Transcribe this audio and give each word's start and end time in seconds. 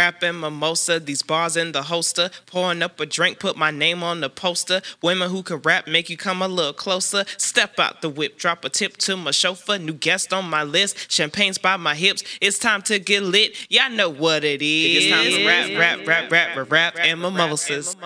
Rapping 0.00 0.38
mimosa, 0.38 1.00
these 1.00 1.24
bars 1.24 1.56
in 1.56 1.72
the 1.72 1.82
holster. 1.82 2.30
Pouring 2.46 2.82
up 2.82 3.00
a 3.00 3.06
drink, 3.06 3.40
put 3.40 3.56
my 3.56 3.72
name 3.72 4.04
on 4.04 4.20
the 4.20 4.30
poster. 4.30 4.80
Women 5.02 5.28
who 5.28 5.42
can 5.42 5.56
rap 5.56 5.88
make 5.88 6.08
you 6.08 6.16
come 6.16 6.40
a 6.40 6.46
little 6.46 6.72
closer. 6.72 7.24
Step 7.36 7.80
out 7.80 8.00
the 8.00 8.08
whip, 8.08 8.38
drop 8.38 8.64
a 8.64 8.68
tip 8.68 8.96
to 8.98 9.16
my 9.16 9.32
chauffeur. 9.32 9.76
New 9.76 9.94
guest 9.94 10.32
on 10.32 10.48
my 10.48 10.62
list, 10.62 11.10
champagne's 11.10 11.58
by 11.58 11.76
my 11.76 11.96
hips. 11.96 12.22
It's 12.40 12.60
time 12.60 12.82
to 12.82 13.00
get 13.00 13.24
lit. 13.24 13.56
Y'all 13.68 13.90
know 13.90 14.08
what 14.08 14.44
it 14.44 14.62
is. 14.62 15.04
It's 15.04 15.12
time 15.12 15.32
to 15.32 15.44
rap, 15.44 16.06
rap, 16.06 16.06
rap, 16.06 16.30
rap, 16.30 16.56
rap, 16.56 16.70
rap, 16.70 16.94
and 17.00 17.20
mimosas. 17.20 17.96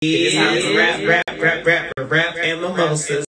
It's 0.00 0.34
time 0.36 0.62
to 0.62 0.76
rap, 0.76 1.00
rap, 1.08 1.40
rap, 1.40 1.66
rap, 1.66 1.92
rap, 1.96 2.10
rap, 2.12 2.36
and 2.36 2.60
mimosas. 2.60 3.26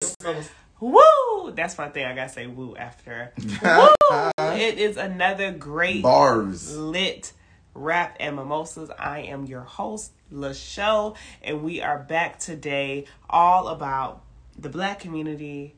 Woo! 0.78 1.50
That's 1.56 1.76
my 1.76 1.88
thing. 1.88 2.04
I 2.04 2.14
gotta 2.14 2.28
say 2.28 2.46
woo 2.46 2.76
after. 2.76 3.32
woo! 3.36 4.30
It 4.38 4.78
is 4.78 4.96
another 4.96 5.50
great 5.50 6.04
Bars. 6.04 6.76
lit 6.76 7.32
rap 7.78 8.16
and 8.20 8.36
mimosas. 8.36 8.90
I 8.98 9.20
am 9.20 9.46
your 9.46 9.62
host, 9.62 10.12
LaShow, 10.32 11.16
and 11.42 11.62
we 11.62 11.80
are 11.80 11.98
back 11.98 12.38
today 12.38 13.06
all 13.30 13.68
about 13.68 14.24
the 14.58 14.68
black 14.68 15.00
community, 15.00 15.74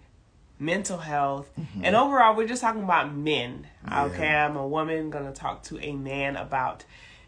mental 0.59 0.99
health, 0.99 1.51
mm-hmm. 1.59 1.85
and 1.85 1.95
overall 1.95 2.35
we're 2.35 2.49
just 2.49 2.63
talking 2.63 2.83
about 2.83 3.15
men. 3.15 3.67
Okay, 3.91 4.29
I'm 4.29 4.57
a 4.57 4.67
woman 4.67 5.11
gonna 5.11 5.33
talk 5.33 5.63
to 5.65 5.79
a 5.79 5.93
man 5.95 6.37
about 6.37 6.85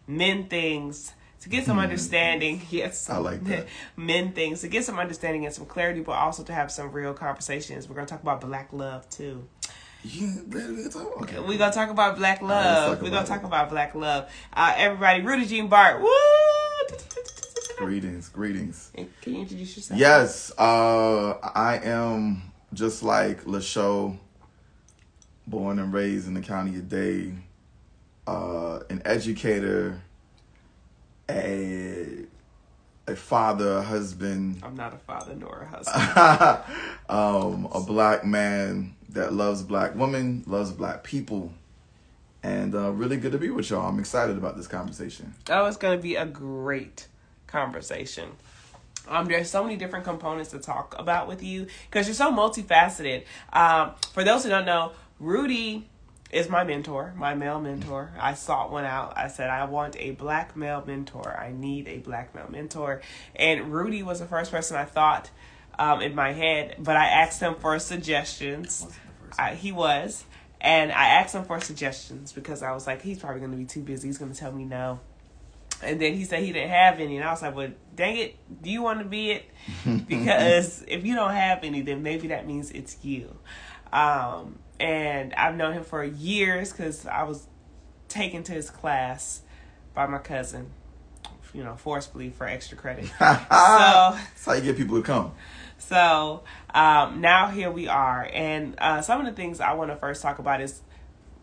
men 0.06 0.48
things 0.48 1.12
to 1.42 1.48
get 1.48 1.64
some 1.64 1.76
hmm. 1.76 1.82
understanding. 1.82 2.62
Yes, 2.70 3.10
I 3.10 3.18
like 3.18 3.44
that. 3.44 3.66
men 3.96 4.32
things 4.32 4.62
to 4.62 4.68
get 4.68 4.84
some 4.84 4.98
understanding 4.98 5.44
and 5.44 5.54
some 5.54 5.66
clarity, 5.66 6.00
but 6.00 6.12
also 6.12 6.42
to 6.44 6.52
have 6.52 6.72
some 6.72 6.92
real 6.92 7.12
conversations. 7.12 7.88
We're 7.88 7.96
gonna 7.96 8.06
talk 8.06 8.22
about 8.22 8.40
black 8.40 8.72
love 8.72 9.08
too. 9.10 9.46
Yeah, 10.04 10.34
baby, 10.48 10.82
it's 10.82 10.96
all- 10.96 11.12
okay. 11.22 11.38
We're 11.38 11.58
gonna 11.58 11.72
talk 11.72 11.88
about 11.90 12.16
black 12.16 12.42
love. 12.42 13.00
We're 13.00 13.10
gonna 13.10 13.26
talk 13.26 13.44
about 13.44 13.70
black 13.70 13.94
love. 13.94 14.28
Uh, 14.52 14.74
everybody, 14.76 15.22
Rudy 15.22 15.46
Jean 15.46 15.68
Bart. 15.68 16.00
Woo! 16.00 16.08
Greetings, 17.78 18.28
greetings. 18.28 18.90
And 18.94 19.08
Can 19.20 19.34
you 19.34 19.40
introduce 19.42 19.76
yourself? 19.76 19.98
Yes, 20.00 20.52
uh, 20.58 21.32
I 21.54 21.80
am 21.84 22.42
just 22.74 23.02
like 23.02 23.44
LaShow, 23.44 24.16
born 25.46 25.78
and 25.78 25.92
raised 25.92 26.26
in 26.26 26.34
the 26.34 26.40
county 26.40 26.76
of 26.76 26.88
Dade, 26.88 27.36
uh, 28.26 28.80
an 28.90 29.02
educator, 29.04 30.00
a 31.30 32.24
a 33.08 33.16
father, 33.16 33.78
a 33.78 33.82
husband, 33.82 34.60
I'm 34.62 34.76
not 34.76 34.94
a 34.94 34.98
father 34.98 35.34
nor 35.34 35.60
a 35.62 35.66
husband. 35.76 36.78
um, 37.08 37.68
a 37.72 37.80
black 37.80 38.24
man 38.24 38.94
that 39.12 39.32
loves 39.32 39.62
black 39.62 39.94
women, 39.94 40.44
loves 40.46 40.72
black 40.72 41.04
people, 41.04 41.52
and 42.42 42.74
uh, 42.74 42.90
really 42.90 43.16
good 43.16 43.32
to 43.32 43.38
be 43.38 43.50
with 43.50 43.70
y'all. 43.70 43.88
I'm 43.88 43.98
excited 43.98 44.36
about 44.36 44.56
this 44.56 44.66
conversation. 44.66 45.34
Oh, 45.48 45.66
it's 45.66 45.76
gonna 45.76 45.98
be 45.98 46.16
a 46.16 46.26
great 46.26 47.08
conversation. 47.46 48.30
Um, 49.08 49.26
there's 49.26 49.50
so 49.50 49.62
many 49.64 49.76
different 49.76 50.04
components 50.04 50.50
to 50.50 50.58
talk 50.58 50.94
about 50.98 51.26
with 51.26 51.42
you 51.42 51.66
because 51.90 52.06
you're 52.06 52.14
so 52.14 52.32
multifaceted. 52.32 53.24
Um, 53.52 53.92
for 54.12 54.24
those 54.24 54.44
who 54.44 54.50
don't 54.50 54.64
know, 54.64 54.92
Rudy 55.18 55.88
is 56.30 56.48
my 56.48 56.64
mentor, 56.64 57.12
my 57.16 57.34
male 57.34 57.60
mentor. 57.60 58.12
I 58.18 58.34
sought 58.34 58.70
one 58.70 58.84
out. 58.84 59.12
I 59.16 59.28
said 59.28 59.50
I 59.50 59.64
want 59.64 59.96
a 59.98 60.12
black 60.12 60.56
male 60.56 60.82
mentor. 60.86 61.36
I 61.38 61.52
need 61.52 61.88
a 61.88 61.98
black 61.98 62.34
male 62.34 62.48
mentor, 62.48 63.02
and 63.36 63.72
Rudy 63.72 64.02
was 64.02 64.20
the 64.20 64.26
first 64.26 64.50
person 64.50 64.76
I 64.76 64.84
thought 64.84 65.30
um, 65.78 66.00
in 66.00 66.14
my 66.14 66.32
head. 66.32 66.76
But 66.78 66.96
I 66.96 67.06
asked 67.06 67.40
him 67.40 67.54
for 67.54 67.78
suggestions. 67.78 68.86
I, 69.38 69.54
he 69.54 69.72
was, 69.72 70.24
and 70.60 70.92
I 70.92 71.08
asked 71.08 71.34
him 71.34 71.44
for 71.44 71.60
suggestions 71.60 72.32
because 72.32 72.62
I 72.62 72.72
was 72.72 72.86
like, 72.86 73.02
he's 73.02 73.18
probably 73.18 73.40
going 73.40 73.52
to 73.52 73.56
be 73.56 73.64
too 73.64 73.80
busy. 73.80 74.08
He's 74.08 74.18
going 74.18 74.32
to 74.32 74.38
tell 74.38 74.52
me 74.52 74.64
no. 74.64 75.00
And 75.82 76.00
then 76.00 76.14
he 76.14 76.24
said 76.24 76.42
he 76.42 76.52
didn't 76.52 76.70
have 76.70 77.00
any, 77.00 77.16
and 77.16 77.26
I 77.26 77.32
was 77.32 77.42
like, 77.42 77.56
"Well, 77.56 77.72
dang 77.96 78.16
it, 78.16 78.36
do 78.62 78.70
you 78.70 78.82
want 78.82 79.00
to 79.00 79.04
be 79.04 79.32
it? 79.32 79.44
Because 80.06 80.84
if 80.86 81.04
you 81.04 81.16
don't 81.16 81.32
have 81.32 81.64
any, 81.64 81.80
then 81.80 82.04
maybe 82.04 82.28
that 82.28 82.46
means 82.46 82.70
it's 82.70 82.96
you." 83.02 83.36
Um, 83.92 84.60
and 84.78 85.34
I've 85.34 85.56
known 85.56 85.72
him 85.72 85.82
for 85.84 86.04
years 86.04 86.70
because 86.72 87.04
I 87.06 87.24
was 87.24 87.46
taken 88.08 88.42
to 88.44 88.52
his 88.52 88.70
class 88.70 89.42
by 89.94 90.06
my 90.06 90.18
cousin, 90.18 90.70
you 91.52 91.64
know, 91.64 91.76
forcibly 91.76 92.30
for 92.30 92.46
extra 92.46 92.76
credit. 92.76 93.06
so 93.06 93.14
That's 93.18 94.44
how 94.44 94.52
you 94.52 94.62
get 94.62 94.76
people 94.76 94.96
to 94.96 95.02
come. 95.02 95.32
So 95.88 96.42
um, 96.74 97.20
now 97.20 97.48
here 97.48 97.70
we 97.70 97.88
are, 97.88 98.28
and 98.32 98.74
uh, 98.78 99.02
some 99.02 99.20
of 99.20 99.26
the 99.26 99.32
things 99.32 99.60
I 99.60 99.72
want 99.74 99.90
to 99.90 99.96
first 99.96 100.22
talk 100.22 100.38
about 100.38 100.60
is 100.60 100.80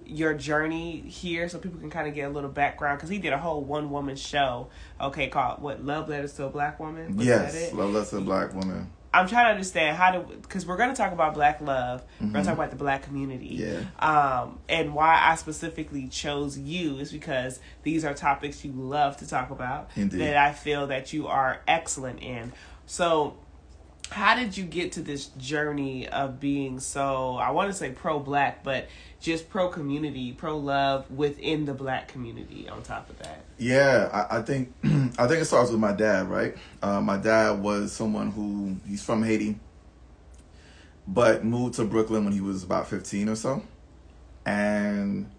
your 0.05 0.33
journey 0.33 1.01
here, 1.01 1.47
so 1.49 1.59
people 1.59 1.79
can 1.79 1.89
kind 1.89 2.07
of 2.07 2.15
get 2.15 2.23
a 2.23 2.29
little 2.29 2.49
background. 2.49 2.97
Because 2.97 3.09
he 3.09 3.19
did 3.19 3.33
a 3.33 3.37
whole 3.37 3.63
one 3.63 3.89
woman 3.89 4.15
show, 4.15 4.69
okay, 4.99 5.27
called 5.27 5.61
what 5.61 5.83
Love 5.83 6.09
Letters 6.09 6.33
to 6.33 6.45
a 6.45 6.49
Black 6.49 6.79
Woman. 6.79 7.15
Was 7.15 7.27
that 7.27 7.53
yes, 7.53 7.71
it? 7.71 7.75
love 7.75 8.09
to 8.09 8.17
a 8.17 8.21
black 8.21 8.53
woman. 8.53 8.89
I'm 9.13 9.27
trying 9.27 9.45
to 9.45 9.51
understand 9.51 9.97
how 9.97 10.11
to 10.11 10.19
because 10.19 10.65
we're 10.65 10.77
going 10.77 10.89
to 10.89 10.95
talk 10.95 11.11
about 11.11 11.33
black 11.33 11.61
love. 11.61 12.03
We're 12.19 12.27
going 12.27 12.43
to 12.43 12.49
talk 12.49 12.57
about 12.57 12.69
the 12.69 12.75
black 12.75 13.03
community. 13.03 13.55
Yeah. 13.55 13.81
Um, 13.97 14.59
and 14.69 14.93
why 14.93 15.19
I 15.19 15.35
specifically 15.35 16.07
chose 16.07 16.59
you 16.59 16.99
is 16.99 17.11
because 17.11 17.59
these 17.83 18.05
are 18.05 18.13
topics 18.13 18.63
you 18.63 18.71
love 18.71 19.17
to 19.17 19.27
talk 19.27 19.49
about 19.49 19.89
Indeed. 19.95 20.21
that 20.21 20.37
I 20.37 20.53
feel 20.53 20.87
that 20.87 21.11
you 21.11 21.27
are 21.27 21.61
excellent 21.67 22.21
in. 22.21 22.53
So, 22.85 23.37
how 24.09 24.35
did 24.35 24.57
you 24.57 24.63
get 24.63 24.93
to 24.93 25.01
this 25.01 25.27
journey 25.37 26.07
of 26.07 26.39
being 26.39 26.79
so 26.79 27.35
I 27.35 27.51
want 27.51 27.71
to 27.71 27.77
say 27.77 27.91
pro 27.91 28.19
black, 28.19 28.63
but 28.63 28.87
just 29.19 29.49
pro 29.49 29.69
community, 29.69 30.31
pro 30.33 30.57
love 30.57 31.09
within 31.11 31.65
the 31.65 31.73
black 31.73 32.07
community 32.07 32.67
on 32.69 32.81
top 32.81 33.09
of 33.09 33.19
that? 33.19 33.43
Yeah, 33.57 34.09
I, 34.11 34.39
I 34.39 34.41
think 34.41 34.73
I 34.83 35.27
think 35.27 35.41
it 35.41 35.45
starts 35.45 35.69
with 35.71 35.79
my 35.79 35.91
dad, 35.91 36.29
right? 36.29 36.55
Uh, 36.81 37.01
my 37.01 37.17
dad 37.17 37.61
was 37.61 37.91
someone 37.91 38.31
who 38.31 38.77
he's 38.87 39.03
from 39.03 39.23
Haiti, 39.23 39.59
but 41.07 41.43
moved 41.43 41.75
to 41.75 41.85
Brooklyn 41.85 42.23
when 42.23 42.33
he 42.33 42.41
was 42.41 42.63
about 42.63 42.87
fifteen 42.87 43.29
or 43.29 43.35
so, 43.35 43.61
and 44.45 45.29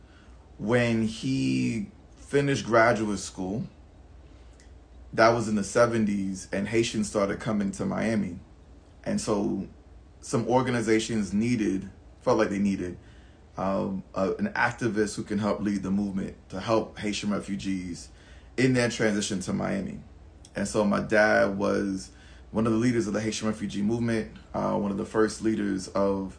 when 0.58 1.06
he 1.06 1.88
finished 2.18 2.66
graduate 2.66 3.18
school, 3.18 3.64
that 5.12 5.30
was 5.30 5.48
in 5.48 5.56
the 5.56 5.64
seventies, 5.64 6.46
and 6.52 6.68
Haitians 6.68 7.08
started 7.08 7.40
coming 7.40 7.72
to 7.72 7.84
Miami, 7.84 8.38
and 9.04 9.20
so 9.20 9.66
some 10.20 10.46
organizations 10.48 11.32
needed 11.32 11.88
felt 12.22 12.38
like 12.38 12.50
they 12.50 12.58
needed 12.58 12.98
um, 13.56 14.02
uh, 14.14 14.32
an 14.38 14.48
activist 14.54 15.16
who 15.16 15.22
can 15.22 15.38
help 15.38 15.60
lead 15.60 15.82
the 15.82 15.90
movement 15.90 16.36
to 16.48 16.60
help 16.60 16.98
Haitian 16.98 17.30
refugees 17.30 18.08
in 18.56 18.72
their 18.72 18.88
transition 18.88 19.40
to 19.40 19.52
Miami. 19.52 20.00
And 20.56 20.66
so 20.66 20.84
my 20.84 21.00
dad 21.00 21.58
was 21.58 22.10
one 22.52 22.66
of 22.66 22.72
the 22.72 22.78
leaders 22.78 23.06
of 23.06 23.12
the 23.12 23.20
Haitian 23.20 23.48
refugee 23.48 23.82
movement, 23.82 24.32
uh, 24.54 24.72
one 24.72 24.90
of 24.90 24.96
the 24.96 25.04
first 25.04 25.42
leaders 25.42 25.88
of, 25.88 26.38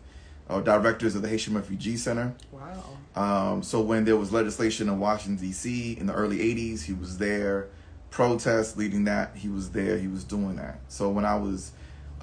or 0.50 0.62
directors 0.62 1.16
of 1.16 1.22
the 1.22 1.30
Haitian 1.30 1.54
Refugee 1.54 1.96
Center. 1.96 2.34
Wow. 2.52 2.98
Um, 3.16 3.64
so 3.64 3.82
when 3.82 4.04
there 4.04 4.18
was 4.18 4.32
legislation 4.32 4.90
in 4.90 5.00
Washington 5.00 5.44
D.C. 5.46 5.94
in 5.94 6.08
the 6.08 6.14
early 6.14 6.40
'80s, 6.40 6.84
he 6.84 6.94
was 6.94 7.18
there. 7.18 7.70
Protests 8.10 8.76
leading 8.76 9.06
that, 9.06 9.36
he 9.38 9.48
was 9.48 9.72
there. 9.72 9.98
He 9.98 10.08
was 10.08 10.24
doing 10.24 10.58
that. 10.58 10.80
So 10.90 11.10
when 11.10 11.24
I 11.24 11.36
was 11.36 11.72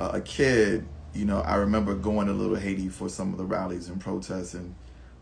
uh, 0.00 0.10
a 0.14 0.20
kid, 0.20 0.86
you 1.14 1.24
know, 1.24 1.40
I 1.40 1.56
remember 1.56 1.94
going 1.94 2.26
to 2.28 2.32
Little 2.32 2.56
Haiti 2.56 2.88
for 2.88 3.08
some 3.08 3.32
of 3.32 3.38
the 3.38 3.44
rallies 3.44 3.88
and 3.88 4.00
protests. 4.00 4.54
And 4.54 4.74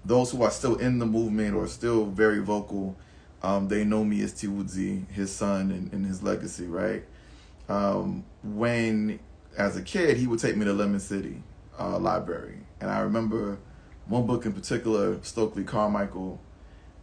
those 0.05 0.31
who 0.31 0.43
are 0.43 0.51
still 0.51 0.77
in 0.77 0.99
the 0.99 1.07
movement 1.07 1.55
or 1.55 1.67
still 1.67 2.07
very 2.07 2.41
vocal, 2.41 2.97
um, 3.43 3.69
they 3.69 3.85
know 3.85 4.05
me 4.05 4.23
as 4.23 4.33
Tiwudzi, 4.35 5.11
his 5.11 5.35
son, 5.35 5.71
and, 5.71 5.93
and 5.93 6.05
his 6.05 6.23
legacy, 6.23 6.67
right? 6.67 7.05
Um, 7.69 8.25
when, 8.43 9.19
as 9.57 9.77
a 9.77 9.83
kid, 9.83 10.17
he 10.17 10.27
would 10.27 10.39
take 10.39 10.57
me 10.57 10.65
to 10.65 10.73
Lemon 10.73 11.01
City 11.01 11.43
uh, 11.79 11.99
Library. 11.99 12.59
And 12.81 12.91
I 12.91 13.01
remember 13.01 13.59
one 14.07 14.27
book 14.27 14.47
in 14.47 14.53
particular, 14.53 15.23
Stokely 15.23 15.65
Carmichael, 15.65 16.41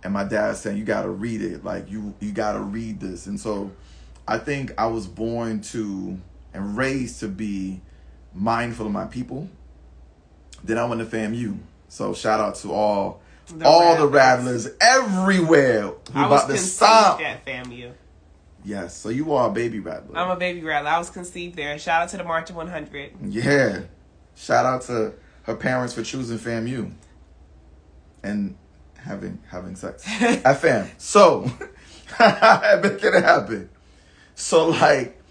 and 0.04 0.14
my 0.14 0.26
dad 0.26 0.58
saying, 0.58 0.78
"You 0.78 0.84
got 0.84 1.04
to 1.04 1.10
read 1.10 1.42
it. 1.42 1.64
Like 1.64 1.90
you, 1.90 2.14
you 2.20 2.32
got 2.32 2.54
to 2.54 2.60
read 2.60 3.00
this." 3.00 3.26
And 3.26 3.40
so, 3.40 3.72
I 4.28 4.38
think 4.38 4.74
I 4.78 4.88
was 4.88 5.08
born 5.08 5.62
to 5.62 6.20
and 6.54 6.78
raised 6.78 7.20
to 7.22 7.28
be 7.28 7.82
mindful 8.34 8.86
of 8.86 8.92
my 8.92 9.06
people. 9.06 9.50
Then 10.64 10.78
I 10.78 10.86
went 10.86 11.02
to 11.02 11.18
FAMU. 11.18 11.58
So 11.90 12.14
shout 12.14 12.40
out 12.40 12.56
to 12.56 12.72
all, 12.72 13.22
The 13.48 13.66
all 13.66 13.98
the 13.98 14.08
Rattlers. 14.08 14.66
rattlers 14.66 14.78
everywhere 14.82 15.82
who 15.84 15.96
I 16.16 16.28
was 16.28 16.42
about 16.44 16.48
to 16.48 16.54
conceived 16.54 16.60
stop. 16.76 17.22
at 17.22 17.46
FAMU. 17.46 17.92
Yes, 18.66 18.96
so 18.96 19.10
you 19.10 19.34
are 19.34 19.50
a 19.50 19.52
baby 19.52 19.80
rattler. 19.80 20.18
I'm 20.18 20.30
a 20.32 20.38
baby 20.38 20.62
rattler. 20.64 20.90
I 20.92 20.98
was 20.98 21.10
conceived 21.10 21.58
there. 21.58 21.78
Shout 21.78 22.04
out 22.04 22.10
to 22.10 22.18
the 22.18 22.24
Marching 22.24 22.56
100. 22.56 23.12
Yeah. 23.28 23.82
Shout 24.36 24.66
out 24.66 24.84
to 24.84 25.14
her 25.44 25.56
parents 25.56 25.94
for 25.94 26.02
choosing 26.04 26.38
FAMU 26.38 26.94
and 28.24 28.56
having 28.96 29.40
having 29.50 29.76
sex 29.76 30.04
at 30.22 30.60
fam. 30.62 30.90
So 30.98 31.42
making 32.20 33.14
it 33.14 33.24
happen. 33.24 33.70
So 34.36 34.70
like 34.70 35.22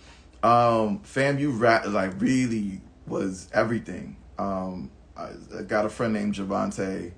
um 0.43 1.01
fam, 1.01 1.39
you 1.39 1.51
rap 1.51 1.87
like 1.87 2.21
really 2.21 2.81
was 3.07 3.49
everything. 3.53 4.17
Um 4.39 4.91
I, 5.17 5.31
I 5.59 5.63
got 5.63 5.87
a 5.87 5.89
friend 5.89 6.13
named 6.13 6.35
Javante 6.35 7.13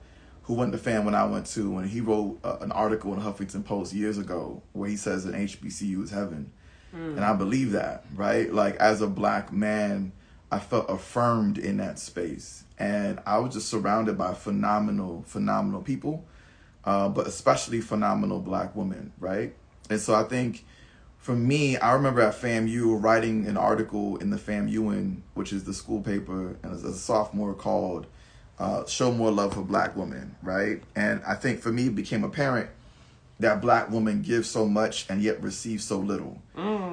who 0.44 0.54
went 0.54 0.72
to 0.72 0.78
FAM 0.78 1.04
when 1.04 1.14
I 1.14 1.24
went 1.24 1.46
to, 1.46 1.78
and 1.78 1.88
he 1.88 2.00
wrote 2.00 2.38
uh, 2.44 2.58
an 2.60 2.70
article 2.70 3.14
in 3.14 3.20
Huffington 3.20 3.64
Post 3.64 3.94
years 3.94 4.18
ago 4.18 4.62
where 4.72 4.90
he 4.90 4.96
says 4.96 5.24
an 5.24 5.32
HBCU 5.32 6.02
is 6.02 6.10
heaven. 6.10 6.52
And 7.16 7.24
I 7.24 7.32
believe 7.32 7.72
that, 7.72 8.04
right? 8.14 8.52
Like, 8.52 8.76
as 8.76 9.02
a 9.02 9.08
black 9.08 9.52
man, 9.52 10.12
I 10.52 10.60
felt 10.60 10.88
affirmed 10.88 11.58
in 11.58 11.78
that 11.78 11.98
space. 11.98 12.64
And 12.78 13.18
I 13.26 13.38
was 13.38 13.54
just 13.54 13.68
surrounded 13.68 14.16
by 14.16 14.34
phenomenal, 14.34 15.24
phenomenal 15.26 15.82
people, 15.82 16.24
uh, 16.84 17.08
but 17.08 17.26
especially 17.26 17.80
phenomenal 17.80 18.38
black 18.38 18.76
women, 18.76 19.12
right? 19.18 19.56
And 19.90 20.00
so 20.00 20.14
I 20.14 20.22
think 20.22 20.64
for 21.24 21.34
me, 21.34 21.78
I 21.78 21.94
remember 21.94 22.20
at 22.20 22.34
FAMU 22.34 23.02
writing 23.02 23.46
an 23.46 23.56
article 23.56 24.18
in 24.18 24.28
the 24.28 24.36
Famuan, 24.36 25.22
which 25.32 25.54
is 25.54 25.64
the 25.64 25.72
school 25.72 26.02
paper, 26.02 26.58
and 26.62 26.70
as 26.74 26.84
a 26.84 26.92
sophomore 26.92 27.54
called 27.54 28.06
uh, 28.58 28.84
Show 28.84 29.10
More 29.10 29.30
Love 29.30 29.54
for 29.54 29.62
Black 29.62 29.96
Women, 29.96 30.36
right? 30.42 30.82
And 30.94 31.22
I 31.26 31.34
think 31.34 31.60
for 31.60 31.72
me, 31.72 31.86
it 31.86 31.94
became 31.94 32.24
apparent 32.24 32.68
that 33.40 33.62
black 33.62 33.90
women 33.90 34.20
give 34.20 34.44
so 34.44 34.66
much 34.66 35.06
and 35.08 35.22
yet 35.22 35.42
receive 35.42 35.80
so 35.80 35.98
little. 35.98 36.42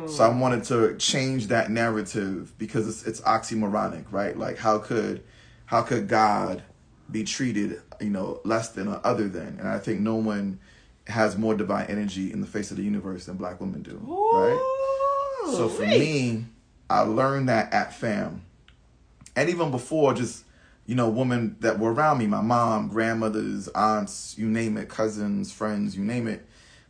So 0.07 0.24
I 0.24 0.30
wanted 0.30 0.63
to 0.66 0.95
change 0.95 1.48
that 1.48 1.69
narrative 1.69 2.54
because 2.57 2.88
it's 2.88 3.04
it's 3.04 3.19
oxymoronic, 3.22 4.06
right? 4.12 4.38
Like 4.38 4.57
how 4.57 4.78
could 4.78 5.24
how 5.66 5.81
could 5.81 6.07
God 6.07 6.63
be 7.12 7.25
treated, 7.25 7.81
you 8.00 8.10
know, 8.10 8.39
less 8.45 8.69
than 8.69 8.88
or 8.88 9.01
other 9.04 9.28
than? 9.28 9.60
And 9.60 9.68
I 9.68 9.78
think 9.78 10.00
no 10.00 10.16
one 10.16 10.60
has 11.07 11.38
more 11.38 11.56
divine 11.56 11.88
energy 11.88 12.31
in 12.31 12.42
the 12.42 12.48
face 12.48 12.71
of 12.71 12.77
the 12.77 12.83
universe 12.83 13.25
than 13.25 13.36
black 13.38 13.59
women 13.59 13.81
do, 13.81 14.00
right? 14.03 15.51
So 15.56 15.68
for 15.69 15.83
me, 15.83 16.45
I 16.89 17.01
learned 17.01 17.50
that 17.50 17.74
at 17.74 17.94
fam. 17.94 18.44
And 19.36 19.50
even 19.50 19.71
before 19.71 20.13
just, 20.13 20.44
you 20.86 20.95
know, 20.95 21.09
women 21.09 21.56
that 21.62 21.80
were 21.80 21.94
around 21.94 22.19
me, 22.19 22.27
my 22.27 22.42
mom, 22.42 22.89
grandmothers, 22.89 23.68
aunts, 23.69 24.36
you 24.38 24.48
name 24.48 24.77
it, 24.77 24.89
cousins, 24.89 25.51
friends, 25.51 25.95
you 25.95 26.03
name 26.03 26.27
it. 26.27 26.45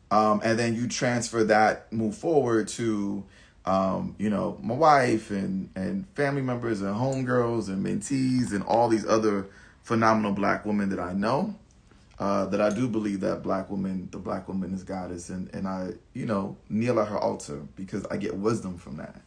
Um, 0.10 0.42
and 0.44 0.60
then 0.60 0.76
you 0.76 0.88
transfer 0.88 1.44
that, 1.46 1.92
move 1.94 2.18
forward 2.18 2.68
to, 2.70 3.24
um, 3.66 4.16
you 4.18 4.30
know, 4.30 4.58
my 4.62 4.74
wife 4.74 5.32
and, 5.32 5.70
and 5.76 6.06
family 6.16 6.42
members 6.42 6.82
and 6.82 6.94
homegirls 6.96 7.70
and 7.70 7.86
mentees 7.86 8.52
and 8.52 8.64
all 8.64 8.90
these 8.90 9.06
other 9.06 9.48
phenomenal 9.84 10.34
black 10.34 10.66
women 10.66 10.90
that 10.90 11.00
I 11.00 11.14
know. 11.14 11.56
Uh, 12.22 12.46
that 12.46 12.62
I 12.62 12.70
do 12.70 12.88
believe 12.88 13.22
that 13.22 13.42
black 13.42 13.72
woman, 13.72 14.08
the 14.12 14.20
black 14.20 14.48
woman 14.48 14.76
is 14.76 14.84
goddess, 14.84 15.30
and, 15.30 15.50
and 15.56 15.68
I, 15.68 15.94
you 16.14 16.28
know, 16.28 16.56
kneel 16.70 17.00
at 17.00 17.08
her 17.08 17.18
altar 17.18 17.64
because 17.76 18.06
I 18.12 18.18
get 18.18 18.36
wisdom 18.36 18.78
from 18.78 18.98
that. 18.98 19.20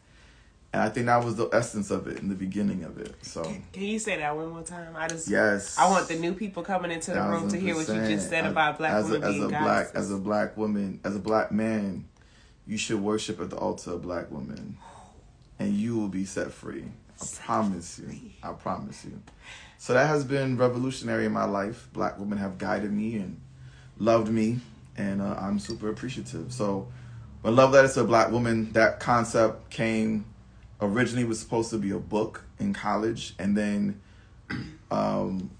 And 0.71 0.81
I 0.81 0.87
think 0.87 1.07
that 1.07 1.21
was 1.21 1.35
the 1.35 1.49
essence 1.51 1.91
of 1.91 2.07
it 2.07 2.19
in 2.19 2.29
the 2.29 2.35
beginning 2.35 2.85
of 2.85 2.97
it. 2.97 3.13
So 3.21 3.43
Can 3.43 3.83
you 3.83 3.99
say 3.99 4.15
that 4.15 4.33
one 4.33 4.49
more 4.49 4.63
time? 4.63 4.95
I 4.95 5.09
just 5.09 5.27
yes, 5.27 5.77
I 5.77 5.89
want 5.89 6.07
the 6.07 6.15
new 6.15 6.33
people 6.33 6.63
coming 6.63 6.89
into 6.89 7.11
the 7.11 7.21
room 7.21 7.49
to 7.49 7.57
hear 7.57 7.75
what 7.75 7.85
you 7.89 7.95
just 7.95 8.29
said 8.29 8.45
about 8.45 8.77
black 8.77 8.93
as 8.93 9.09
women 9.09 9.23
a, 9.23 9.27
as 9.27 9.33
being 9.33 9.45
a 9.45 9.49
black 9.49 9.87
as 9.93 10.11
a 10.11 10.17
black 10.17 10.55
woman 10.55 11.01
as 11.03 11.17
a 11.17 11.19
black 11.19 11.51
man, 11.51 12.05
you 12.65 12.77
should 12.77 13.01
worship 13.01 13.41
at 13.41 13.49
the 13.49 13.57
altar 13.57 13.91
of 13.91 14.03
black 14.03 14.31
women, 14.31 14.77
and 15.59 15.73
you 15.73 15.97
will 15.97 16.07
be 16.07 16.23
set 16.23 16.49
free. 16.49 16.85
I 17.21 17.25
promise 17.41 17.99
you. 17.99 18.31
I 18.41 18.53
promise 18.53 19.03
you. 19.03 19.21
So 19.85 19.93
that 19.93 20.07
has 20.07 20.23
been 20.23 20.57
revolutionary 20.57 21.27
in 21.27 21.31
my 21.31 21.45
life. 21.45 21.89
Black 21.93 22.17
women 22.17 22.39
have 22.39 22.57
guided 22.57 22.91
me 22.91 23.17
and 23.17 23.39
loved 23.99 24.31
me, 24.31 24.57
and 24.97 25.21
uh, 25.21 25.35
I'm 25.39 25.59
super 25.59 25.89
appreciative. 25.89 26.51
So 26.51 26.87
when 27.43 27.55
Love 27.55 27.69
Letters 27.69 27.93
to 27.93 28.01
a 28.01 28.03
Black 28.03 28.31
Woman, 28.31 28.71
that 28.71 28.99
concept 28.99 29.69
came 29.69 30.25
originally 30.81 31.23
was 31.23 31.39
supposed 31.39 31.69
to 31.69 31.77
be 31.77 31.91
a 31.91 31.99
book 31.99 32.45
in 32.57 32.73
college, 32.73 33.35
and 33.37 33.55
then 33.55 34.01
um, 34.89 35.51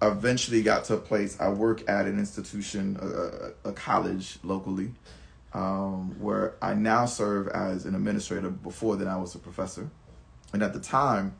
eventually 0.00 0.62
got 0.62 0.84
to 0.84 0.94
a 0.94 0.98
place. 0.98 1.36
I 1.40 1.48
work 1.48 1.82
at 1.90 2.06
an 2.06 2.20
institution, 2.20 2.96
a, 3.02 3.70
a, 3.70 3.72
college 3.72 4.38
locally, 4.44 4.92
um, 5.54 6.14
where 6.20 6.54
I 6.62 6.74
now 6.74 7.06
serve 7.06 7.48
as 7.48 7.84
an 7.84 7.96
administrator. 7.96 8.48
Before 8.48 8.94
then, 8.94 9.08
I 9.08 9.16
was 9.16 9.34
a 9.34 9.40
professor, 9.40 9.90
and 10.52 10.62
at 10.62 10.72
the 10.72 10.78
time, 10.78 11.34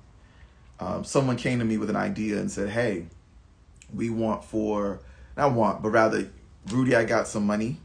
um, 0.83 1.05
someone 1.05 1.37
came 1.37 1.61
to 1.61 1.65
me 1.65 1.79
with 1.79 1.91
an 1.91 1.97
idea 1.97 2.39
and 2.39 2.51
said, 2.51 2.69
"Hey, 2.69 3.07
we 3.95 4.11
want 4.11 4.45
for 4.45 5.01
not 5.37 5.53
want, 5.53 5.83
but 5.83 5.91
rather, 5.91 6.29
Rudy, 6.69 6.97
I 6.97 7.05
got 7.05 7.29
some 7.29 7.47
money." 7.47 7.79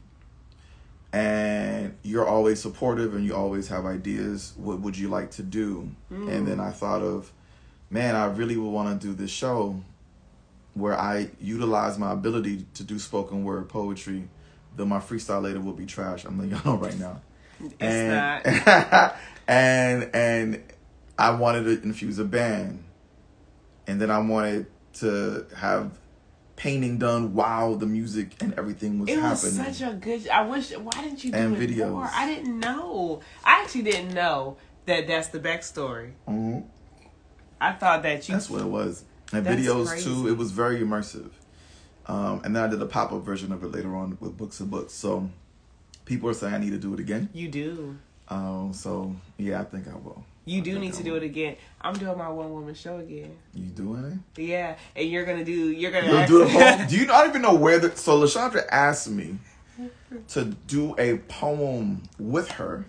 And 1.10 1.96
you're 2.02 2.26
always 2.26 2.60
supportive 2.60 3.14
and 3.14 3.24
you 3.24 3.34
always 3.34 3.68
have 3.68 3.86
ideas. 3.86 4.52
What 4.56 4.80
would 4.80 4.98
you 4.98 5.08
like 5.08 5.30
to 5.32 5.42
do? 5.42 5.90
And 6.10 6.46
then 6.46 6.60
I 6.60 6.70
thought 6.70 7.00
of, 7.00 7.32
man, 7.88 8.14
I 8.14 8.26
really 8.26 8.58
would 8.58 8.68
want 8.68 9.00
to 9.00 9.06
do 9.06 9.14
this 9.14 9.30
show 9.30 9.80
where 10.74 10.98
I 10.98 11.30
utilize 11.40 11.98
my 11.98 12.12
ability 12.12 12.66
to 12.74 12.84
do 12.84 12.98
spoken 12.98 13.42
word 13.42 13.70
poetry, 13.70 14.28
though 14.76 14.84
my 14.84 14.98
freestyle 14.98 15.42
later 15.42 15.60
will 15.60 15.72
be 15.72 15.86
trash. 15.86 16.24
I'm 16.24 16.38
letting 16.38 16.54
y'all 16.54 16.76
know 16.76 16.82
right 16.82 16.98
now. 16.98 17.22
It's 17.60 17.74
and, 17.80 18.66
not. 18.66 19.16
and 19.48 20.10
and 20.14 20.62
I 21.18 21.30
wanted 21.30 21.64
to 21.64 21.82
infuse 21.82 22.18
a 22.18 22.24
band, 22.24 22.84
and 23.88 24.00
then 24.00 24.10
I 24.12 24.18
wanted 24.20 24.66
to 24.94 25.46
have 25.56 25.98
painting 26.56 26.98
done 26.98 27.34
while 27.34 27.74
the 27.76 27.86
music 27.86 28.32
and 28.40 28.52
everything 28.58 28.98
was 28.98 29.08
It 29.08 29.20
was 29.20 29.42
happening. 29.56 29.74
such 29.74 29.88
a 29.88 29.94
good. 29.94 30.28
I 30.28 30.42
wish. 30.46 30.70
Why 30.76 30.90
didn't 31.02 31.24
you 31.24 31.32
do 31.32 31.36
And 31.38 31.56
it 31.56 31.70
videos. 31.70 31.90
more? 31.90 32.08
I 32.12 32.26
didn't 32.26 32.60
know. 32.60 33.20
I 33.44 33.62
actually 33.62 33.82
didn't 33.82 34.14
know 34.14 34.56
that 34.86 35.06
that's 35.06 35.28
the 35.28 35.38
backstory. 35.40 36.12
Mhm. 36.28 36.64
I 37.60 37.72
thought 37.72 38.02
that 38.04 38.28
you. 38.28 38.34
That's 38.34 38.48
what 38.50 38.60
it 38.60 38.68
was. 38.68 39.04
And 39.32 39.44
videos 39.46 39.88
crazy. 39.88 40.04
too. 40.04 40.28
It 40.28 40.36
was 40.36 40.52
very 40.52 40.80
immersive. 40.80 41.30
Um, 42.06 42.40
and 42.44 42.56
then 42.56 42.62
I 42.64 42.66
did 42.68 42.80
a 42.80 42.86
pop 42.86 43.12
up 43.12 43.22
version 43.22 43.52
of 43.52 43.62
it 43.62 43.70
later 43.70 43.94
on 43.94 44.16
with 44.20 44.36
Books 44.36 44.58
& 44.58 44.60
Books. 44.60 44.94
So 44.94 45.28
people 46.06 46.30
are 46.30 46.34
saying 46.34 46.54
I 46.54 46.58
need 46.58 46.70
to 46.70 46.78
do 46.78 46.94
it 46.94 47.00
again. 47.00 47.28
You 47.34 47.48
do. 47.48 47.98
Um, 48.28 48.72
so 48.72 49.14
yeah, 49.36 49.60
I 49.60 49.64
think 49.64 49.86
I 49.88 49.94
will. 49.94 50.24
You 50.48 50.62
do 50.62 50.78
need 50.78 50.94
to 50.94 51.02
do 51.02 51.14
it 51.16 51.22
again. 51.22 51.56
I'm 51.80 51.94
doing 51.94 52.16
my 52.16 52.28
one 52.28 52.52
woman 52.52 52.74
show 52.74 52.98
again. 52.98 53.36
You 53.54 53.66
doing 53.66 54.22
it? 54.36 54.42
Yeah, 54.42 54.76
and 54.96 55.08
you're 55.08 55.24
gonna 55.24 55.44
do. 55.44 55.70
You're 55.70 55.90
gonna. 55.90 56.08
You'll 56.08 56.26
do 56.26 56.42
a 56.42 56.46
poem. 56.48 56.86
Do 56.88 56.96
you? 56.96 57.02
I 57.04 57.20
don't 57.20 57.30
even 57.30 57.42
know 57.42 57.54
where 57.54 57.78
the. 57.78 57.94
So 57.96 58.18
Lashandra 58.20 58.66
asked 58.70 59.10
me 59.10 59.38
to 60.28 60.44
do 60.66 60.94
a 60.98 61.18
poem 61.18 62.02
with 62.18 62.52
her, 62.52 62.86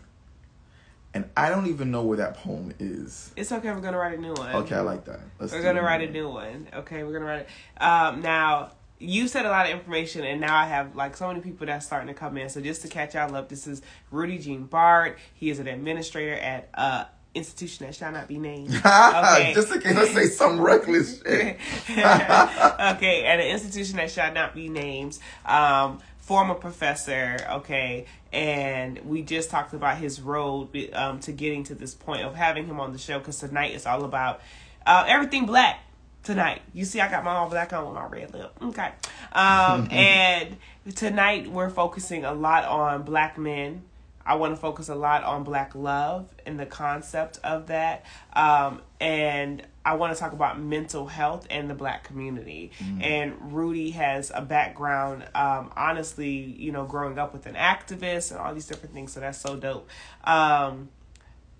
and 1.14 1.30
I 1.36 1.50
don't 1.50 1.68
even 1.68 1.92
know 1.92 2.02
where 2.04 2.18
that 2.18 2.36
poem 2.36 2.74
is. 2.80 3.32
It's 3.36 3.52
okay. 3.52 3.72
We're 3.72 3.82
gonna 3.82 3.98
write 3.98 4.18
a 4.18 4.22
new 4.22 4.34
one. 4.34 4.56
Okay, 4.56 4.76
I 4.76 4.82
like 4.82 5.06
that. 5.06 5.20
Let's 5.40 5.52
We're 5.54 5.62
gonna 5.62 5.82
it. 5.82 5.84
write 5.84 6.08
a 6.08 6.12
new 6.12 6.30
one. 6.30 6.68
Okay, 6.74 7.04
we're 7.04 7.14
gonna 7.14 7.26
write 7.26 7.42
it. 7.42 7.84
Um, 7.84 8.22
now 8.22 8.72
you 9.00 9.28
said 9.28 9.46
a 9.46 9.50
lot 9.50 9.66
of 9.66 9.72
information, 9.72 10.24
and 10.24 10.42
now 10.42 10.58
I 10.58 10.66
have 10.66 10.96
like 10.96 11.16
so 11.16 11.28
many 11.28 11.42
people 11.42 11.68
that's 11.68 11.86
starting 11.86 12.08
to 12.08 12.14
come 12.14 12.38
in. 12.38 12.50
So 12.50 12.62
just 12.62 12.82
to 12.84 12.88
catch 12.88 13.16
y'all 13.16 13.34
up, 13.36 13.50
this 13.50 13.68
is 13.68 13.82
Rudy 14.12 14.38
Jean 14.38 14.66
Bart. 14.66 15.18
He 15.34 15.50
is 15.50 15.60
an 15.60 15.68
administrator 15.68 16.34
at 16.34 16.70
uh 16.74 17.06
institution 17.36 17.86
that 17.86 17.96
shall 17.96 18.12
not 18.12 18.28
be 18.28 18.38
named. 18.38 18.70
Okay. 18.86 19.54
Just 19.54 19.74
in 19.74 19.82
case 19.82 19.98
I 19.98 20.06
say 20.06 20.26
some 20.26 20.60
reckless 20.60 21.22
shit. 21.26 21.58
okay, 21.90 23.26
at 23.26 23.40
an 23.40 23.48
institution 23.48 23.98
that 23.98 24.12
shall 24.12 24.34
not 24.34 24.56
be 24.56 24.70
named. 24.70 25.18
Um, 25.46 26.00
former 26.18 26.54
professor, 26.54 27.38
okay, 27.50 28.06
and 28.32 29.00
we 29.00 29.22
just 29.22 29.50
talked 29.50 29.74
about 29.74 29.98
his 29.98 30.22
road 30.22 30.70
um, 30.94 31.20
to 31.22 31.32
getting 31.32 31.64
to 31.66 31.76
this 31.76 31.96
point 31.96 32.22
of 32.22 32.36
having 32.36 32.66
him 32.66 32.80
on 32.80 32.94
the 32.94 33.00
show 33.00 33.18
because 33.20 33.40
tonight 33.40 33.74
it's 33.74 33.86
all 33.88 34.04
about 34.04 34.42
uh, 34.86 35.06
everything 35.08 35.46
black 35.46 35.80
tonight. 36.24 36.62
You 36.74 36.86
see, 36.86 37.02
I 37.02 37.10
got 37.10 37.24
my 37.24 37.32
all 37.32 37.50
black 37.50 37.74
on 37.74 37.86
with 37.86 37.96
my 37.96 38.06
red 38.06 38.34
lip. 38.34 38.52
Okay. 38.62 38.92
Um, 39.34 39.88
and 39.92 40.58
tonight 40.96 41.50
we're 41.50 41.70
focusing 41.70 42.26
a 42.26 42.34
lot 42.34 42.66
on 42.66 43.04
black 43.04 43.38
men. 43.38 43.84
I 44.26 44.36
want 44.36 44.54
to 44.54 44.62
focus 44.62 44.90
a 44.90 44.96
lot 44.96 45.24
on 45.24 45.44
black 45.44 45.74
love 45.74 46.30
and 46.46 46.60
the 46.60 46.66
concept 46.66 47.40
of 47.44 47.68
that. 47.68 48.06
Um, 48.34 48.82
and 49.00 49.64
I 49.84 49.96
want 49.96 50.14
to 50.14 50.20
talk 50.20 50.34
about 50.34 50.60
mental 50.60 51.08
health 51.08 51.48
and 51.50 51.70
the 51.70 51.74
black 51.74 52.04
community. 52.04 52.72
And 53.02 53.54
Rudy 53.54 53.92
has 53.92 54.32
a 54.34 54.42
background, 54.42 55.24
um, 55.34 55.72
honestly, 55.76 56.30
you 56.30 56.72
know, 56.72 56.86
growing 56.86 57.18
up 57.18 57.34
with 57.34 57.48
an 57.48 57.56
activist 57.56 58.32
and 58.32 58.40
all 58.40 58.54
these 58.54 58.68
different 58.68 58.94
things. 58.94 59.14
So 59.14 59.20
that's 59.22 59.40
so 59.40 59.56
dope. 59.56 59.90
Um, 60.24 60.90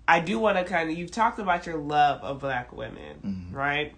I 0.06 0.20
do 0.20 0.38
want 0.38 0.58
to 0.58 0.64
kind 0.64 0.90
of, 0.90 0.96
you've 0.98 1.10
talked 1.10 1.38
about 1.38 1.66
your 1.66 1.78
love 1.78 2.22
of 2.22 2.38
black 2.40 2.72
women, 2.72 3.48
right? 3.52 3.94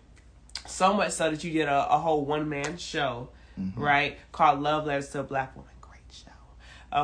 So 0.67 0.95
much 0.95 1.13
so 1.13 1.31
that 1.31 1.43
you 1.45 1.53
did 1.53 1.69
a, 1.69 1.93
a 1.93 1.99
whole 1.99 2.25
one 2.25 2.49
man 2.49 2.79
show, 2.79 3.29
right? 3.77 4.19
Called 4.31 4.61
Love 4.61 4.87
Letters 4.87 5.09
to 5.11 5.21
a 5.21 5.25
Black 5.25 5.55
Woman. 5.57 5.73
Great 5.81 6.01
show. 6.11 6.31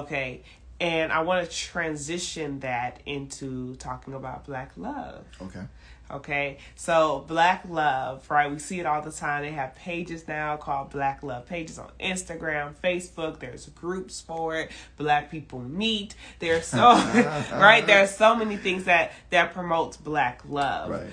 Okay. 0.00 0.43
And 0.80 1.12
I 1.12 1.23
want 1.23 1.49
to 1.49 1.56
transition 1.56 2.61
that 2.61 3.00
into 3.04 3.75
talking 3.76 4.14
about 4.14 4.44
black 4.44 4.73
love. 4.76 5.25
Okay. 5.42 5.62
Okay, 6.11 6.56
so 6.75 7.25
Black 7.28 7.64
Love, 7.68 8.30
right? 8.30 8.50
We 8.50 8.58
see 8.58 8.80
it 8.80 8.87
all 8.87 9.02
the 9.02 9.12
time. 9.12 9.42
They 9.42 9.50
have 9.50 9.75
pages 9.75 10.26
now 10.26 10.56
called 10.56 10.90
Black 10.90 11.23
Love 11.23 11.47
pages 11.47 11.78
on 11.78 11.90
Instagram, 12.00 12.75
Facebook. 12.82 13.40
There's 13.40 13.66
groups 13.66 14.20
for 14.20 14.56
it. 14.56 14.70
Black 14.97 15.30
people 15.30 15.61
meet. 15.61 16.14
There's 16.38 16.66
so 16.66 16.78
right. 17.52 17.87
There 17.87 18.02
are 18.02 18.06
so 18.06 18.35
many 18.35 18.56
things 18.56 18.85
that 18.85 19.12
that 19.30 19.52
promotes 19.52 19.99
Black 19.99 20.40
love. 20.49 20.90
Right. 20.90 21.12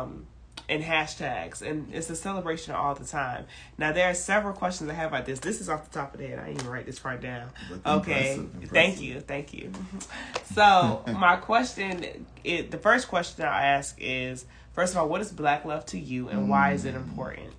Um, 0.00 0.26
and 0.68 0.82
hashtags, 0.82 1.62
and 1.62 1.92
it's 1.94 2.10
a 2.10 2.16
celebration 2.16 2.74
all 2.74 2.94
the 2.94 3.04
time. 3.04 3.44
Now 3.78 3.92
there 3.92 4.10
are 4.10 4.14
several 4.14 4.52
questions 4.52 4.90
I 4.90 4.94
have 4.94 5.12
about 5.12 5.24
this. 5.26 5.38
This 5.38 5.60
is 5.60 5.68
off 5.68 5.88
the 5.90 5.98
top 5.98 6.12
of 6.14 6.20
the 6.20 6.26
head. 6.26 6.38
I 6.38 6.46
didn't 6.46 6.60
even 6.60 6.72
write 6.72 6.86
this 6.86 6.98
part 6.98 7.20
down. 7.20 7.50
Okay, 7.86 8.34
Impressive, 8.34 8.38
impressive. 8.54 8.70
thank 8.70 9.00
you, 9.00 9.20
thank 9.20 9.54
you. 9.54 9.72
So 10.54 11.02
my 11.18 11.36
question, 11.36 12.04
it, 12.44 12.70
the 12.70 12.78
first 12.78 13.08
question 13.08 13.44
I 13.44 13.66
ask 13.66 13.96
is, 14.00 14.46
first 14.72 14.92
of 14.94 14.98
all, 14.98 15.08
what 15.08 15.20
is 15.20 15.30
black 15.32 15.64
love 15.64 15.84
to 15.86 15.98
you, 15.98 16.28
and 16.28 16.48
why 16.48 16.72
is 16.72 16.84
it 16.84 16.94
Mm. 16.94 16.98
important? 17.08 17.52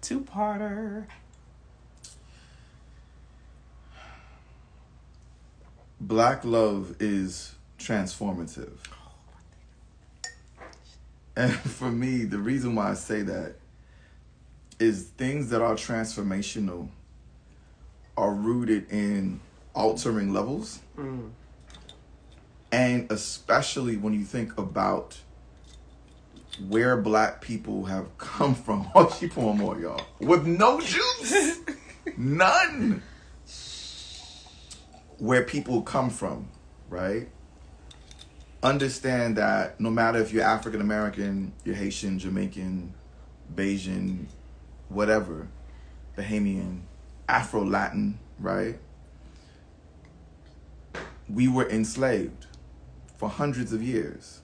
Two 0.00 0.20
parter. 0.20 1.04
Black 6.00 6.44
love 6.44 6.96
is 7.00 7.54
transformative. 7.78 8.72
And 11.36 11.52
for 11.54 11.90
me, 11.90 12.24
the 12.24 12.38
reason 12.38 12.74
why 12.74 12.90
I 12.90 12.94
say 12.94 13.22
that 13.22 13.56
is 14.78 15.04
things 15.16 15.50
that 15.50 15.62
are 15.62 15.74
transformational 15.74 16.88
are 18.16 18.32
rooted 18.32 18.90
in 18.90 19.40
altering 19.74 20.32
levels. 20.32 20.80
Mm. 20.98 21.30
And 22.72 23.10
especially 23.10 23.96
when 23.96 24.14
you 24.14 24.24
think 24.24 24.56
about 24.58 25.18
where 26.68 26.96
black 26.96 27.40
people 27.40 27.84
have 27.86 28.16
come 28.18 28.54
from. 28.66 28.88
Oh, 28.94 29.14
she 29.18 29.28
pouring 29.28 29.58
more, 29.58 29.78
y'all. 29.78 30.00
With 30.20 30.46
no 30.46 30.80
juice. 30.80 31.60
None. 32.16 33.02
Where 35.18 35.44
people 35.44 35.82
come 35.82 36.10
from, 36.10 36.48
right? 36.88 37.28
Understand 38.64 39.36
that 39.36 39.78
no 39.78 39.90
matter 39.90 40.18
if 40.18 40.32
you're 40.32 40.42
African 40.42 40.80
American, 40.80 41.52
you're 41.64 41.74
Haitian, 41.74 42.18
Jamaican, 42.18 42.94
Bajan, 43.54 44.24
whatever, 44.88 45.48
Bahamian, 46.16 46.80
Afro 47.28 47.62
Latin, 47.62 48.18
right? 48.38 48.78
We 51.28 51.46
were 51.46 51.68
enslaved 51.68 52.46
for 53.18 53.28
hundreds 53.28 53.74
of 53.74 53.82
years. 53.82 54.40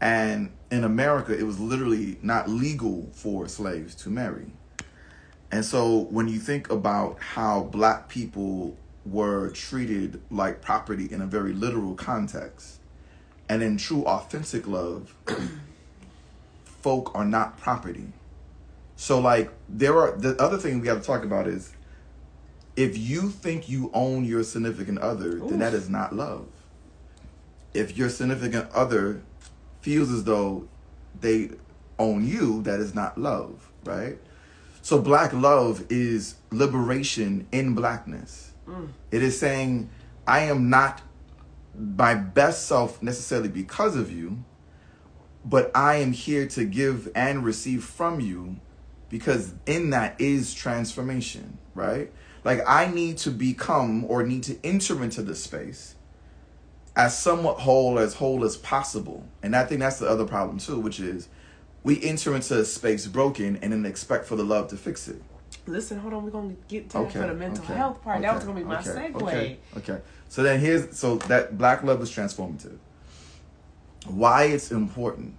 And 0.00 0.50
in 0.70 0.82
America, 0.82 1.38
it 1.38 1.44
was 1.44 1.60
literally 1.60 2.16
not 2.22 2.48
legal 2.48 3.10
for 3.12 3.48
slaves 3.48 3.94
to 3.96 4.08
marry. 4.08 4.46
And 5.52 5.62
so 5.62 6.06
when 6.10 6.26
you 6.26 6.38
think 6.38 6.70
about 6.70 7.18
how 7.20 7.64
black 7.64 8.08
people 8.08 8.78
were 9.04 9.50
treated 9.50 10.22
like 10.30 10.62
property 10.62 11.06
in 11.12 11.20
a 11.20 11.26
very 11.26 11.52
literal 11.52 11.94
context, 11.94 12.80
and 13.48 13.62
in 13.62 13.76
true 13.76 14.04
authentic 14.04 14.66
love, 14.66 15.14
folk 16.64 17.12
are 17.14 17.24
not 17.24 17.58
property. 17.58 18.12
So 18.96 19.18
like 19.20 19.50
there 19.68 19.98
are 19.98 20.16
the 20.16 20.40
other 20.40 20.56
thing 20.56 20.80
we 20.80 20.88
have 20.88 21.00
to 21.00 21.06
talk 21.06 21.24
about 21.24 21.46
is 21.46 21.72
if 22.76 22.96
you 22.96 23.30
think 23.30 23.68
you 23.68 23.90
own 23.94 24.24
your 24.24 24.42
significant 24.42 24.98
other, 24.98 25.38
then 25.38 25.58
that 25.60 25.74
is 25.74 25.88
not 25.88 26.14
love. 26.14 26.46
If 27.72 27.96
your 27.96 28.08
significant 28.08 28.70
other 28.72 29.22
feels 29.80 30.10
as 30.10 30.24
though 30.24 30.68
they 31.20 31.50
own 31.98 32.26
you, 32.26 32.62
that 32.62 32.80
is 32.80 32.94
not 32.94 33.18
love, 33.18 33.70
right? 33.84 34.18
So 34.82 35.00
black 35.00 35.32
love 35.32 35.84
is 35.88 36.36
liberation 36.50 37.46
in 37.50 37.74
blackness. 37.74 38.52
Mm. 38.68 38.88
It 39.10 39.22
is 39.22 39.38
saying, 39.38 39.90
I 40.26 40.40
am 40.40 40.70
not 40.70 41.00
my 41.78 42.14
best 42.14 42.66
self 42.66 43.02
necessarily 43.02 43.48
because 43.48 43.96
of 43.96 44.10
you, 44.10 44.44
but 45.44 45.70
I 45.74 45.96
am 45.96 46.12
here 46.12 46.46
to 46.48 46.64
give 46.64 47.08
and 47.14 47.44
receive 47.44 47.84
from 47.84 48.20
you 48.20 48.56
because 49.08 49.54
in 49.66 49.90
that 49.90 50.20
is 50.20 50.52
transformation, 50.52 51.58
right? 51.74 52.12
Like 52.44 52.60
I 52.66 52.86
need 52.86 53.18
to 53.18 53.30
become 53.30 54.04
or 54.04 54.22
need 54.22 54.42
to 54.44 54.58
enter 54.64 55.02
into 55.02 55.22
this 55.22 55.42
space 55.42 55.94
as 56.96 57.16
somewhat 57.16 57.60
whole 57.60 57.98
as 57.98 58.14
whole 58.14 58.44
as 58.44 58.56
possible. 58.56 59.24
And 59.42 59.54
I 59.54 59.64
think 59.64 59.80
that's 59.80 59.98
the 59.98 60.08
other 60.08 60.24
problem 60.24 60.58
too, 60.58 60.80
which 60.80 60.98
is 60.98 61.28
we 61.84 62.02
enter 62.02 62.34
into 62.34 62.58
a 62.58 62.64
space 62.64 63.06
broken 63.06 63.58
and 63.62 63.72
then 63.72 63.86
expect 63.86 64.24
for 64.24 64.34
the 64.34 64.44
love 64.44 64.68
to 64.68 64.76
fix 64.76 65.06
it. 65.06 65.22
Listen, 65.66 65.98
hold 65.98 66.14
on. 66.14 66.24
We're 66.24 66.30
gonna 66.30 66.54
get 66.68 66.90
to 66.90 67.08
for 67.08 67.18
the 67.26 67.34
mental 67.34 67.64
okay, 67.64 67.74
health 67.74 68.02
part. 68.02 68.22
that 68.22 68.34
was 68.34 68.44
gonna 68.44 68.60
be 68.60 68.64
my 68.64 68.78
okay, 68.80 68.90
segue. 68.90 69.22
Okay, 69.22 69.58
okay. 69.76 70.00
So 70.28 70.42
then 70.42 70.60
here's 70.60 70.96
so 70.96 71.16
that 71.16 71.58
black 71.58 71.82
love 71.82 72.00
is 72.02 72.10
transformative. 72.10 72.78
Why 74.06 74.44
it's 74.44 74.70
important 74.70 75.34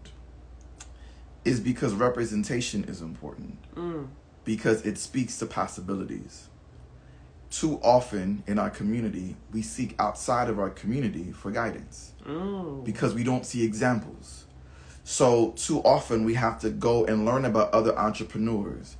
is 1.45 1.59
because 1.61 1.93
representation 1.93 2.83
is 2.83 3.01
important. 3.01 3.57
Mm. 3.75 4.07
Because 4.43 4.85
it 4.85 4.97
speaks 4.97 5.37
to 5.39 5.45
possibilities. 5.45 6.47
Too 7.49 7.79
often 7.81 8.43
in 8.45 8.59
our 8.59 8.69
community, 8.69 9.37
we 9.53 9.61
seek 9.61 9.95
outside 9.99 10.49
of 10.49 10.59
our 10.59 10.69
community 10.69 11.31
for 11.31 11.49
guidance 11.51 12.11
Mm. 12.27 12.83
because 12.83 13.13
we 13.13 13.23
don't 13.23 13.45
see 13.45 13.63
examples. 13.63 14.45
So 15.05 15.51
too 15.51 15.79
often 15.83 16.25
we 16.25 16.33
have 16.33 16.59
to 16.59 16.69
go 16.69 17.05
and 17.05 17.23
learn 17.25 17.45
about 17.45 17.71
other 17.73 17.97
entrepreneurs. 17.97 18.97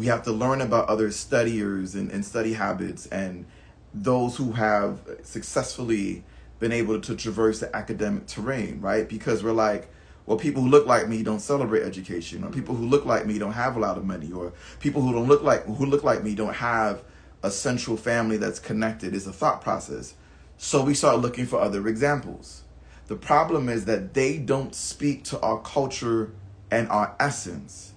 We 0.00 0.06
have 0.06 0.22
to 0.22 0.32
learn 0.32 0.62
about 0.62 0.88
other 0.88 1.10
studiers 1.10 1.94
and, 1.94 2.10
and 2.10 2.24
study 2.24 2.54
habits 2.54 3.04
and 3.08 3.44
those 3.92 4.34
who 4.34 4.52
have 4.52 4.98
successfully 5.24 6.24
been 6.58 6.72
able 6.72 7.02
to 7.02 7.14
traverse 7.14 7.60
the 7.60 7.76
academic 7.76 8.26
terrain, 8.26 8.80
right? 8.80 9.06
Because 9.06 9.44
we're 9.44 9.52
like, 9.52 9.90
well, 10.24 10.38
people 10.38 10.62
who 10.62 10.70
look 10.70 10.86
like 10.86 11.06
me 11.06 11.22
don't 11.22 11.40
celebrate 11.40 11.82
education, 11.82 12.42
or 12.42 12.48
people 12.48 12.74
who 12.74 12.86
look 12.86 13.04
like 13.04 13.26
me 13.26 13.38
don't 13.38 13.52
have 13.52 13.76
a 13.76 13.78
lot 13.78 13.98
of 13.98 14.06
money, 14.06 14.32
or 14.32 14.54
people 14.78 15.02
who 15.02 15.12
don't 15.12 15.28
look 15.28 15.42
like 15.42 15.66
who 15.66 15.84
look 15.84 16.02
like 16.02 16.24
me 16.24 16.34
don't 16.34 16.54
have 16.54 17.02
a 17.42 17.50
central 17.50 17.98
family 17.98 18.38
that's 18.38 18.58
connected. 18.58 19.14
Is 19.14 19.26
a 19.26 19.34
thought 19.34 19.60
process. 19.60 20.14
So 20.56 20.82
we 20.82 20.94
start 20.94 21.18
looking 21.18 21.44
for 21.44 21.60
other 21.60 21.86
examples. 21.86 22.62
The 23.08 23.16
problem 23.16 23.68
is 23.68 23.84
that 23.84 24.14
they 24.14 24.38
don't 24.38 24.74
speak 24.74 25.24
to 25.24 25.38
our 25.40 25.60
culture 25.60 26.32
and 26.70 26.88
our 26.88 27.14
essence. 27.20 27.89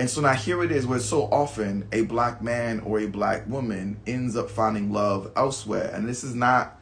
And 0.00 0.08
so 0.08 0.22
now 0.22 0.32
here 0.32 0.64
it 0.64 0.72
is 0.72 0.86
where 0.86 0.98
so 0.98 1.24
often 1.24 1.86
a 1.92 2.00
black 2.04 2.40
man 2.40 2.80
or 2.80 3.00
a 3.00 3.06
black 3.06 3.46
woman 3.46 4.00
ends 4.06 4.34
up 4.34 4.48
finding 4.48 4.94
love 4.94 5.30
elsewhere. 5.36 5.90
And 5.92 6.08
this 6.08 6.24
is 6.24 6.34
not 6.34 6.80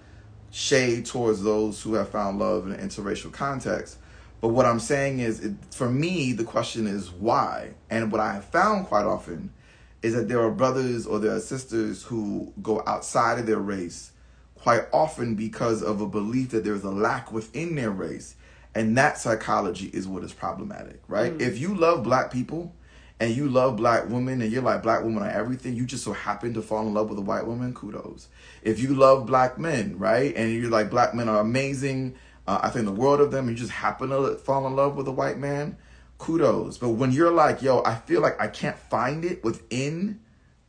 shade 0.53 1.05
towards 1.05 1.43
those 1.43 1.83
who 1.83 1.95
have 1.95 2.11
found 2.11 2.39
love 2.39 2.69
in 2.69 2.75
an 2.75 2.89
interracial 2.89 3.33
context. 3.33 3.99
But 4.41 4.51
what 4.51 4.67
I'm 4.67 4.79
saying 4.79 5.19
is, 5.19 5.41
it, 5.41 5.55
for 5.73 5.91
me, 5.91 6.33
the 6.33 6.45
question 6.45 6.87
is 6.87 7.11
why? 7.11 7.71
And 7.91 8.13
what 8.13 8.21
I 8.21 8.35
have 8.35 8.45
found 8.45 8.87
quite 8.87 9.05
often 9.05 9.53
is 10.01 10.15
that 10.15 10.29
there 10.29 10.41
are 10.41 10.53
brothers 10.53 11.05
or 11.05 11.19
there 11.19 11.35
are 11.35 11.41
sisters 11.41 12.05
who 12.05 12.53
go 12.63 12.85
outside 12.87 13.41
of 13.41 13.47
their 13.47 13.59
race 13.59 14.13
quite 14.55 14.85
often 14.93 15.35
because 15.35 15.83
of 15.83 16.01
a 16.01 16.07
belief 16.07 16.51
that 16.51 16.63
there's 16.63 16.85
a 16.85 16.91
lack 16.91 17.33
within 17.33 17.75
their 17.75 17.91
race. 17.91 18.37
And 18.77 18.97
that 18.97 19.19
psychology 19.19 19.91
is 19.93 20.07
what 20.07 20.23
is 20.23 20.33
problematic, 20.33 21.03
right? 21.09 21.37
Mm. 21.37 21.41
If 21.41 21.59
you 21.59 21.75
love 21.75 22.05
black 22.05 22.31
people 22.31 22.77
and 23.21 23.35
you 23.35 23.49
love 23.49 23.77
black 23.77 24.09
women 24.09 24.41
and 24.41 24.53
you're 24.53 24.63
like 24.63 24.83
black 24.83 25.03
women 25.03 25.23
are 25.23 25.31
everything, 25.31 25.75
you 25.75 25.85
just 25.85 26.05
so 26.05 26.13
happen 26.13 26.55
to 26.55 26.63
fall 26.63 26.87
in 26.87 26.95
love 26.95 27.09
with 27.09 27.19
a 27.19 27.23
white 27.23 27.47
woman, 27.47 27.75
kudos. 27.75 28.29
If 28.63 28.81
you 28.81 28.95
love 28.95 29.27
black 29.27 29.59
men, 29.59 29.99
right, 29.99 30.35
and 30.37 30.53
you're 30.53 30.71
like 30.71 30.91
black 30.91 31.15
men 31.15 31.29
are 31.29 31.41
amazing, 31.41 32.15
uh, 32.47 32.61
I 32.63 32.71
think 32.71 32.85
the 32.87 32.93
world 32.93 33.21
of 33.21 33.31
them, 33.31 33.49
and 33.49 33.57
you 33.57 33.65
just 33.65 33.77
happen 33.77 34.11
to 34.11 34.37
fall 34.37 34.67
in 34.67 34.77
love 34.77 34.97
with 34.97 35.09
a 35.09 35.13
white 35.13 35.39
man, 35.39 35.77
kudos. 36.19 36.79
But 36.79 36.91
when 36.91 37.13
you're 37.13 37.33
like, 37.33 37.61
yo, 37.61 37.83
I 37.85 37.97
feel 37.97 38.21
like 38.21 38.41
I 38.41 38.47
can't 38.47 38.79
find 38.79 39.25
it 39.25 39.43
within 39.43 40.21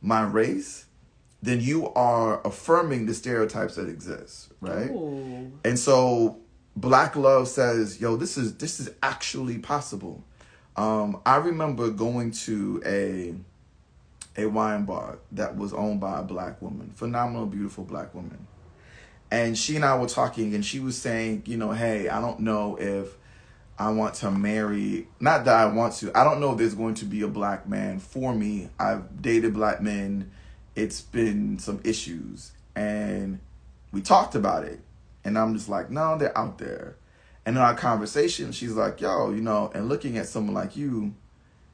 my 0.02 0.22
race, 0.22 0.86
then 1.42 1.60
you 1.60 1.88
are 1.94 2.40
affirming 2.46 3.06
the 3.06 3.14
stereotypes 3.14 3.76
that 3.76 3.88
exist, 3.88 4.52
right? 4.60 4.90
Ooh. 4.90 5.52
And 5.64 5.78
so 5.78 6.38
Black 6.76 7.16
Love 7.16 7.48
says, 7.48 8.00
yo, 8.00 8.16
this 8.16 8.36
is 8.36 8.56
this 8.56 8.80
is 8.80 8.90
actually 9.02 9.58
possible. 9.58 10.24
Um, 10.80 11.20
I 11.26 11.36
remember 11.36 11.90
going 11.90 12.30
to 12.30 12.82
a 12.86 13.34
a 14.40 14.46
wine 14.46 14.86
bar 14.86 15.18
that 15.32 15.54
was 15.54 15.74
owned 15.74 16.00
by 16.00 16.20
a 16.20 16.22
black 16.22 16.62
woman, 16.62 16.90
phenomenal, 16.94 17.44
beautiful 17.44 17.84
black 17.84 18.14
woman. 18.14 18.46
And 19.30 19.58
she 19.58 19.76
and 19.76 19.84
I 19.84 19.98
were 19.98 20.06
talking, 20.06 20.54
and 20.54 20.64
she 20.64 20.80
was 20.80 20.96
saying, 20.96 21.42
you 21.44 21.58
know, 21.58 21.72
hey, 21.72 22.08
I 22.08 22.22
don't 22.22 22.40
know 22.40 22.76
if 22.80 23.14
I 23.78 23.90
want 23.90 24.14
to 24.16 24.30
marry, 24.30 25.06
not 25.20 25.44
that 25.44 25.54
I 25.54 25.66
want 25.66 25.96
to, 25.96 26.16
I 26.16 26.24
don't 26.24 26.40
know 26.40 26.52
if 26.52 26.58
there's 26.58 26.74
going 26.74 26.94
to 26.94 27.04
be 27.04 27.20
a 27.20 27.28
black 27.28 27.68
man 27.68 27.98
for 27.98 28.34
me. 28.34 28.70
I've 28.78 29.20
dated 29.20 29.52
black 29.52 29.82
men, 29.82 30.30
it's 30.74 31.02
been 31.02 31.58
some 31.58 31.82
issues. 31.84 32.52
And 32.74 33.40
we 33.92 34.00
talked 34.00 34.34
about 34.34 34.64
it. 34.64 34.80
And 35.24 35.36
I'm 35.36 35.52
just 35.52 35.68
like, 35.68 35.90
no, 35.90 36.16
they're 36.16 36.36
out 36.38 36.56
there. 36.56 36.96
And 37.50 37.56
in 37.56 37.64
our 37.64 37.74
conversation, 37.74 38.52
she's 38.52 38.74
like, 38.74 39.00
yo, 39.00 39.32
you 39.32 39.40
know, 39.40 39.72
and 39.74 39.88
looking 39.88 40.16
at 40.18 40.28
someone 40.28 40.54
like 40.54 40.76
you, 40.76 41.16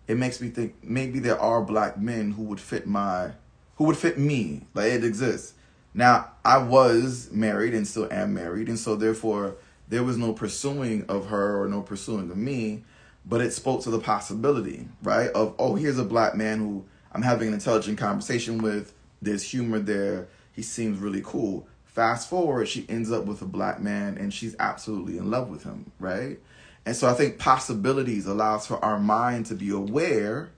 it 0.09 0.17
makes 0.17 0.41
me 0.41 0.49
think 0.49 0.75
maybe 0.83 1.19
there 1.19 1.39
are 1.39 1.61
black 1.61 1.99
men 1.99 2.31
who 2.31 2.45
would 2.45 2.61
fit 2.61 2.87
my, 2.87 3.33
who 3.75 3.85
would 3.85 3.99
fit 3.99 4.19
me. 4.19 4.63
Like 4.73 4.91
it 4.91 5.05
exists. 5.05 5.53
Now, 5.93 6.31
I 6.47 6.57
was 6.57 7.29
married 7.31 7.75
and 7.75 7.87
still 7.87 8.11
am 8.11 8.33
married. 8.33 8.71
And 8.71 8.79
so 8.79 8.97
therefore, 8.97 9.57
there 9.87 10.03
was 10.03 10.17
no 10.17 10.33
pursuing 10.33 11.05
of 11.11 11.27
her 11.27 11.61
or 11.63 11.69
no 11.69 11.83
pursuing 11.83 12.31
of 12.31 12.39
me. 12.39 12.83
but 13.27 13.41
it 13.41 13.53
spoke 13.53 13.83
to 13.83 13.91
the 13.91 13.99
possibility, 13.99 14.89
right? 15.03 15.29
Of 15.31 15.55
oh, 15.59 15.75
here's 15.75 15.99
a 15.99 16.05
black 16.05 16.37
man 16.37 16.59
who 16.59 16.85
I'm 17.13 17.23
having 17.23 17.49
an 17.49 17.55
intelligent 17.55 17.99
conversation 17.99 18.59
with. 18.59 18.95
There's 19.21 19.43
humor 19.43 19.81
there. 19.81 20.29
He 20.53 20.63
seems 20.63 20.99
really 20.99 21.23
cool. 21.25 21.67
Fast 21.97 22.29
forward, 22.29 22.69
she 22.69 22.85
ends 22.91 23.11
up 23.11 23.25
with 23.25 23.41
a 23.41 23.47
black 23.47 23.81
man 23.81 24.19
and 24.19 24.31
she's 24.31 24.55
absolutely 24.59 25.17
in 25.17 25.31
love 25.31 25.49
with 25.49 25.65
him, 25.65 25.93
right? 25.99 26.39
And 26.85 26.95
so 26.95 27.09
I 27.09 27.15
think 27.15 27.39
possibilities 27.39 28.27
allows 28.27 28.67
for 28.67 28.85
our 28.85 28.99
mind 28.99 29.47
to 29.47 29.55
be 29.55 29.71
aware 29.71 30.51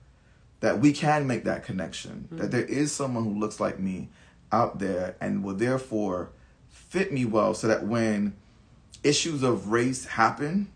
that 0.59 0.81
we 0.81 0.91
can 0.91 1.27
make 1.27 1.45
that 1.45 1.63
connection, 1.63 2.25
mm-hmm. 2.25 2.39
that 2.39 2.51
there 2.51 2.65
is 2.65 2.91
someone 2.91 3.23
who 3.23 3.39
looks 3.39 3.61
like 3.61 3.79
me 3.79 4.09
out 4.51 4.79
there 4.79 5.15
and 5.21 5.41
will 5.41 5.53
therefore 5.53 6.31
fit 6.67 7.13
me 7.13 7.23
well 7.23 7.53
so 7.53 7.67
that 7.67 7.87
when 7.87 8.35
issues 9.01 9.41
of 9.41 9.71
race 9.71 10.03
happen, 10.07 10.69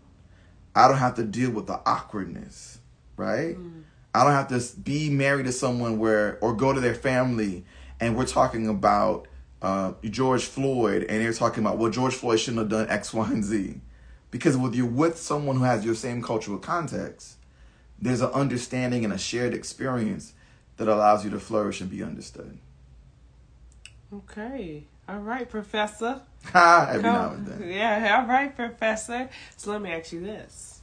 I 0.74 0.88
don't 0.88 0.96
have 0.96 1.16
to 1.16 1.24
deal 1.24 1.50
with 1.50 1.66
the 1.66 1.78
awkwardness, 1.84 2.78
right? 3.18 3.58
Mm. 3.58 3.82
I 4.14 4.24
don't 4.24 4.32
have 4.32 4.48
to 4.48 4.80
be 4.80 5.10
married 5.10 5.44
to 5.44 5.52
someone 5.52 5.98
where 5.98 6.38
or 6.40 6.54
go 6.54 6.72
to 6.72 6.80
their 6.80 6.94
family 6.94 7.66
and 8.00 8.16
we're 8.16 8.24
talking 8.24 8.66
about 8.66 9.28
uh, 9.64 9.94
George 10.04 10.44
Floyd 10.44 11.04
and 11.04 11.24
they're 11.24 11.32
talking 11.32 11.64
about 11.64 11.78
well 11.78 11.90
George 11.90 12.14
Floyd 12.14 12.38
shouldn't 12.38 12.58
have 12.58 12.68
done 12.68 12.88
X, 12.90 13.14
Y, 13.14 13.26
and 13.28 13.42
Z. 13.42 13.80
Because 14.30 14.56
with 14.56 14.74
you're 14.74 14.86
with 14.86 15.16
someone 15.16 15.56
who 15.56 15.64
has 15.64 15.84
your 15.84 15.94
same 15.94 16.22
cultural 16.22 16.58
context, 16.58 17.36
there's 17.98 18.20
an 18.20 18.30
understanding 18.32 19.04
and 19.04 19.12
a 19.12 19.18
shared 19.18 19.54
experience 19.54 20.34
that 20.76 20.88
allows 20.88 21.24
you 21.24 21.30
to 21.30 21.40
flourish 21.40 21.80
and 21.80 21.88
be 21.88 22.02
understood. 22.02 22.58
Okay. 24.12 24.84
All 25.08 25.18
right, 25.18 25.48
Professor. 25.48 26.20
Every 26.54 27.02
now 27.02 27.30
and 27.30 27.46
then. 27.46 27.70
Yeah, 27.70 28.20
all 28.20 28.28
right, 28.28 28.54
Professor. 28.54 29.30
So 29.56 29.70
let 29.70 29.80
me 29.80 29.92
ask 29.92 30.12
you 30.12 30.20
this. 30.20 30.80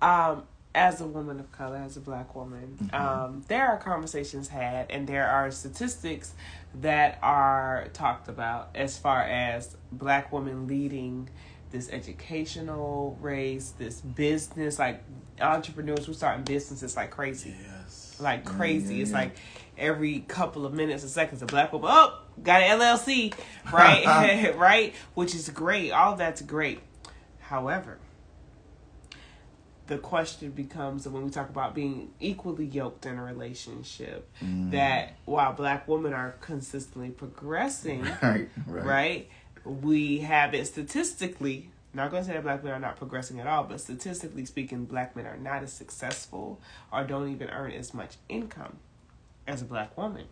Um, 0.00 0.44
as 0.74 1.00
a 1.00 1.06
woman 1.06 1.40
of 1.40 1.50
color, 1.52 1.76
as 1.76 1.96
a 1.96 2.00
black 2.00 2.34
woman, 2.34 2.78
mm-hmm. 2.82 2.94
um, 2.94 3.44
there 3.48 3.66
are 3.66 3.76
conversations 3.78 4.48
had 4.48 4.90
and 4.90 5.06
there 5.06 5.28
are 5.28 5.50
statistics 5.50 6.34
that 6.76 7.18
are 7.22 7.88
talked 7.92 8.28
about 8.28 8.70
as 8.74 8.98
far 8.98 9.22
as 9.22 9.76
black 9.90 10.32
women 10.32 10.66
leading 10.66 11.28
this 11.70 11.90
educational 11.90 13.18
race, 13.20 13.74
this 13.78 14.00
business, 14.00 14.78
like 14.78 15.02
entrepreneurs 15.40 16.06
who 16.06 16.14
starting 16.14 16.44
businesses 16.44 16.96
like 16.96 17.10
crazy. 17.10 17.54
Yes. 17.62 18.16
Like 18.20 18.44
crazy. 18.44 18.96
Yeah, 18.96 19.02
it's 19.02 19.10
mm-hmm. 19.10 19.20
like 19.20 19.36
every 19.76 20.20
couple 20.20 20.66
of 20.66 20.72
minutes 20.72 21.04
or 21.04 21.08
seconds 21.08 21.42
a 21.42 21.46
black 21.46 21.72
woman, 21.72 21.90
oh, 21.92 22.20
got 22.42 22.62
an 22.62 22.78
LLC, 22.78 23.34
right? 23.72 24.54
right? 24.56 24.94
Which 25.14 25.34
is 25.34 25.48
great. 25.50 25.92
All 25.92 26.16
that's 26.16 26.42
great. 26.42 26.80
However, 27.40 27.98
the 29.88 29.98
question 29.98 30.50
becomes 30.50 31.08
when 31.08 31.24
we 31.24 31.30
talk 31.30 31.48
about 31.48 31.74
being 31.74 32.10
equally 32.20 32.66
yoked 32.66 33.06
in 33.06 33.18
a 33.18 33.24
relationship 33.24 34.28
mm. 34.40 34.70
that 34.70 35.16
while 35.24 35.52
black 35.52 35.88
women 35.88 36.12
are 36.12 36.36
consistently 36.40 37.08
progressing 37.10 38.02
right, 38.22 38.48
right. 38.66 38.84
right 38.84 39.28
we 39.64 40.18
have 40.18 40.54
it 40.54 40.66
statistically 40.66 41.70
not 41.94 42.10
going 42.10 42.22
to 42.22 42.28
say 42.28 42.34
that 42.34 42.42
black 42.42 42.62
men 42.62 42.74
are 42.74 42.78
not 42.78 42.96
progressing 42.96 43.40
at 43.40 43.46
all 43.46 43.64
but 43.64 43.80
statistically 43.80 44.44
speaking 44.44 44.84
black 44.84 45.16
men 45.16 45.26
are 45.26 45.38
not 45.38 45.62
as 45.62 45.72
successful 45.72 46.60
or 46.92 47.02
don't 47.02 47.30
even 47.30 47.48
earn 47.48 47.72
as 47.72 47.92
much 47.92 48.16
income 48.28 48.76
as 49.46 49.62
a 49.62 49.64
black 49.64 49.96
woman 49.96 50.26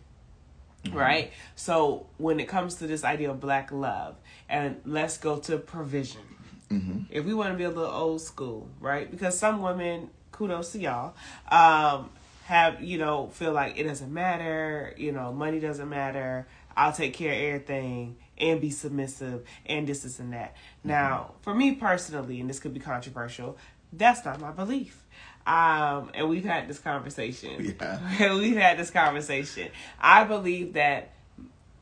mm-hmm. 0.85 0.95
right 0.95 1.31
so 1.55 2.05
when 2.17 2.39
it 2.39 2.47
comes 2.47 2.75
to 2.75 2.85
this 2.85 3.03
idea 3.03 3.31
of 3.31 3.39
black 3.39 3.71
love 3.71 4.15
and 4.47 4.79
let's 4.85 5.17
go 5.17 5.37
to 5.37 5.57
provision 5.57 6.21
Mm-hmm. 6.69 7.03
If 7.09 7.25
we 7.25 7.33
want 7.33 7.51
to 7.51 7.57
be 7.57 7.63
a 7.63 7.69
little 7.69 7.85
old 7.85 8.21
school, 8.21 8.67
right? 8.79 9.09
Because 9.09 9.37
some 9.37 9.61
women, 9.61 10.09
kudos 10.31 10.71
to 10.73 10.79
y'all, 10.79 11.15
um, 11.49 12.09
have 12.45 12.81
you 12.81 12.97
know 12.97 13.27
feel 13.27 13.51
like 13.53 13.77
it 13.77 13.83
doesn't 13.83 14.13
matter. 14.13 14.93
You 14.97 15.11
know, 15.11 15.31
money 15.31 15.59
doesn't 15.59 15.89
matter. 15.89 16.47
I'll 16.75 16.93
take 16.93 17.13
care 17.13 17.33
of 17.33 17.39
everything 17.39 18.17
and 18.37 18.61
be 18.61 18.69
submissive 18.69 19.43
and 19.65 19.87
this, 19.87 20.01
this, 20.03 20.19
and 20.19 20.33
that. 20.33 20.53
Mm-hmm. 20.53 20.89
Now, 20.89 21.33
for 21.41 21.55
me 21.55 21.73
personally, 21.73 22.39
and 22.39 22.49
this 22.49 22.59
could 22.59 22.73
be 22.73 22.79
controversial, 22.79 23.57
that's 23.91 24.23
not 24.23 24.39
my 24.39 24.51
belief. 24.51 25.03
Um, 25.47 26.11
and 26.13 26.29
we've 26.29 26.43
had 26.43 26.67
this 26.67 26.79
conversation. 26.79 27.75
Yeah. 27.81 28.33
we've 28.35 28.57
had 28.57 28.77
this 28.77 28.91
conversation. 28.91 29.69
I 29.99 30.25
believe 30.25 30.73
that 30.73 31.13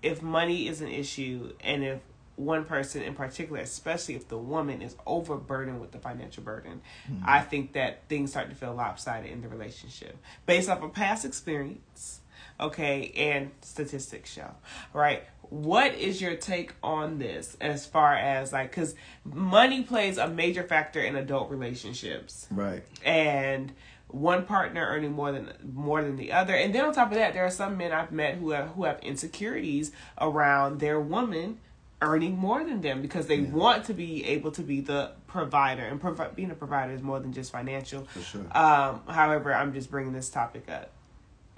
if 0.01 0.21
money 0.21 0.67
is 0.67 0.81
an 0.81 0.88
issue 0.88 1.53
and 1.62 1.83
if 1.83 1.99
one 2.36 2.65
person 2.65 3.02
in 3.02 3.13
particular, 3.13 3.62
especially 3.62 4.15
if 4.15 4.28
the 4.28 4.38
woman 4.38 4.82
is 4.82 4.95
overburdened 5.06 5.80
with 5.80 5.91
the 5.91 6.00
financial 6.00 6.43
burden, 6.43 6.82
mm-hmm. 7.10 7.24
I 7.26 7.41
think 7.41 7.74
that 7.74 8.08
things 8.10 8.32
start 8.32 8.50
to 8.50 8.56
feel 8.56 8.74
lopsided 8.74 9.32
in 9.32 9.41
the 9.41 9.48
relationship 9.48 10.17
based 10.45 10.69
off 10.69 10.84
of 10.84 10.93
past 10.93 11.26
experience, 11.26 12.21
okay, 12.60 13.12
and 13.15 13.52
statistics 13.62 14.32
show, 14.32 14.52
right? 14.93 15.24
What 15.50 15.93
is 15.93 16.21
your 16.21 16.36
take 16.36 16.74
on 16.82 17.19
this 17.19 17.56
as 17.62 17.86
far 17.86 18.15
as 18.15 18.52
like, 18.52 18.71
because 18.71 18.95
money 19.24 19.84
plays 19.84 20.17
a 20.17 20.28
major 20.28 20.63
factor 20.63 21.00
in 21.00 21.15
adult 21.15 21.52
relationships, 21.52 22.48
right? 22.50 22.84
And 23.04 23.71
one 24.08 24.45
partner 24.45 24.86
earning 24.86 25.12
more 25.12 25.32
than 25.32 25.52
more 25.74 26.02
than 26.02 26.15
the 26.15 26.32
other, 26.32 26.56
and 26.56 26.74
then 26.74 26.86
on 26.86 26.93
top 26.93 27.12
of 27.12 27.17
that, 27.17 27.34
there 27.34 27.45
are 27.45 27.52
some 27.52 27.78
men 27.78 27.91
I've 27.91 28.12
met 28.12 28.36
who 28.36 28.52
have 28.52 28.69
who 28.69 28.86
have 28.86 29.00
insecurities 29.02 29.91
around 30.19 30.80
their 30.80 31.00
woman 31.00 31.60
earning 32.01 32.38
more 32.38 32.63
than 32.63 32.81
them 32.81 33.01
because 33.01 33.27
they 33.27 33.38
yeah. 33.38 33.49
want 33.49 33.86
to 33.86 33.93
be 33.93 34.25
able 34.25 34.51
to 34.51 34.62
be 34.62 34.81
the 34.81 35.12
provider 35.27 35.84
and 35.84 35.99
provi- 35.99 36.34
being 36.36 36.51
a 36.51 36.55
provider 36.55 36.93
is 36.93 37.01
more 37.01 37.19
than 37.19 37.34
just 37.34 37.51
financial. 37.51 38.05
For 38.05 38.21
sure. 38.21 38.45
Um, 38.51 39.01
however, 39.08 39.53
I'm 39.53 39.73
just 39.73 39.89
bringing 39.89 40.13
this 40.13 40.29
topic 40.29 40.69
up. 40.69 40.91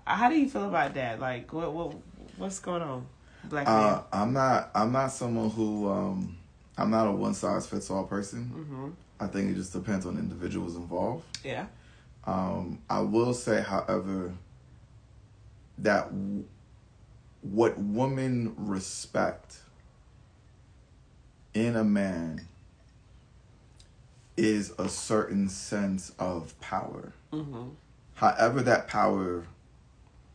How 0.05 0.29
do 0.29 0.39
you 0.39 0.49
feel 0.49 0.67
about 0.67 0.93
that? 0.93 1.19
Like, 1.19 1.51
what 1.51 1.73
what 1.73 1.95
what's 2.37 2.59
going 2.59 2.81
on, 2.81 3.05
black 3.43 3.67
uh, 3.67 3.71
man? 3.71 3.99
I'm 4.13 4.33
not. 4.33 4.71
I'm 4.73 4.91
not 4.91 5.07
someone 5.07 5.49
who. 5.49 5.89
Um, 5.89 6.37
I'm 6.77 6.91
not 6.91 7.07
a 7.07 7.11
one 7.11 7.33
size 7.33 7.67
fits 7.67 7.89
all 7.89 8.05
person. 8.05 8.51
Mm-hmm. 8.55 8.89
I 9.19 9.27
think 9.27 9.51
it 9.51 9.55
just 9.55 9.73
depends 9.73 10.05
on 10.05 10.17
individuals 10.17 10.75
involved. 10.75 11.25
Yeah. 11.43 11.65
Um, 12.25 12.79
I 12.89 12.99
will 12.99 13.33
say, 13.33 13.61
however, 13.61 14.33
that 15.79 16.09
w- 16.09 16.45
what 17.41 17.79
women 17.79 18.53
respect 18.57 19.57
in 21.57 21.75
a 21.75 21.83
man 21.83 22.47
is 24.37 24.71
a 24.77 24.87
certain 24.87 25.49
sense 25.49 26.11
of 26.19 26.59
power. 26.61 27.13
Mm-hmm. 27.33 27.69
However, 28.15 28.61
that 28.61 28.87
power 28.87 29.45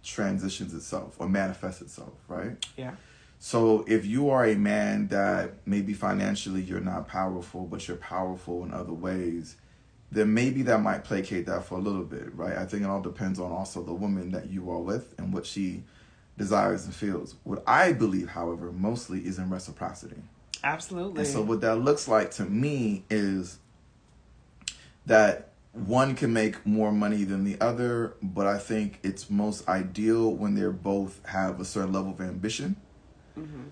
transitions 0.02 0.74
itself 0.74 1.14
or 1.18 1.28
manifests 1.28 1.80
itself, 1.80 2.14
right? 2.28 2.64
Yeah. 2.76 2.94
So 3.38 3.84
if 3.88 4.04
you 4.04 4.30
are 4.30 4.44
a 4.44 4.56
man 4.56 5.08
that 5.08 5.54
maybe 5.66 5.94
financially 5.94 6.60
you're 6.60 6.80
not 6.80 7.08
powerful, 7.08 7.64
but 7.64 7.86
you're 7.86 7.96
powerful 7.96 8.64
in 8.64 8.72
other 8.72 8.92
ways, 8.92 9.56
then 10.10 10.34
maybe 10.34 10.62
that 10.62 10.78
might 10.78 11.04
placate 11.04 11.46
that 11.46 11.64
for 11.64 11.78
a 11.78 11.80
little 11.80 12.04
bit, 12.04 12.34
right? 12.36 12.56
I 12.56 12.66
think 12.66 12.82
it 12.82 12.86
all 12.86 13.00
depends 13.00 13.38
on 13.40 13.50
also 13.50 13.82
the 13.82 13.94
woman 13.94 14.30
that 14.32 14.50
you 14.50 14.70
are 14.70 14.78
with 14.78 15.14
and 15.18 15.32
what 15.32 15.46
she 15.46 15.84
desires 16.36 16.84
and 16.84 16.94
feels. 16.94 17.36
What 17.44 17.62
I 17.66 17.92
believe, 17.92 18.28
however, 18.28 18.70
mostly 18.72 19.20
is 19.20 19.38
in 19.38 19.50
reciprocity. 19.50 20.22
Absolutely. 20.64 21.20
And 21.20 21.28
so 21.28 21.42
what 21.42 21.60
that 21.62 21.76
looks 21.76 22.08
like 22.08 22.30
to 22.32 22.44
me 22.44 23.04
is 23.10 23.58
that 25.06 25.48
one 25.72 26.14
can 26.14 26.32
make 26.32 26.64
more 26.66 26.92
money 26.92 27.24
than 27.24 27.44
the 27.44 27.58
other, 27.60 28.14
but 28.22 28.46
I 28.46 28.58
think 28.58 29.00
it's 29.02 29.30
most 29.30 29.68
ideal 29.68 30.30
when 30.32 30.54
they're 30.54 30.70
both 30.70 31.24
have 31.26 31.60
a 31.60 31.64
certain 31.64 31.92
level 31.92 32.12
of 32.12 32.20
ambition 32.20 32.76
mm-hmm. 33.38 33.62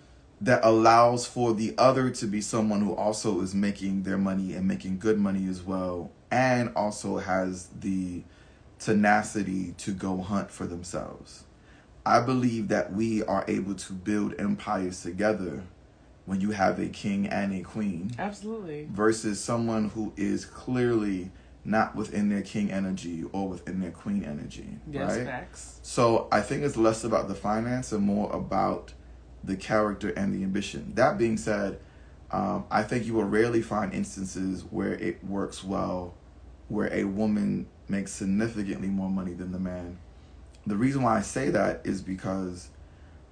that 0.40 0.60
allows 0.64 1.26
for 1.26 1.52
the 1.52 1.74
other 1.76 2.10
to 2.10 2.26
be 2.26 2.40
someone 2.40 2.80
who 2.80 2.94
also 2.94 3.40
is 3.42 3.54
making 3.54 4.04
their 4.04 4.18
money 4.18 4.54
and 4.54 4.66
making 4.66 4.98
good 4.98 5.18
money 5.18 5.46
as 5.46 5.62
well, 5.62 6.10
and 6.30 6.72
also 6.74 7.18
has 7.18 7.68
the 7.80 8.22
tenacity 8.78 9.74
to 9.76 9.92
go 9.92 10.22
hunt 10.22 10.50
for 10.50 10.66
themselves. 10.66 11.44
I 12.06 12.20
believe 12.20 12.68
that 12.68 12.94
we 12.94 13.22
are 13.24 13.44
able 13.46 13.74
to 13.74 13.92
build 13.92 14.34
empires 14.40 15.02
together 15.02 15.64
when 16.30 16.40
you 16.40 16.52
have 16.52 16.78
a 16.78 16.86
king 16.86 17.26
and 17.26 17.52
a 17.52 17.60
queen. 17.60 18.12
Absolutely. 18.16 18.86
Versus 18.92 19.42
someone 19.42 19.88
who 19.88 20.12
is 20.16 20.44
clearly 20.44 21.32
not 21.64 21.96
within 21.96 22.28
their 22.28 22.42
king 22.42 22.70
energy 22.70 23.24
or 23.32 23.48
within 23.48 23.80
their 23.80 23.90
queen 23.90 24.22
energy. 24.22 24.78
Yes, 24.88 25.16
right? 25.16 25.26
facts. 25.26 25.80
So 25.82 26.28
I 26.30 26.40
think 26.40 26.62
it's 26.62 26.76
less 26.76 27.02
about 27.02 27.26
the 27.26 27.34
finance 27.34 27.90
and 27.90 28.04
more 28.04 28.30
about 28.30 28.92
the 29.42 29.56
character 29.56 30.10
and 30.10 30.32
the 30.32 30.44
ambition. 30.44 30.92
That 30.94 31.18
being 31.18 31.36
said, 31.36 31.80
um, 32.30 32.64
I 32.70 32.84
think 32.84 33.06
you 33.06 33.14
will 33.14 33.24
rarely 33.24 33.60
find 33.60 33.92
instances 33.92 34.62
where 34.70 34.94
it 34.94 35.24
works 35.24 35.64
well, 35.64 36.14
where 36.68 36.94
a 36.94 37.02
woman 37.02 37.66
makes 37.88 38.12
significantly 38.12 38.86
more 38.86 39.10
money 39.10 39.32
than 39.32 39.50
the 39.50 39.58
man. 39.58 39.98
The 40.64 40.76
reason 40.76 41.02
why 41.02 41.18
I 41.18 41.22
say 41.22 41.50
that 41.50 41.80
is 41.82 42.02
because 42.02 42.68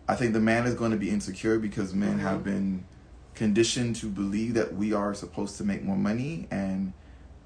I 0.08 0.14
think 0.14 0.32
the 0.32 0.40
man 0.40 0.66
is 0.66 0.74
going 0.74 0.90
to 0.90 0.96
be 0.96 1.10
insecure 1.10 1.58
because 1.58 1.94
men 1.94 2.12
mm-hmm. 2.12 2.20
have 2.20 2.42
been 2.42 2.86
conditioned 3.34 3.96
to 3.96 4.06
believe 4.06 4.54
that 4.54 4.74
we 4.74 4.92
are 4.92 5.14
supposed 5.14 5.58
to 5.58 5.64
make 5.64 5.84
more 5.84 5.96
money 5.96 6.48
and 6.50 6.92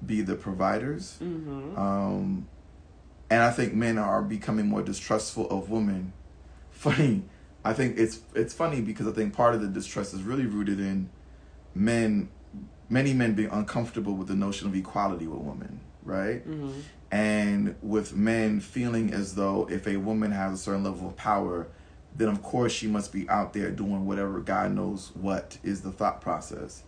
be 0.03 0.21
the 0.21 0.35
providers. 0.35 1.17
Mm-hmm. 1.21 1.77
Um, 1.77 2.47
and 3.29 3.43
I 3.43 3.51
think 3.51 3.73
men 3.73 3.97
are 3.97 4.21
becoming 4.21 4.67
more 4.67 4.81
distrustful 4.81 5.49
of 5.49 5.69
women. 5.69 6.13
Funny, 6.71 7.23
I 7.63 7.73
think 7.73 7.97
it's 7.97 8.19
it's 8.35 8.53
funny 8.53 8.81
because 8.81 9.07
I 9.07 9.11
think 9.11 9.33
part 9.33 9.55
of 9.55 9.61
the 9.61 9.67
distrust 9.67 10.13
is 10.13 10.23
really 10.23 10.45
rooted 10.45 10.79
in 10.79 11.09
men, 11.73 12.29
many 12.89 13.13
men 13.13 13.35
being 13.35 13.49
uncomfortable 13.51 14.13
with 14.15 14.27
the 14.27 14.35
notion 14.35 14.67
of 14.67 14.75
equality 14.75 15.27
with 15.27 15.39
women, 15.39 15.79
right? 16.03 16.45
Mm-hmm. 16.45 16.79
And 17.11 17.75
with 17.81 18.15
men 18.15 18.59
feeling 18.59 19.13
as 19.13 19.35
though 19.35 19.69
if 19.71 19.87
a 19.87 19.97
woman 19.97 20.31
has 20.31 20.53
a 20.53 20.57
certain 20.57 20.83
level 20.83 21.07
of 21.07 21.15
power, 21.15 21.67
then 22.15 22.29
of 22.29 22.41
course 22.41 22.71
she 22.71 22.87
must 22.87 23.11
be 23.11 23.27
out 23.29 23.53
there 23.53 23.71
doing 23.71 24.05
whatever 24.05 24.39
God 24.39 24.73
knows 24.73 25.11
what 25.13 25.57
is 25.63 25.81
the 25.81 25.91
thought 25.91 26.21
process. 26.21 26.83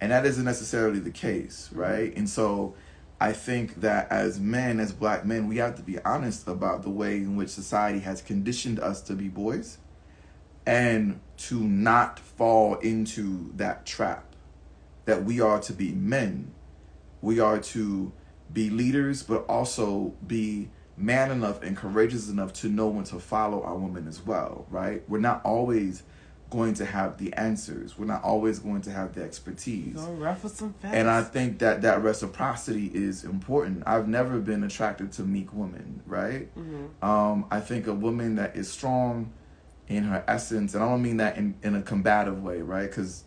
And 0.00 0.12
that 0.12 0.24
isn't 0.24 0.44
necessarily 0.44 1.00
the 1.00 1.10
case, 1.10 1.68
mm-hmm. 1.70 1.80
right? 1.80 2.16
And 2.16 2.28
so 2.28 2.74
I 3.20 3.32
think 3.32 3.80
that 3.80 4.10
as 4.12 4.38
men, 4.38 4.78
as 4.78 4.92
black 4.92 5.24
men, 5.24 5.48
we 5.48 5.56
have 5.56 5.74
to 5.76 5.82
be 5.82 5.98
honest 6.00 6.46
about 6.46 6.82
the 6.82 6.90
way 6.90 7.16
in 7.16 7.36
which 7.36 7.48
society 7.48 8.00
has 8.00 8.22
conditioned 8.22 8.78
us 8.78 9.02
to 9.02 9.14
be 9.14 9.28
boys 9.28 9.78
and 10.66 11.18
to 11.36 11.60
not 11.60 12.20
fall 12.20 12.74
into 12.76 13.50
that 13.56 13.86
trap 13.86 14.24
that 15.06 15.24
we 15.24 15.40
are 15.40 15.58
to 15.60 15.72
be 15.72 15.92
men. 15.92 16.52
We 17.22 17.40
are 17.40 17.58
to 17.58 18.12
be 18.52 18.70
leaders, 18.70 19.22
but 19.22 19.44
also 19.48 20.14
be 20.26 20.68
man 20.98 21.30
enough 21.30 21.62
and 21.62 21.76
courageous 21.76 22.28
enough 22.28 22.52
to 22.52 22.68
know 22.68 22.88
when 22.88 23.04
to 23.04 23.18
follow 23.18 23.62
our 23.62 23.76
women 23.76 24.08
as 24.08 24.24
well, 24.24 24.66
right? 24.70 25.02
We're 25.08 25.20
not 25.20 25.42
always 25.44 26.02
going 26.50 26.74
to 26.74 26.84
have 26.84 27.18
the 27.18 27.32
answers. 27.34 27.98
We're 27.98 28.06
not 28.06 28.24
always 28.24 28.58
going 28.58 28.80
to 28.82 28.90
have 28.90 29.14
the 29.14 29.22
expertise. 29.22 29.94
Go 29.94 30.12
ruffle 30.12 30.48
some 30.48 30.72
feathers. 30.74 30.98
And 30.98 31.08
I 31.08 31.22
think 31.22 31.58
that 31.58 31.82
that 31.82 32.02
reciprocity 32.02 32.86
is 32.86 33.24
important. 33.24 33.82
I've 33.86 34.08
never 34.08 34.38
been 34.38 34.64
attracted 34.64 35.12
to 35.12 35.22
meek 35.22 35.52
women, 35.52 36.02
right? 36.06 36.54
Mm-hmm. 36.56 37.04
Um, 37.04 37.46
I 37.50 37.60
think 37.60 37.86
a 37.86 37.94
woman 37.94 38.36
that 38.36 38.56
is 38.56 38.70
strong 38.70 39.32
in 39.88 40.04
her 40.04 40.24
essence, 40.26 40.74
and 40.74 40.82
I 40.82 40.88
don't 40.88 41.02
mean 41.02 41.18
that 41.18 41.36
in, 41.36 41.54
in 41.62 41.74
a 41.74 41.82
combative 41.82 42.42
way, 42.42 42.60
right? 42.62 42.88
Because 42.88 43.24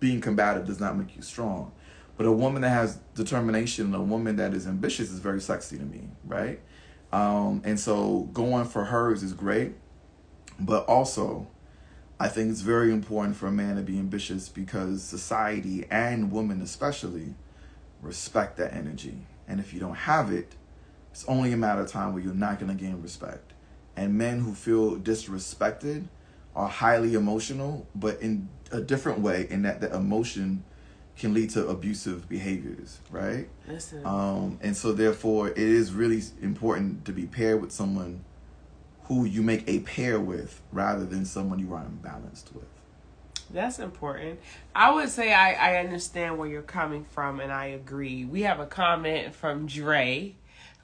being 0.00 0.20
combative 0.20 0.66
does 0.66 0.80
not 0.80 0.96
make 0.96 1.14
you 1.16 1.22
strong. 1.22 1.72
But 2.16 2.26
a 2.26 2.32
woman 2.32 2.62
that 2.62 2.70
has 2.70 2.98
determination 3.14 3.94
a 3.94 4.02
woman 4.02 4.36
that 4.36 4.54
is 4.54 4.66
ambitious 4.66 5.10
is 5.10 5.18
very 5.18 5.40
sexy 5.40 5.78
to 5.78 5.84
me, 5.84 6.08
right? 6.24 6.60
Um, 7.12 7.62
and 7.64 7.78
so 7.78 8.28
going 8.32 8.66
for 8.66 8.84
hers 8.84 9.22
is 9.22 9.32
great. 9.32 9.72
But 10.60 10.86
also, 10.86 11.48
I 12.20 12.28
think 12.28 12.50
it's 12.50 12.60
very 12.60 12.92
important 12.92 13.36
for 13.36 13.48
a 13.48 13.52
man 13.52 13.76
to 13.76 13.82
be 13.82 13.98
ambitious 13.98 14.48
because 14.48 15.02
society 15.02 15.84
and 15.90 16.30
women 16.30 16.62
especially 16.62 17.34
respect 18.00 18.56
that 18.58 18.72
energy. 18.72 19.18
And 19.48 19.58
if 19.58 19.74
you 19.74 19.80
don't 19.80 19.96
have 19.96 20.32
it, 20.32 20.54
it's 21.10 21.24
only 21.26 21.52
a 21.52 21.56
matter 21.56 21.82
of 21.82 21.90
time 21.90 22.12
where 22.12 22.22
you're 22.22 22.34
not 22.34 22.60
going 22.60 22.76
to 22.76 22.82
gain 22.82 23.00
respect. 23.02 23.52
And 23.96 24.14
men 24.14 24.40
who 24.40 24.54
feel 24.54 24.96
disrespected 24.96 26.06
are 26.56 26.68
highly 26.68 27.14
emotional, 27.14 27.86
but 27.94 28.20
in 28.20 28.48
a 28.70 28.80
different 28.80 29.20
way, 29.20 29.46
in 29.50 29.62
that 29.62 29.80
the 29.80 29.94
emotion 29.94 30.64
can 31.16 31.32
lead 31.32 31.50
to 31.50 31.68
abusive 31.68 32.28
behaviors, 32.28 33.00
right? 33.10 33.48
Listen. 33.68 34.04
Um, 34.04 34.58
and 34.62 34.76
so, 34.76 34.92
therefore, 34.92 35.50
it 35.50 35.58
is 35.58 35.92
really 35.92 36.22
important 36.42 37.04
to 37.04 37.12
be 37.12 37.26
paired 37.26 37.60
with 37.60 37.72
someone 37.72 38.24
who 39.04 39.24
you 39.24 39.42
make 39.42 39.64
a 39.68 39.80
pair 39.80 40.18
with 40.18 40.60
rather 40.72 41.04
than 41.04 41.24
someone 41.24 41.58
you 41.58 41.72
are 41.74 41.84
imbalanced 41.84 42.52
with. 42.54 42.64
That's 43.52 43.78
important. 43.78 44.40
I 44.74 44.92
would 44.92 45.10
say 45.10 45.32
I, 45.32 45.52
I 45.52 45.76
understand 45.78 46.38
where 46.38 46.48
you're 46.48 46.62
coming 46.62 47.04
from 47.04 47.40
and 47.40 47.52
I 47.52 47.66
agree. 47.66 48.24
We 48.24 48.42
have 48.42 48.58
a 48.58 48.66
comment 48.66 49.34
from 49.34 49.66
Dre. 49.66 50.34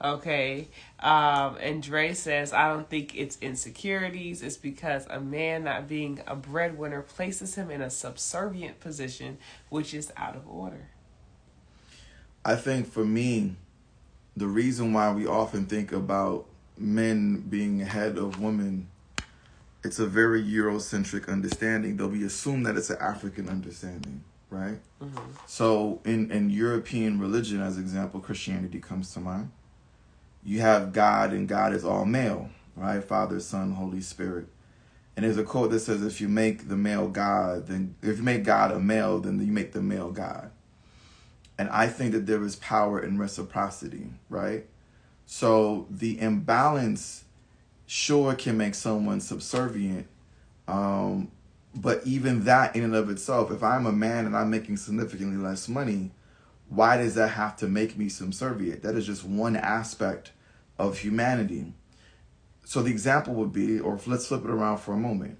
Okay. 0.03 0.67
Um, 0.99 1.57
and 1.59 1.83
Dre 1.83 2.13
says, 2.13 2.53
I 2.53 2.69
don't 2.69 2.89
think 2.89 3.15
it's 3.15 3.37
insecurities. 3.39 4.41
It's 4.41 4.57
because 4.57 5.05
a 5.07 5.19
man 5.19 5.63
not 5.65 5.87
being 5.87 6.21
a 6.25 6.35
breadwinner 6.35 7.01
places 7.01 7.55
him 7.55 7.69
in 7.69 7.81
a 7.81 7.89
subservient 7.89 8.79
position, 8.79 9.37
which 9.69 9.93
is 9.93 10.11
out 10.17 10.35
of 10.35 10.47
order. 10.47 10.89
I 12.43 12.55
think 12.55 12.87
for 12.87 13.05
me, 13.05 13.55
the 14.35 14.47
reason 14.47 14.93
why 14.93 15.11
we 15.11 15.27
often 15.27 15.65
think 15.65 15.91
about 15.91 16.45
men 16.77 17.41
being 17.41 17.81
ahead 17.81 18.17
of 18.17 18.41
women, 18.41 18.87
it's 19.83 19.99
a 19.99 20.07
very 20.07 20.43
Eurocentric 20.43 21.27
understanding, 21.27 21.97
though 21.97 22.07
we 22.07 22.23
assume 22.23 22.63
that 22.63 22.75
it's 22.75 22.89
an 22.89 22.97
African 22.99 23.49
understanding, 23.49 24.23
right? 24.49 24.79
Mm-hmm. 25.01 25.19
So 25.45 26.01
in, 26.05 26.31
in 26.31 26.49
European 26.49 27.19
religion, 27.19 27.61
as 27.61 27.77
example, 27.77 28.19
Christianity 28.19 28.79
comes 28.79 29.13
to 29.13 29.19
mind. 29.19 29.51
You 30.43 30.61
have 30.61 30.93
God, 30.93 31.31
and 31.31 31.47
God 31.47 31.73
is 31.73 31.85
all 31.85 32.05
male, 32.05 32.49
right? 32.75 33.03
Father, 33.03 33.39
Son, 33.39 33.73
Holy 33.73 34.01
Spirit. 34.01 34.47
And 35.15 35.25
there's 35.25 35.37
a 35.37 35.43
quote 35.43 35.71
that 35.71 35.81
says, 35.81 36.01
if 36.03 36.21
you 36.21 36.27
make 36.27 36.67
the 36.67 36.77
male 36.77 37.07
God, 37.07 37.67
then 37.67 37.95
if 38.01 38.17
you 38.17 38.23
make 38.23 38.43
God 38.43 38.71
a 38.71 38.79
male, 38.79 39.19
then 39.19 39.39
you 39.39 39.51
make 39.51 39.73
the 39.73 39.81
male 39.81 40.11
God. 40.11 40.51
And 41.57 41.69
I 41.69 41.87
think 41.87 42.13
that 42.13 42.25
there 42.25 42.43
is 42.43 42.55
power 42.55 42.99
in 42.99 43.19
reciprocity, 43.19 44.07
right? 44.29 44.65
So 45.25 45.85
the 45.89 46.19
imbalance 46.19 47.25
sure 47.85 48.33
can 48.35 48.57
make 48.57 48.73
someone 48.73 49.19
subservient. 49.19 50.07
Um, 50.67 51.29
but 51.75 52.01
even 52.05 52.45
that 52.45 52.75
in 52.75 52.83
and 52.83 52.95
of 52.95 53.09
itself, 53.09 53.51
if 53.51 53.61
I'm 53.61 53.85
a 53.85 53.91
man 53.91 54.25
and 54.25 54.35
I'm 54.35 54.49
making 54.49 54.77
significantly 54.77 55.37
less 55.37 55.69
money, 55.69 56.11
why 56.71 56.95
does 56.95 57.15
that 57.15 57.31
have 57.31 57.57
to 57.57 57.67
make 57.67 57.97
me 57.97 58.07
subservient? 58.07 58.81
That 58.81 58.95
is 58.95 59.05
just 59.05 59.25
one 59.25 59.57
aspect 59.57 60.31
of 60.79 60.99
humanity. 60.99 61.73
So 62.63 62.81
the 62.81 62.91
example 62.91 63.33
would 63.33 63.51
be, 63.51 63.77
or 63.77 63.99
let's 64.05 64.27
flip 64.27 64.45
it 64.45 64.49
around 64.49 64.77
for 64.77 64.93
a 64.93 64.97
moment. 64.97 65.37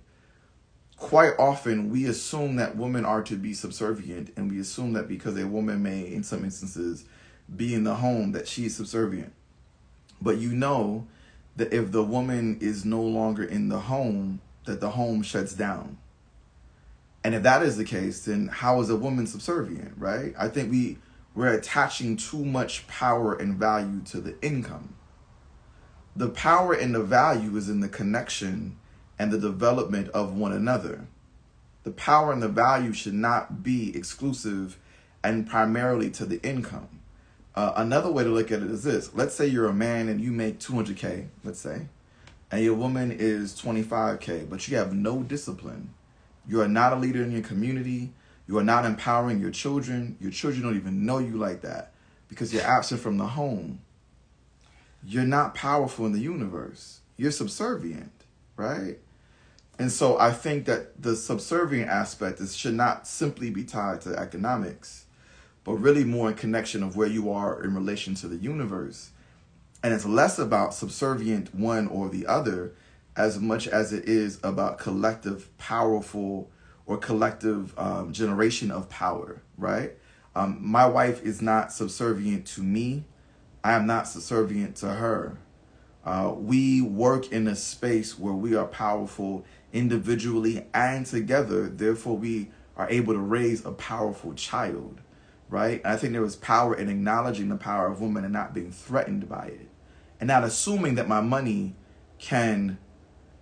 Quite 0.97 1.31
often, 1.39 1.89
we 1.89 2.05
assume 2.05 2.57
that 2.57 2.75
women 2.75 3.05
are 3.05 3.23
to 3.23 3.37
be 3.37 3.53
subservient, 3.53 4.33
and 4.35 4.51
we 4.51 4.59
assume 4.59 4.91
that 4.91 5.07
because 5.07 5.37
a 5.37 5.47
woman 5.47 5.81
may, 5.81 6.01
in 6.01 6.23
some 6.23 6.43
instances, 6.43 7.05
be 7.55 7.73
in 7.73 7.85
the 7.85 7.95
home, 7.95 8.33
that 8.33 8.45
she 8.45 8.65
is 8.65 8.75
subservient. 8.75 9.31
But 10.21 10.37
you 10.37 10.51
know 10.51 11.07
that 11.55 11.71
if 11.71 11.93
the 11.93 12.03
woman 12.03 12.57
is 12.59 12.83
no 12.83 13.01
longer 13.01 13.43
in 13.43 13.69
the 13.69 13.79
home, 13.79 14.41
that 14.65 14.81
the 14.81 14.91
home 14.91 15.23
shuts 15.23 15.53
down. 15.53 15.97
And 17.23 17.33
if 17.35 17.43
that 17.43 17.63
is 17.63 17.77
the 17.77 17.85
case, 17.85 18.25
then 18.25 18.49
how 18.49 18.81
is 18.81 18.89
a 18.89 18.97
woman 18.97 19.27
subservient, 19.27 19.93
right? 19.97 20.33
I 20.37 20.49
think 20.49 20.69
we 20.69 20.97
we're 21.33 21.53
attaching 21.53 22.17
too 22.17 22.43
much 22.43 22.87
power 22.87 23.33
and 23.33 23.55
value 23.55 24.01
to 24.05 24.19
the 24.19 24.39
income. 24.41 24.95
The 26.15 26.29
power 26.29 26.73
and 26.73 26.93
the 26.93 27.03
value 27.03 27.55
is 27.55 27.69
in 27.69 27.79
the 27.79 27.87
connection 27.87 28.77
and 29.17 29.31
the 29.31 29.37
development 29.37 30.09
of 30.09 30.35
one 30.35 30.51
another. 30.51 31.07
The 31.83 31.91
power 31.91 32.31
and 32.33 32.43
the 32.43 32.49
value 32.49 32.91
should 32.93 33.13
not 33.13 33.63
be 33.63 33.95
exclusive 33.95 34.77
and 35.23 35.47
primarily 35.47 36.09
to 36.11 36.25
the 36.25 36.41
income. 36.41 36.89
Uh, 37.55 37.73
another 37.75 38.11
way 38.11 38.23
to 38.23 38.29
look 38.29 38.51
at 38.51 38.61
it 38.61 38.71
is 38.71 38.83
this 38.83 39.13
let's 39.13 39.35
say 39.35 39.45
you're 39.45 39.67
a 39.67 39.73
man 39.73 40.09
and 40.09 40.21
you 40.21 40.31
make 40.31 40.59
200K, 40.59 41.27
let's 41.43 41.59
say, 41.59 41.87
and 42.49 42.63
your 42.63 42.75
woman 42.75 43.11
is 43.11 43.53
25K, 43.59 44.49
but 44.49 44.67
you 44.67 44.77
have 44.77 44.93
no 44.93 45.23
discipline. 45.23 45.93
You 46.47 46.61
are 46.61 46.67
not 46.67 46.93
a 46.93 46.95
leader 46.95 47.23
in 47.23 47.31
your 47.31 47.41
community. 47.41 48.13
You 48.47 48.57
are 48.57 48.63
not 48.63 48.85
empowering 48.85 49.39
your 49.39 49.51
children. 49.51 50.17
Your 50.19 50.31
children 50.31 50.63
don't 50.63 50.75
even 50.75 51.05
know 51.05 51.19
you 51.19 51.37
like 51.37 51.61
that 51.61 51.93
because 52.27 52.53
you're 52.53 52.63
absent 52.63 53.01
from 53.01 53.17
the 53.17 53.27
home. 53.27 53.81
You're 55.03 55.23
not 55.23 55.55
powerful 55.55 56.05
in 56.05 56.11
the 56.11 56.19
universe. 56.19 56.99
You're 57.17 57.31
subservient, 57.31 58.11
right? 58.55 58.97
And 59.79 59.91
so 59.91 60.19
I 60.19 60.31
think 60.31 60.65
that 60.65 61.01
the 61.01 61.15
subservient 61.15 61.89
aspect 61.89 62.39
is, 62.39 62.55
should 62.55 62.75
not 62.75 63.07
simply 63.07 63.49
be 63.49 63.63
tied 63.63 64.01
to 64.01 64.15
economics, 64.15 65.05
but 65.63 65.73
really 65.73 66.03
more 66.03 66.29
in 66.29 66.35
connection 66.35 66.83
of 66.83 66.95
where 66.95 67.07
you 67.07 67.31
are 67.31 67.63
in 67.63 67.73
relation 67.73 68.15
to 68.15 68.27
the 68.27 68.35
universe. 68.35 69.11
And 69.83 69.93
it's 69.93 70.05
less 70.05 70.37
about 70.37 70.73
subservient 70.73 71.55
one 71.55 71.87
or 71.87 72.09
the 72.09 72.27
other 72.27 72.73
as 73.15 73.39
much 73.39 73.67
as 73.67 73.91
it 73.91 74.07
is 74.07 74.39
about 74.43 74.77
collective 74.77 75.55
powerful 75.57 76.49
or 76.91 76.97
collective 76.97 77.73
um, 77.79 78.11
generation 78.11 78.69
of 78.69 78.89
power, 78.89 79.41
right? 79.57 79.93
Um, 80.35 80.57
my 80.59 80.85
wife 80.85 81.23
is 81.23 81.41
not 81.41 81.71
subservient 81.71 82.45
to 82.47 82.61
me. 82.61 83.05
I 83.63 83.73
am 83.73 83.87
not 83.87 84.09
subservient 84.09 84.75
to 84.77 84.89
her. 84.89 85.37
Uh, 86.03 86.33
we 86.35 86.81
work 86.81 87.31
in 87.31 87.47
a 87.47 87.55
space 87.55 88.19
where 88.19 88.33
we 88.33 88.55
are 88.55 88.65
powerful 88.65 89.45
individually 89.71 90.67
and 90.73 91.05
together. 91.05 91.69
Therefore, 91.69 92.17
we 92.17 92.51
are 92.75 92.89
able 92.89 93.13
to 93.13 93.19
raise 93.19 93.63
a 93.63 93.71
powerful 93.71 94.33
child, 94.33 94.99
right? 95.47 95.79
I 95.85 95.95
think 95.95 96.11
there 96.11 96.25
is 96.25 96.35
power 96.35 96.75
in 96.75 96.89
acknowledging 96.89 97.47
the 97.47 97.55
power 97.55 97.87
of 97.87 98.01
women 98.01 98.25
and 98.25 98.33
not 98.33 98.53
being 98.53 98.73
threatened 98.73 99.29
by 99.29 99.45
it, 99.45 99.69
and 100.19 100.27
not 100.27 100.43
assuming 100.43 100.95
that 100.95 101.07
my 101.07 101.21
money 101.21 101.73
can 102.17 102.79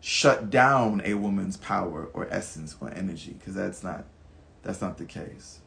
shut 0.02 0.50
down 0.50 1.02
a 1.06 1.14
woman's 1.16 1.58
power 1.58 2.10
or 2.14 2.28
essence 2.32 2.76
or 2.80 2.90
energy, 2.94 3.34
because 3.38 3.54
that's 3.56 3.84
not 3.84 4.06
that's 4.64 4.82
not 4.82 4.98
the 4.98 5.06
case. 5.06 5.60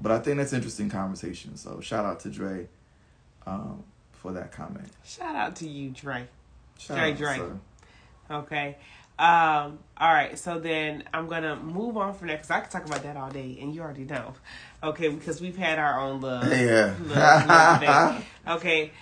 but 0.00 0.12
I 0.12 0.18
think 0.18 0.36
that's 0.38 0.52
interesting 0.52 0.88
conversation. 0.88 1.56
So 1.56 1.80
shout 1.80 2.04
out 2.04 2.20
to 2.20 2.28
Dre 2.30 2.68
um, 3.46 3.84
for 4.12 4.32
that 4.32 4.52
comment. 4.52 4.88
Shout 5.04 5.34
out 5.36 5.56
to 5.56 5.68
you, 5.68 5.90
Dre. 5.90 6.26
Shout 6.78 6.96
Dre, 6.96 7.12
out, 7.12 7.18
Dre. 7.18 7.36
sir. 7.36 7.60
Okay. 8.30 8.76
Um, 9.18 9.80
all 9.98 10.14
right, 10.14 10.38
so 10.38 10.58
then 10.58 11.04
I'm 11.12 11.26
gonna 11.28 11.54
move 11.56 11.98
on 11.98 12.14
from 12.14 12.28
that 12.28 12.36
because 12.36 12.50
I 12.50 12.60
could 12.60 12.70
talk 12.70 12.86
about 12.86 13.02
that 13.02 13.18
all 13.18 13.28
day, 13.30 13.58
and 13.60 13.74
you 13.74 13.82
already 13.82 14.04
know. 14.04 14.32
Okay, 14.82 15.08
because 15.08 15.42
we've 15.42 15.58
had 15.58 15.78
our 15.78 16.00
own 16.00 16.22
love. 16.22 16.50
Yeah. 16.50 16.94
love, 17.04 17.82
love. 17.82 18.24
Okay. 18.56 18.92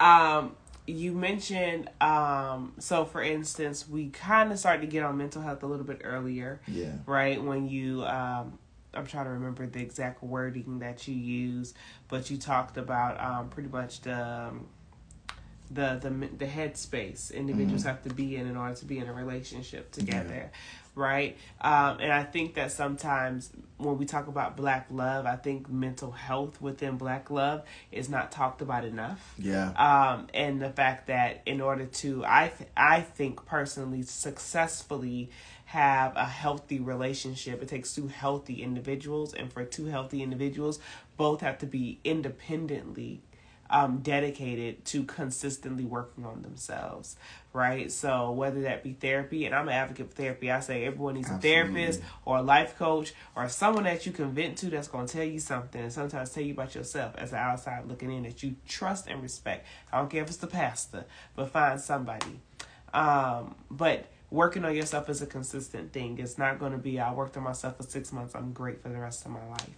Um, 0.00 0.56
you 0.88 1.12
mentioned 1.12 1.90
um, 2.00 2.72
so 2.78 3.04
for 3.04 3.22
instance, 3.22 3.88
we 3.88 4.08
kind 4.08 4.50
of 4.52 4.58
started 4.58 4.80
to 4.80 4.86
get 4.86 5.02
on 5.04 5.16
mental 5.18 5.42
health 5.42 5.62
a 5.62 5.66
little 5.66 5.84
bit 5.84 6.00
earlier, 6.04 6.60
Yeah. 6.66 6.92
right? 7.06 7.42
When 7.42 7.68
you 7.68 8.04
um, 8.04 8.58
I'm 8.94 9.06
trying 9.06 9.26
to 9.26 9.30
remember 9.32 9.66
the 9.66 9.80
exact 9.82 10.22
wording 10.22 10.78
that 10.78 11.06
you 11.06 11.14
used, 11.14 11.76
but 12.08 12.30
you 12.30 12.38
talked 12.38 12.76
about 12.78 13.20
um, 13.20 13.48
pretty 13.50 13.68
much 13.68 14.00
the 14.00 14.18
um, 14.48 14.66
the 15.70 15.98
the 16.00 16.08
the 16.38 16.46
headspace 16.46 17.32
individuals 17.34 17.82
have 17.84 18.02
to 18.04 18.08
be 18.14 18.36
in 18.36 18.46
in 18.46 18.56
order 18.56 18.74
to 18.74 18.84
be 18.86 18.98
in 18.98 19.06
a 19.08 19.12
relationship 19.12 19.92
together, 19.92 20.50
right? 20.98 21.36
Um, 21.60 21.98
and 22.00 22.12
I 22.12 22.24
think 22.24 22.54
that 22.54 22.72
sometimes 22.72 23.50
when 23.78 23.96
we 23.96 24.04
talk 24.04 24.26
about 24.26 24.56
black 24.56 24.88
love, 24.90 25.24
I 25.24 25.36
think 25.36 25.70
mental 25.70 26.10
health 26.10 26.60
within 26.60 26.96
black 26.98 27.30
love 27.30 27.62
is 27.92 28.08
not 28.08 28.32
talked 28.32 28.60
about 28.60 28.84
enough 28.84 29.34
Yeah. 29.38 29.70
um, 29.76 30.26
and 30.34 30.60
the 30.60 30.70
fact 30.70 31.06
that 31.06 31.42
in 31.46 31.60
order 31.60 31.86
to 31.86 32.24
I 32.26 32.48
th- 32.48 32.68
I 32.76 33.00
think 33.02 33.46
personally 33.46 34.02
successfully 34.02 35.30
have 35.66 36.16
a 36.16 36.24
healthy 36.24 36.80
relationship, 36.80 37.62
it 37.62 37.68
takes 37.68 37.94
two 37.94 38.08
healthy 38.08 38.62
individuals, 38.62 39.34
and 39.34 39.52
for 39.52 39.64
two 39.64 39.84
healthy 39.86 40.22
individuals, 40.22 40.80
both 41.18 41.42
have 41.42 41.58
to 41.58 41.66
be 41.66 42.00
independently 42.04 43.20
um, 43.70 43.98
dedicated 43.98 44.84
to 44.86 45.04
consistently 45.04 45.84
working 45.84 46.24
on 46.24 46.42
themselves, 46.42 47.16
right? 47.52 47.90
So 47.92 48.32
whether 48.32 48.62
that 48.62 48.82
be 48.82 48.92
therapy, 48.92 49.44
and 49.44 49.54
I'm 49.54 49.68
an 49.68 49.74
advocate 49.74 50.10
for 50.10 50.14
therapy, 50.14 50.50
I 50.50 50.60
say 50.60 50.84
everyone 50.84 51.14
needs 51.14 51.30
a 51.30 51.38
therapist 51.38 52.00
or 52.24 52.38
a 52.38 52.42
life 52.42 52.78
coach 52.78 53.12
or 53.36 53.48
someone 53.48 53.84
that 53.84 54.06
you 54.06 54.12
can 54.12 54.32
vent 54.32 54.58
to 54.58 54.70
that's 54.70 54.88
going 54.88 55.06
to 55.06 55.12
tell 55.12 55.26
you 55.26 55.38
something 55.38 55.80
and 55.80 55.92
sometimes 55.92 56.30
tell 56.30 56.42
you 56.42 56.52
about 56.52 56.74
yourself 56.74 57.14
as 57.16 57.32
an 57.32 57.38
outside 57.38 57.86
looking 57.86 58.12
in 58.12 58.22
that 58.22 58.42
you 58.42 58.56
trust 58.66 59.06
and 59.06 59.22
respect. 59.22 59.66
I 59.92 59.98
don't 59.98 60.10
care 60.10 60.22
if 60.22 60.28
it's 60.28 60.38
the 60.38 60.46
pastor, 60.46 61.04
but 61.36 61.50
find 61.50 61.80
somebody. 61.80 62.40
Um, 62.94 63.54
but 63.70 64.06
working 64.30 64.64
on 64.64 64.74
yourself 64.74 65.08
is 65.08 65.22
a 65.22 65.26
consistent 65.26 65.92
thing. 65.92 66.18
It's 66.18 66.38
not 66.38 66.58
going 66.58 66.72
to 66.72 66.78
be 66.78 67.00
I 67.00 67.12
worked 67.12 67.36
on 67.36 67.42
myself 67.42 67.76
for 67.76 67.82
six 67.82 68.12
months. 68.12 68.34
I'm 68.34 68.52
great 68.52 68.82
for 68.82 68.88
the 68.88 68.98
rest 68.98 69.24
of 69.24 69.32
my 69.32 69.46
life. 69.46 69.70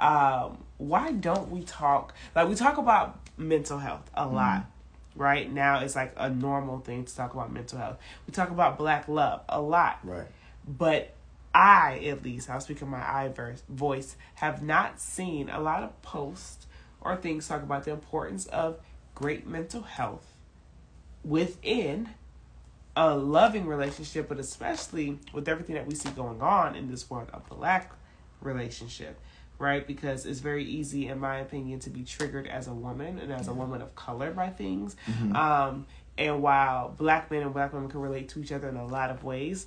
Um, 0.00 0.58
why 0.78 1.12
don't 1.12 1.50
we 1.50 1.62
talk 1.62 2.14
like 2.34 2.48
we 2.48 2.54
talk 2.54 2.78
about 2.78 3.18
mental 3.36 3.78
health 3.78 4.10
a 4.14 4.26
lot? 4.26 4.66
Right 5.16 5.52
now, 5.52 5.80
it's 5.80 5.96
like 5.96 6.14
a 6.16 6.30
normal 6.30 6.78
thing 6.80 7.04
to 7.04 7.14
talk 7.14 7.34
about 7.34 7.52
mental 7.52 7.78
health. 7.78 7.98
We 8.26 8.32
talk 8.32 8.50
about 8.50 8.78
black 8.78 9.08
love 9.08 9.42
a 9.48 9.60
lot 9.60 9.98
Right. 10.04 10.28
but 10.66 11.14
I, 11.52 11.98
at 12.06 12.22
least, 12.22 12.48
I'll 12.48 12.60
speak 12.60 12.80
in 12.80 12.88
my 12.88 12.98
I 12.98 13.28
verse, 13.28 13.62
voice, 13.68 14.16
have 14.36 14.62
not 14.62 15.00
seen 15.00 15.50
a 15.50 15.60
lot 15.60 15.82
of 15.82 16.00
posts 16.00 16.66
or 17.00 17.16
things 17.16 17.48
talk 17.48 17.62
about 17.62 17.84
the 17.84 17.90
importance 17.90 18.46
of 18.46 18.78
great 19.16 19.46
mental 19.46 19.82
health 19.82 20.24
within 21.24 22.10
a 22.96 23.16
loving 23.16 23.66
relationship, 23.66 24.28
but 24.28 24.38
especially 24.38 25.18
with 25.32 25.48
everything 25.48 25.74
that 25.74 25.86
we 25.86 25.94
see 25.94 26.10
going 26.10 26.40
on 26.40 26.76
in 26.76 26.88
this 26.90 27.10
world, 27.10 27.28
a 27.32 27.40
black 27.52 27.92
relationship, 28.40 29.18
right? 29.60 29.86
Because 29.86 30.26
it's 30.26 30.40
very 30.40 30.64
easy, 30.64 31.06
in 31.06 31.20
my 31.20 31.38
opinion, 31.38 31.78
to 31.80 31.90
be 31.90 32.02
triggered 32.02 32.48
as 32.48 32.66
a 32.66 32.72
woman 32.72 33.18
and 33.18 33.30
as 33.32 33.46
a 33.46 33.52
woman 33.52 33.82
of 33.82 33.94
color 33.94 34.32
by 34.32 34.48
things. 34.48 34.96
Um, 35.36 35.86
and 36.18 36.42
while 36.42 36.88
black 36.88 37.30
men 37.30 37.42
and 37.42 37.52
black 37.52 37.72
women 37.72 37.88
can 37.88 38.00
relate 38.00 38.30
to 38.30 38.40
each 38.40 38.52
other 38.52 38.68
in 38.68 38.76
a 38.76 38.86
lot 38.86 39.10
of 39.10 39.22
ways, 39.22 39.66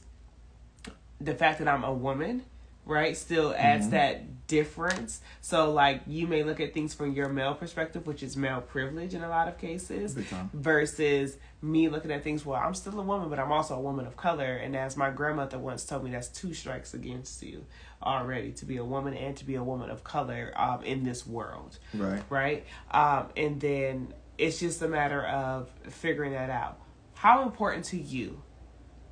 the 1.21 1.35
fact 1.35 1.59
that 1.59 1.67
I'm 1.67 1.83
a 1.83 1.93
woman, 1.93 2.43
right, 2.85 3.15
still 3.15 3.53
adds 3.55 3.89
that 3.89 4.47
difference. 4.47 5.21
So, 5.41 5.71
like, 5.71 6.01
you 6.05 6.27
may 6.27 6.43
look 6.43 6.59
at 6.59 6.73
things 6.73 6.93
from 6.93 7.13
your 7.13 7.29
male 7.29 7.53
perspective, 7.53 8.05
which 8.05 8.23
is 8.23 8.35
male 8.35 8.61
privilege 8.61 9.13
in 9.13 9.23
a 9.23 9.29
lot 9.29 9.47
of 9.47 9.57
cases, 9.57 10.15
versus 10.53 11.37
me 11.61 11.87
looking 11.87 12.11
at 12.11 12.23
things, 12.23 12.45
well, 12.45 12.59
I'm 12.59 12.73
still 12.73 12.99
a 12.99 13.03
woman, 13.03 13.29
but 13.29 13.39
I'm 13.39 13.51
also 13.51 13.75
a 13.75 13.79
woman 13.79 14.05
of 14.05 14.17
color. 14.17 14.55
And 14.57 14.75
as 14.75 14.97
my 14.97 15.11
grandmother 15.11 15.57
once 15.59 15.85
told 15.85 16.03
me, 16.03 16.11
that's 16.11 16.27
two 16.27 16.53
strikes 16.53 16.93
against 16.93 17.41
you 17.41 17.63
already 18.03 18.51
to 18.53 18.65
be 18.65 18.77
a 18.77 18.85
woman 18.85 19.13
and 19.13 19.35
to 19.37 19.45
be 19.45 19.55
a 19.55 19.63
woman 19.63 19.89
of 19.89 20.03
color 20.03 20.53
um, 20.55 20.83
in 20.83 21.03
this 21.03 21.25
world 21.25 21.79
Right. 21.93 22.21
right? 22.29 22.65
Um, 22.91 23.29
and 23.37 23.59
then 23.59 24.13
it's 24.37 24.59
just 24.59 24.81
a 24.81 24.87
matter 24.87 25.25
of 25.25 25.69
figuring 25.89 26.33
that 26.33 26.49
out. 26.49 26.79
How 27.13 27.43
important 27.43 27.85
to 27.85 27.97
you 27.97 28.41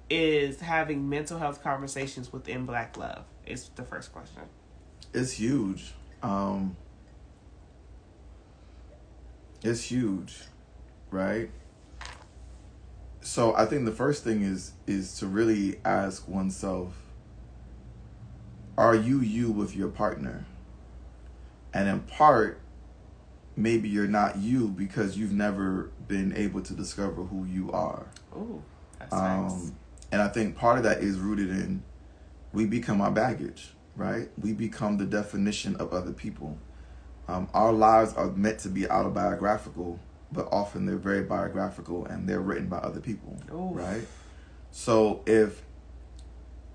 is 0.10 0.60
having 0.60 1.08
mental 1.08 1.38
health 1.40 1.64
conversations 1.64 2.34
within 2.34 2.66
Black 2.66 2.98
Love? 2.98 3.24
Is 3.46 3.70
the 3.76 3.84
first 3.84 4.12
question. 4.12 4.42
It's 5.14 5.32
huge. 5.34 5.94
Um, 6.22 6.76
it's 9.64 9.84
huge, 9.84 10.40
right? 11.10 11.50
So 13.22 13.56
I 13.56 13.66
think 13.66 13.86
the 13.86 13.92
first 13.92 14.24
thing 14.24 14.42
is 14.42 14.74
is 14.88 15.18
to 15.20 15.28
really 15.28 15.80
ask 15.86 16.28
oneself 16.28 16.94
are 18.82 18.96
you 18.96 19.22
you 19.22 19.52
with 19.52 19.76
your 19.76 19.90
partner? 19.90 20.46
And 21.74 21.88
in 21.88 22.00
part 22.02 22.62
maybe 23.56 23.90
you're 23.90 24.08
not 24.08 24.38
you 24.38 24.68
because 24.68 25.18
you've 25.18 25.34
never 25.34 25.92
been 26.08 26.36
able 26.36 26.62
to 26.62 26.74
discover 26.74 27.24
who 27.24 27.46
you 27.46 27.72
are. 27.72 28.08
Ooh, 28.36 28.64
that's 29.00 29.12
nice. 29.12 29.52
Um, 29.52 29.76
and 30.12 30.22
I 30.22 30.28
think 30.28 30.56
part 30.56 30.78
of 30.78 30.84
that 30.84 31.00
is 31.00 31.20
rooted 31.20 31.50
in 31.50 31.84
we 32.54 32.66
become 32.66 33.00
our 33.02 33.12
baggage, 33.12 33.74
right? 33.96 34.30
We 34.38 34.54
become 34.54 34.98
the 34.98 35.06
definition 35.06 35.76
of 35.78 35.94
other 35.94 36.12
people. 36.12 36.58
Um, 37.28 37.48
our 37.54 37.72
lives 37.72 38.14
are 38.14 38.30
meant 38.32 38.60
to 38.60 38.70
be 38.70 38.90
autobiographical, 38.90 40.00
but 40.32 40.50
often 40.52 40.86
they're 40.86 40.98
very 40.98 41.22
biographical 41.24 42.06
and 42.06 42.28
they're 42.28 42.42
written 42.42 42.68
by 42.68 42.78
other 42.78 43.00
people, 43.00 43.38
right? 43.74 44.06
So 44.72 45.24
if 45.26 45.64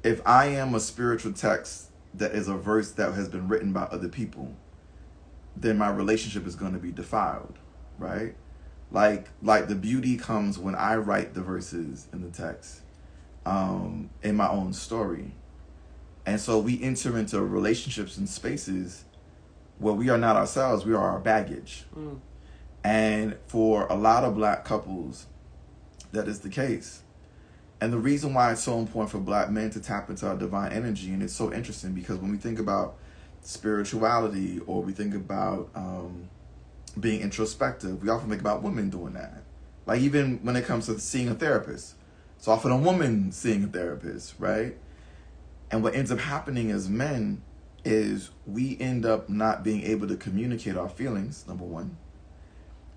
if 0.03 0.21
I 0.27 0.47
am 0.47 0.75
a 0.75 0.81
spiritual 0.81 1.33
text 1.33 1.86
that 2.17 2.33
is 2.33 2.49
a 2.49 2.57
verse 2.57 2.93
that 2.93 3.15
has 3.15 3.29
been 3.29 3.49
written 3.49 3.73
by 3.73 3.83
other 3.83 4.09
people, 4.09 4.55
then 5.57 5.79
my 5.79 5.91
relationship 5.91 6.47
is 6.47 6.55
going 6.55 6.73
to 6.73 6.79
be 6.79 6.93
defiled, 6.93 7.59
right? 7.99 8.35
Like 8.91 9.29
like 9.43 9.69
the 9.69 9.75
beauty 9.75 10.17
comes 10.17 10.59
when 10.59 10.75
I 10.75 10.97
write 10.97 11.35
the 11.35 11.43
verses 11.43 12.09
in 12.13 12.23
the 12.23 12.31
text, 12.31 12.83
um, 13.45 14.11
in 14.23 14.37
my 14.37 14.49
own 14.49 14.73
story, 14.73 15.33
and 16.25 16.41
so 16.41 16.59
we 16.59 16.81
enter 16.83 17.19
into 17.19 17.43
relationships 17.43 18.17
and 18.17 18.29
spaces 18.29 19.05
where 19.79 19.95
we 19.95 20.09
are 20.09 20.19
not 20.19 20.37
ourselves; 20.37 20.85
we 20.85 20.95
are 20.95 21.11
our 21.11 21.19
baggage. 21.19 21.85
Mm. 21.97 22.21
And 22.85 23.37
for 23.49 23.89
a 23.89 23.97
lot 23.97 24.23
of 24.23 24.37
black 24.37 24.65
couples, 24.65 25.27
that 26.13 26.29
is 26.29 26.41
the 26.41 26.49
case. 26.49 27.03
And 27.81 27.93
the 27.93 27.99
reason 27.99 28.33
why 28.33 28.53
it's 28.53 28.63
so 28.63 28.79
important 28.79 29.11
for 29.11 29.19
black 29.19 29.51
men 29.51 29.71
to 29.71 29.81
tap 29.81 30.09
into 30.09 30.27
our 30.27 30.37
divine 30.37 30.73
energy, 30.73 31.13
and 31.13 31.23
it's 31.23 31.35
so 31.35 31.53
interesting 31.53 31.93
because 31.93 32.19
when 32.19 32.31
we 32.31 32.39
think 32.39 32.59
about 32.59 32.97
spirituality 33.43 34.61
or 34.67 34.83
we 34.83 34.93
think 34.93 35.15
about 35.15 35.69
um, 35.75 36.29
being 36.99 37.21
introspective, 37.21 38.03
we 38.03 38.09
often 38.09 38.31
think 38.31 38.41
about 38.41 38.63
women 38.63 38.89
doing 38.89 39.13
that. 39.13 39.43
Like 39.85 40.01
even 40.01 40.41
when 40.43 40.57
it 40.57 40.65
comes 40.65 40.87
to 40.87 40.99
seeing 40.99 41.29
a 41.29 41.35
therapist, 41.35 41.95
it's 42.39 42.49
often 42.49 42.71
a 42.71 42.77
woman 42.77 43.31
seeing 43.31 43.65
a 43.65 43.67
therapist, 43.67 44.35
right? 44.39 44.77
And 45.71 45.83
what 45.83 45.95
ends 45.95 46.11
up 46.11 46.21
happening 46.21 46.71
as 46.71 46.89
men 46.89 47.43
is 47.85 48.31
we 48.47 48.77
end 48.81 49.07
up 49.07 49.29
not 49.29 49.63
being 49.63 49.83
able 49.83 50.09
to 50.09 50.17
communicate 50.17 50.77
our 50.77 50.89
feelings, 50.89 51.45
number 51.47 51.65
one. 51.65 51.97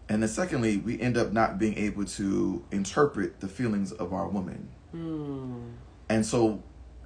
And 0.10 0.24
then 0.24 0.30
secondly, 0.30 0.78
we 0.78 1.00
end 1.00 1.17
up 1.17 1.32
not 1.32 1.60
being 1.60 1.78
able 1.78 2.04
to 2.04 2.65
interpret 2.72 3.39
the 3.39 3.48
feelings 3.48 3.91
of 3.91 4.12
our 4.12 4.28
woman. 4.28 4.67
Hmm. 4.91 5.69
And 6.10 6.26
so 6.26 6.63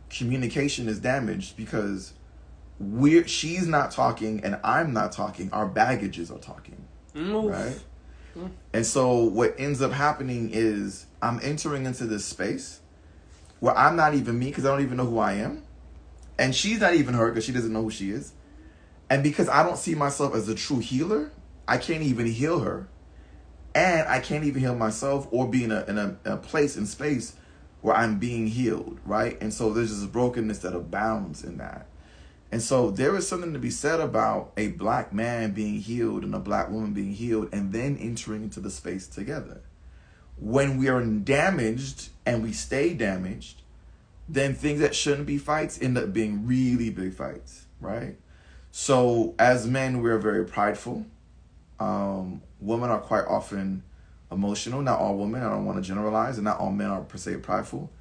communication 0.10 0.88
is 0.88 1.00
damaged 1.00 1.58
because 1.58 2.14
we're 2.80 3.28
she's 3.28 3.68
not 3.68 3.92
talking 3.92 4.44
and 4.44 4.58
I'm 4.64 4.94
not 4.94 5.12
talking. 5.12 5.52
Our 5.52 5.68
baggages 5.68 6.32
are 6.32 6.38
talking. 6.38 6.86
Oof. 7.16 7.52
Right? 7.52 7.80
And 8.74 8.86
so 8.86 9.18
what 9.18 9.54
ends 9.60 9.82
up 9.82 9.92
happening 9.92 10.50
is 10.52 11.06
I'm 11.22 11.40
entering 11.44 11.86
into 11.86 12.06
this 12.06 12.26
space 12.26 12.80
where 13.60 13.78
I'm 13.78 13.96
not 13.96 14.16
even 14.16 14.40
me 14.40 14.48
because 14.48 14.66
I 14.66 14.70
don't 14.70 14.82
even 14.82 14.98
know 14.98 15.06
who 15.06 15.20
I 15.20 15.34
am. 15.34 15.64
And 16.40 16.56
she's 16.56 16.80
not 16.80 16.96
even 16.96 17.14
her 17.14 17.30
because 17.30 17.44
she 17.44 17.52
doesn't 17.52 17.72
know 17.72 17.84
who 17.84 17.92
she 17.92 18.10
is. 18.10 18.34
And 19.10 19.22
because 19.22 19.48
I 19.50 19.62
don't 19.62 19.78
see 19.78 19.94
myself 19.94 20.34
as 20.34 20.50
a 20.50 20.56
true 20.56 20.80
healer, 20.80 21.32
I 21.68 21.78
can't 21.78 22.02
even 22.02 22.26
heal 22.26 22.62
her. 22.62 22.88
And 23.76 24.08
I 24.08 24.20
can't 24.20 24.44
even 24.44 24.62
heal 24.62 24.76
myself 24.76 25.28
or 25.32 25.48
be 25.48 25.64
in 25.64 25.72
a, 25.72 25.84
in 25.86 25.98
a, 25.98 26.18
a 26.26 26.38
place 26.38 26.78
in 26.78 26.86
space 26.86 27.36
where 27.82 27.96
I'm 27.96 28.20
being 28.20 28.48
healed, 28.48 29.00
right? 29.06 29.38
And 29.42 29.54
so 29.54 29.74
there's 29.74 29.90
this 29.90 30.08
brokenness 30.10 30.60
that 30.60 30.76
abounds 30.76 31.44
in 31.44 31.58
that. 31.58 31.88
And 32.52 32.62
so 32.62 32.92
there 32.92 33.16
is 33.16 33.28
something 33.28 33.52
to 33.54 33.60
be 33.60 33.72
said 33.72 34.00
about 34.00 34.54
a 34.56 34.68
black 34.70 35.12
man 35.12 35.52
being 35.52 35.80
healed 35.80 36.24
and 36.24 36.36
a 36.36 36.40
black 36.40 36.70
woman 36.70 36.94
being 36.94 37.14
healed 37.14 37.50
and 37.52 37.74
then 37.74 37.98
entering 37.98 38.44
into 38.44 38.60
the 38.60 38.70
space 38.70 39.08
together. 39.08 39.62
When 40.38 40.78
we 40.78 40.88
are 40.88 41.04
damaged 41.04 42.10
and 42.26 42.44
we 42.44 42.54
stay 42.54 42.94
damaged, 42.94 43.64
then 44.30 44.54
things 44.54 44.80
that 44.82 44.96
shouldn't 44.96 45.26
be 45.26 45.38
fights 45.38 45.82
end 45.82 45.98
up 45.98 46.14
being 46.14 46.46
really 46.46 46.90
big 46.90 47.14
fights, 47.16 47.66
right? 47.82 48.18
So 48.72 49.36
as 49.38 49.68
men, 49.68 50.02
we're 50.02 50.20
very 50.20 50.46
prideful. 50.46 51.06
Um, 51.80 52.42
women 52.64 52.90
are 52.90 53.00
quite 53.00 53.26
often 53.26 53.84
emotional. 54.32 54.82
Not 54.82 55.00
all 55.00 55.18
women. 55.18 55.44
I 55.44 55.50
don't 55.50 55.66
want 55.66 55.78
to 55.78 55.88
generalize, 55.88 56.38
and 56.38 56.46
not 56.46 56.60
all 56.60 56.72
men 56.72 56.90
are 56.90 57.02
per 57.02 57.18
se 57.18 57.38
prideful. 57.38 57.92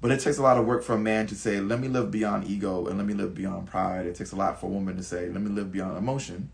But 0.00 0.10
it 0.10 0.20
takes 0.20 0.38
a 0.38 0.42
lot 0.42 0.58
of 0.58 0.66
work 0.66 0.82
for 0.82 0.94
a 0.94 0.98
man 0.98 1.26
to 1.28 1.34
say, 1.34 1.60
"Let 1.60 1.80
me 1.80 1.88
live 1.88 2.10
beyond 2.10 2.46
ego 2.46 2.86
and 2.86 2.98
let 2.98 3.06
me 3.06 3.14
live 3.14 3.34
beyond 3.34 3.66
pride." 3.66 4.06
It 4.06 4.14
takes 4.14 4.32
a 4.32 4.36
lot 4.36 4.60
for 4.60 4.66
a 4.66 4.70
woman 4.70 4.96
to 4.96 5.02
say, 5.02 5.30
"Let 5.30 5.42
me 5.42 5.50
live 5.50 5.72
beyond 5.72 5.96
emotion." 5.96 6.50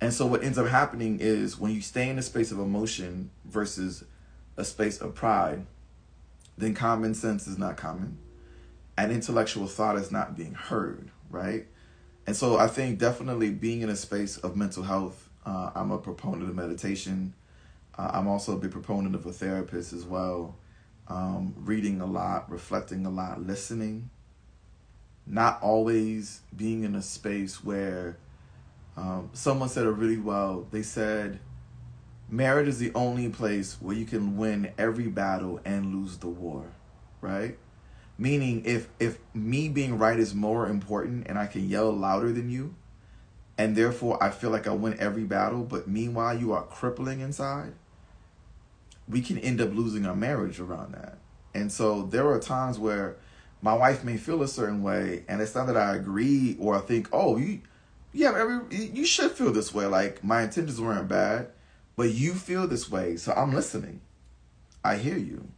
And 0.00 0.12
so 0.12 0.26
what 0.26 0.42
ends 0.42 0.58
up 0.58 0.66
happening 0.66 1.18
is 1.20 1.58
when 1.58 1.72
you 1.72 1.80
stay 1.80 2.08
in 2.08 2.18
a 2.18 2.22
space 2.22 2.52
of 2.52 2.58
emotion 2.58 3.30
versus 3.44 4.04
a 4.56 4.64
space 4.64 5.00
of 5.00 5.14
pride, 5.14 5.66
then 6.56 6.74
common 6.74 7.14
sense 7.14 7.46
is 7.46 7.58
not 7.58 7.76
common 7.76 8.18
and 8.96 9.12
intellectual 9.12 9.66
thought 9.66 9.96
is 9.96 10.10
not 10.10 10.36
being 10.36 10.54
heard, 10.54 11.10
right? 11.30 11.66
And 12.26 12.36
so 12.36 12.56
I 12.56 12.68
think 12.68 12.98
definitely 12.98 13.50
being 13.50 13.82
in 13.82 13.90
a 13.90 13.96
space 13.96 14.36
of 14.38 14.56
mental 14.56 14.84
health, 14.84 15.23
uh, 15.46 15.70
I'm 15.74 15.90
a 15.90 15.98
proponent 15.98 16.48
of 16.48 16.54
meditation. 16.54 17.34
Uh, 17.96 18.10
I'm 18.12 18.26
also 18.26 18.54
a 18.54 18.56
big 18.56 18.70
proponent 18.70 19.14
of 19.14 19.26
a 19.26 19.32
therapist 19.32 19.92
as 19.92 20.04
well. 20.04 20.56
Um, 21.06 21.54
reading 21.58 22.00
a 22.00 22.06
lot, 22.06 22.50
reflecting 22.50 23.04
a 23.06 23.10
lot, 23.10 23.46
listening. 23.46 24.10
Not 25.26 25.62
always 25.62 26.40
being 26.54 26.84
in 26.84 26.94
a 26.94 27.02
space 27.02 27.62
where 27.62 28.16
um, 28.96 29.30
someone 29.32 29.68
said 29.68 29.86
it 29.86 29.90
really 29.90 30.18
well. 30.18 30.66
They 30.70 30.82
said, 30.82 31.40
marriage 32.28 32.68
is 32.68 32.78
the 32.78 32.92
only 32.94 33.28
place 33.28 33.76
where 33.80 33.96
you 33.96 34.06
can 34.06 34.36
win 34.36 34.72
every 34.78 35.08
battle 35.08 35.60
and 35.64 35.94
lose 35.94 36.18
the 36.18 36.28
war, 36.28 36.64
right? 37.20 37.58
Meaning, 38.16 38.62
if 38.64 38.88
if 39.00 39.18
me 39.34 39.68
being 39.68 39.98
right 39.98 40.18
is 40.18 40.34
more 40.34 40.68
important 40.68 41.26
and 41.26 41.36
I 41.38 41.46
can 41.46 41.68
yell 41.68 41.92
louder 41.92 42.32
than 42.32 42.48
you, 42.48 42.76
and 43.56 43.76
therefore 43.76 44.22
I 44.22 44.30
feel 44.30 44.50
like 44.50 44.66
I 44.66 44.72
win 44.72 44.98
every 44.98 45.24
battle, 45.24 45.62
but 45.62 45.88
meanwhile 45.88 46.36
you 46.36 46.52
are 46.52 46.62
crippling 46.64 47.20
inside, 47.20 47.72
we 49.08 49.20
can 49.20 49.38
end 49.38 49.60
up 49.60 49.72
losing 49.72 50.06
our 50.06 50.16
marriage 50.16 50.60
around 50.60 50.94
that. 50.94 51.18
And 51.54 51.70
so 51.70 52.02
there 52.02 52.28
are 52.28 52.40
times 52.40 52.78
where 52.78 53.16
my 53.62 53.74
wife 53.74 54.04
may 54.04 54.16
feel 54.16 54.42
a 54.42 54.48
certain 54.48 54.82
way, 54.82 55.24
and 55.28 55.40
it's 55.40 55.54
not 55.54 55.66
that 55.68 55.76
I 55.76 55.94
agree 55.94 56.56
or 56.58 56.74
I 56.74 56.80
think, 56.80 57.08
oh, 57.12 57.36
you, 57.36 57.60
yeah, 58.12 58.32
every 58.36 58.76
you 58.76 59.06
should 59.06 59.32
feel 59.32 59.52
this 59.52 59.72
way. 59.72 59.86
Like 59.86 60.22
my 60.24 60.42
intentions 60.42 60.80
weren't 60.80 61.08
bad, 61.08 61.48
but 61.96 62.10
you 62.10 62.34
feel 62.34 62.66
this 62.66 62.90
way, 62.90 63.16
so 63.16 63.32
I'm 63.32 63.54
listening. 63.54 64.00
I 64.82 64.96
hear 64.96 65.16
you 65.16 65.48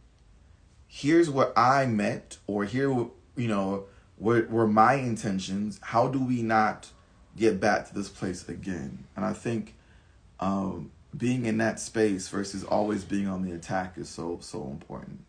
here's 0.87 1.29
what 1.29 1.53
I 1.55 1.85
meant, 1.85 2.37
or 2.47 2.65
here, 2.65 2.89
you 2.89 3.47
know, 3.47 3.85
what 4.17 4.49
were 4.49 4.67
my 4.67 4.95
intentions. 4.95 5.79
How 5.83 6.07
do 6.07 6.23
we 6.23 6.41
not 6.41 6.89
get 7.37 7.59
back 7.59 7.87
to 7.87 7.93
this 7.93 8.09
place 8.09 8.47
again? 8.49 9.05
And 9.15 9.23
I 9.23 9.33
think 9.33 9.75
um, 10.39 10.91
being 11.15 11.45
in 11.45 11.57
that 11.59 11.79
space 11.79 12.27
versus 12.27 12.63
always 12.63 13.03
being 13.03 13.27
on 13.27 13.43
the 13.43 13.53
attack 13.53 13.97
is 13.97 14.09
so 14.09 14.39
so 14.41 14.63
important. 14.63 15.19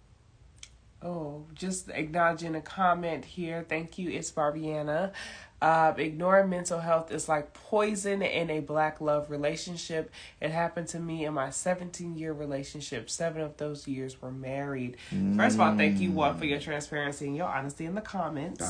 Oh, 1.01 1.45
just 1.55 1.91
acknowledging 1.91 2.57
a 2.57 2.61
comment 2.61 3.25
here. 3.25 3.65
Thank 3.69 3.99
you. 3.99 4.11
It's 4.11 4.33
Barbiana. 4.33 5.13
Uh, 5.61 5.93
ignoring 5.97 6.49
mental 6.49 6.79
health 6.79 7.11
is 7.11 7.29
like 7.29 7.53
poison 7.53 8.23
in 8.23 8.49
a 8.49 8.61
black 8.61 9.01
love 9.01 9.29
relationship. 9.29 10.11
It 10.41 10.51
happened 10.51 10.87
to 10.89 11.01
me 11.01 11.25
in 11.25 11.35
my 11.35 11.51
17 11.51 12.17
year 12.17 12.33
relationship. 12.33 13.11
Seven 13.11 13.43
of 13.43 13.57
those 13.57 13.89
years 13.89 14.23
were 14.23 14.31
married. 14.31 14.97
Mm. 15.13 15.37
First 15.37 15.57
of 15.57 15.61
all, 15.61 15.77
thank 15.77 15.99
you 15.99 16.13
one 16.13 16.39
for 16.39 16.45
your 16.45 16.61
transparency 16.61 17.27
and 17.27 17.37
your 17.37 17.49
honesty 17.49 17.87
in 17.87 17.97
the 17.97 18.01
comments. 18.01 18.63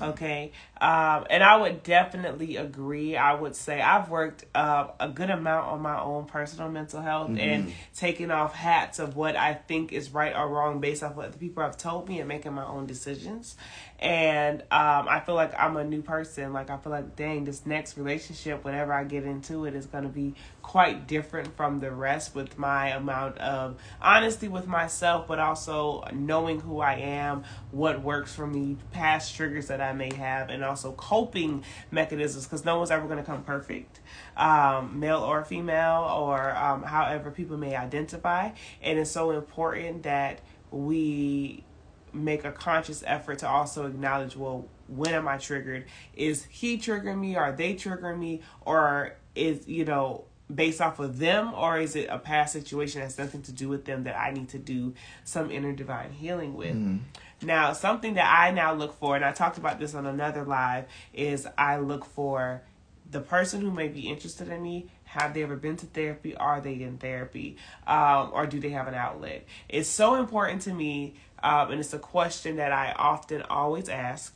Okay. 0.00 0.52
Um, 0.80 1.26
and 1.28 1.42
I 1.42 1.56
would 1.56 1.82
definitely 1.82 2.56
agree. 2.56 3.16
I 3.16 3.34
would 3.34 3.54
say 3.54 3.82
I've 3.82 4.08
worked 4.08 4.46
uh, 4.54 4.88
a 4.98 5.08
good 5.08 5.28
amount 5.28 5.66
on 5.66 5.82
my 5.82 6.00
own 6.00 6.24
personal 6.24 6.70
mental 6.70 7.02
health 7.02 7.28
mm-hmm. 7.28 7.38
and 7.38 7.72
taking 7.94 8.30
off 8.30 8.54
hats 8.54 8.98
of 8.98 9.14
what 9.14 9.36
I 9.36 9.52
think 9.52 9.92
is 9.92 10.10
right 10.10 10.34
or 10.34 10.48
wrong 10.48 10.80
based 10.80 11.02
off 11.02 11.16
what 11.16 11.32
the 11.32 11.38
people 11.38 11.62
have 11.62 11.76
told 11.76 12.08
me 12.08 12.18
and 12.20 12.28
making 12.28 12.54
my 12.54 12.64
own 12.64 12.86
decisions 12.86 13.56
and 14.00 14.62
um, 14.62 15.08
I 15.08 15.20
feel 15.20 15.34
like 15.34 15.52
I'm 15.58 15.76
a 15.76 15.84
new 15.84 16.00
person. 16.00 16.54
Like 16.54 16.70
I 16.70 16.78
feel 16.78 16.90
like, 16.90 17.16
dang, 17.16 17.44
this 17.44 17.66
next 17.66 17.98
relationship, 17.98 18.64
whenever 18.64 18.94
I 18.94 19.04
get 19.04 19.24
into 19.24 19.66
it, 19.66 19.74
is 19.74 19.84
gonna 19.84 20.08
be 20.08 20.34
quite 20.62 21.06
different 21.06 21.54
from 21.54 21.80
the 21.80 21.90
rest. 21.90 22.34
With 22.34 22.58
my 22.58 22.88
amount 22.88 23.36
of 23.38 23.78
honesty 24.00 24.48
with 24.48 24.66
myself, 24.66 25.28
but 25.28 25.38
also 25.38 26.02
knowing 26.14 26.60
who 26.60 26.80
I 26.80 26.94
am, 26.94 27.44
what 27.72 28.02
works 28.02 28.34
for 28.34 28.46
me, 28.46 28.78
past 28.90 29.36
triggers 29.36 29.68
that 29.68 29.82
I 29.82 29.92
may 29.92 30.14
have, 30.14 30.48
and 30.48 30.64
also 30.64 30.92
coping 30.92 31.62
mechanisms. 31.90 32.46
Because 32.46 32.64
no 32.64 32.78
one's 32.78 32.90
ever 32.90 33.06
gonna 33.06 33.22
come 33.22 33.42
perfect, 33.42 34.00
um, 34.34 34.98
male 34.98 35.20
or 35.20 35.44
female, 35.44 36.04
or 36.10 36.56
um, 36.56 36.84
however 36.84 37.30
people 37.30 37.58
may 37.58 37.76
identify. 37.76 38.52
And 38.80 38.98
it's 38.98 39.10
so 39.10 39.32
important 39.32 40.04
that 40.04 40.40
we 40.70 41.64
make 42.12 42.44
a 42.44 42.52
conscious 42.52 43.02
effort 43.06 43.38
to 43.38 43.48
also 43.48 43.86
acknowledge 43.86 44.36
well 44.36 44.66
when 44.88 45.14
am 45.14 45.28
i 45.28 45.36
triggered? 45.38 45.86
Is 46.14 46.44
he 46.44 46.76
triggering 46.76 47.18
me? 47.18 47.36
Are 47.36 47.52
they 47.52 47.74
triggering 47.74 48.18
me? 48.18 48.42
Or 48.62 49.16
is 49.34 49.66
you 49.68 49.84
know 49.84 50.24
based 50.52 50.80
off 50.80 50.98
of 50.98 51.18
them? 51.18 51.54
Or 51.54 51.78
is 51.78 51.94
it 51.94 52.08
a 52.10 52.18
past 52.18 52.52
situation 52.52 53.00
that's 53.00 53.18
nothing 53.18 53.42
to 53.42 53.52
do 53.52 53.68
with 53.68 53.84
them 53.84 54.04
that 54.04 54.18
i 54.18 54.30
need 54.30 54.48
to 54.50 54.58
do 54.58 54.94
some 55.24 55.50
inner 55.50 55.72
divine 55.72 56.12
healing 56.12 56.54
with? 56.54 56.74
Mm. 56.74 57.00
now 57.42 57.72
something 57.72 58.14
that 58.14 58.28
i 58.28 58.50
now 58.50 58.74
look 58.74 58.98
for 58.98 59.16
and 59.16 59.24
i 59.24 59.32
talked 59.32 59.58
about 59.58 59.78
this 59.78 59.94
on 59.94 60.06
another 60.06 60.44
live 60.44 60.86
is 61.14 61.46
i 61.56 61.76
look 61.76 62.04
for 62.04 62.62
the 63.10 63.20
person 63.20 63.60
who 63.60 63.70
may 63.70 63.88
be 63.88 64.08
interested 64.08 64.48
in 64.48 64.62
me. 64.62 64.86
Have 65.04 65.34
they 65.34 65.42
ever 65.42 65.56
been 65.56 65.76
to 65.78 65.86
therapy? 65.86 66.36
Are 66.36 66.60
they 66.60 66.82
in 66.82 66.98
therapy? 66.98 67.56
Um, 67.86 68.30
or 68.32 68.46
do 68.46 68.60
they 68.60 68.70
have 68.70 68.86
an 68.86 68.94
outlet? 68.94 69.46
It's 69.68 69.88
so 69.88 70.14
important 70.14 70.62
to 70.62 70.72
me 70.72 71.14
um, 71.42 71.70
and 71.70 71.80
it's 71.80 71.94
a 71.94 71.98
question 71.98 72.56
that 72.56 72.72
I 72.72 72.92
often 72.92 73.42
always 73.42 73.88
ask. 73.88 74.34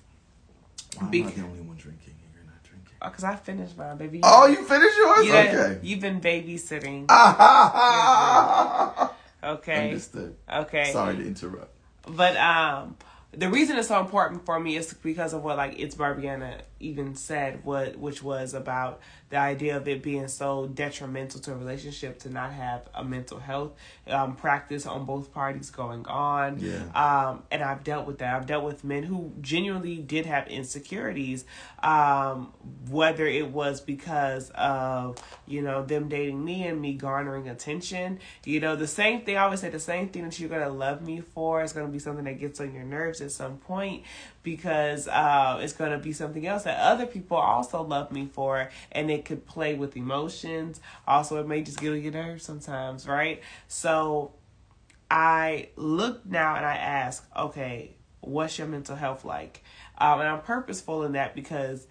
I'm 1.01 1.11
Be- 1.11 1.23
not 1.23 1.35
the 1.35 1.43
only 1.43 1.61
one 1.61 1.77
drinking. 1.77 2.15
You're 2.35 2.45
not 2.45 2.63
drinking. 2.63 2.97
Because 3.03 3.25
uh, 3.25 3.29
I 3.29 3.37
finished 3.37 3.77
mine, 3.77 3.97
baby. 3.97 4.21
Oh, 4.23 4.47
you 4.47 4.65
finished 4.65 4.97
yours? 4.97 5.27
Yeah, 5.27 5.35
okay. 5.35 5.79
You've 5.83 6.01
been 6.01 6.21
babysitting. 6.21 7.11
okay. 9.45 9.89
Understood. 9.89 10.37
Okay. 10.53 10.93
Sorry 10.93 11.17
to 11.17 11.27
interrupt. 11.27 11.71
But 12.07 12.37
um, 12.37 12.97
the 13.33 13.49
reason 13.49 13.77
it's 13.77 13.89
so 13.89 14.01
important 14.01 14.45
for 14.45 14.61
me 14.61 14.77
is 14.77 14.93
because 14.95 15.33
of 15.33 15.43
what 15.43 15.57
like 15.57 15.79
it's 15.79 15.95
Barbiana 15.95 16.61
even 16.81 17.15
said, 17.15 17.65
what 17.65 17.97
which 17.99 18.23
was 18.23 18.55
about 18.55 19.01
the 19.31 19.37
idea 19.37 19.77
of 19.77 19.89
it 19.89 20.03
being 20.03 20.29
so 20.29 20.67
detrimental 20.67 21.41
to 21.41 21.53
a 21.53 21.57
relationship 21.57 22.21
to 22.21 22.31
not 22.31 22.53
have 22.53 22.89
a 22.95 23.03
mental 23.03 23.39
health 23.41 23.73
um, 24.07 24.37
practice 24.37 24.87
on 24.87 25.05
both 25.05 25.33
parties 25.33 25.71
going 25.71 26.07
on. 26.07 26.59
Yeah. 26.61 26.85
Um, 26.95 27.43
and 27.51 27.63
I've 27.63 27.83
dealt 27.83 28.07
with 28.07 28.19
that. 28.19 28.35
I've 28.35 28.47
dealt 28.47 28.65
with 28.65 28.85
men 28.85 29.03
who 29.03 29.33
genuinely 29.41 29.97
did 29.97 30.27
have 30.27 30.47
insecurities, 30.49 31.45
um, 31.83 32.53
whether 32.89 33.27
it 33.27 33.51
was 33.51 33.81
because 33.81 34.51
of, 34.51 35.19
you 35.47 35.63
know, 35.63 35.85
them 35.85 36.09
dating 36.09 36.45
me 36.45 36.67
and 36.67 36.81
me 36.81 36.95
garnering 36.95 37.49
attention. 37.49 38.21
You 38.45 38.61
know, 38.61 38.77
the 38.77 38.87
same 38.87 39.23
thing, 39.23 39.37
I 39.37 39.45
always 39.45 39.61
say 39.61 39.71
the 39.71 39.81
same 39.81 40.11
thing 40.11 40.25
that 40.25 40.39
you're 40.39 40.49
going 40.49 40.63
to 40.63 40.69
love 40.69 41.03
me 41.03 41.21
for 41.21 41.63
is 41.63 41.73
going 41.73 41.87
to 41.87 41.93
be 41.93 41.99
something 41.99 42.25
that 42.25 42.39
gets 42.39 42.61
on 42.61 42.73
your 42.73 42.85
nerves 42.85 43.21
at 43.21 43.33
some 43.33 43.57
point 43.57 44.05
because 44.45 45.09
uh, 45.09 45.59
it's 45.61 45.73
going 45.73 45.91
to 45.91 45.99
be 45.99 46.13
something 46.13 46.47
else 46.47 46.63
that 46.63 46.79
other 46.79 47.07
people 47.07 47.37
also 47.37 47.83
love 47.83 48.13
me 48.13 48.29
for 48.33 48.71
and 48.93 49.11
it 49.11 49.25
could 49.25 49.45
play 49.47 49.75
with 49.75 49.97
emotions 49.97 50.81
also 51.09 51.41
it 51.41 51.49
may 51.49 51.63
just 51.63 51.81
get 51.81 51.91
on 51.91 52.01
your 52.01 52.13
nerves 52.13 52.45
sometimes 52.45 53.09
right 53.09 53.43
so 53.67 54.33
i 55.11 55.69
look 55.75 56.25
now 56.25 56.55
and 56.55 56.65
i 56.65 56.77
ask 56.77 57.27
okay 57.37 57.91
what's 58.21 58.57
your 58.59 58.69
mental 58.69 58.95
health 58.95 59.25
like 59.25 59.65
um, 59.99 60.21
and 60.21 60.29
i'm 60.29 60.41
purposeful 60.41 61.03
in 61.03 61.13
that 61.13 61.35
because 61.35 61.89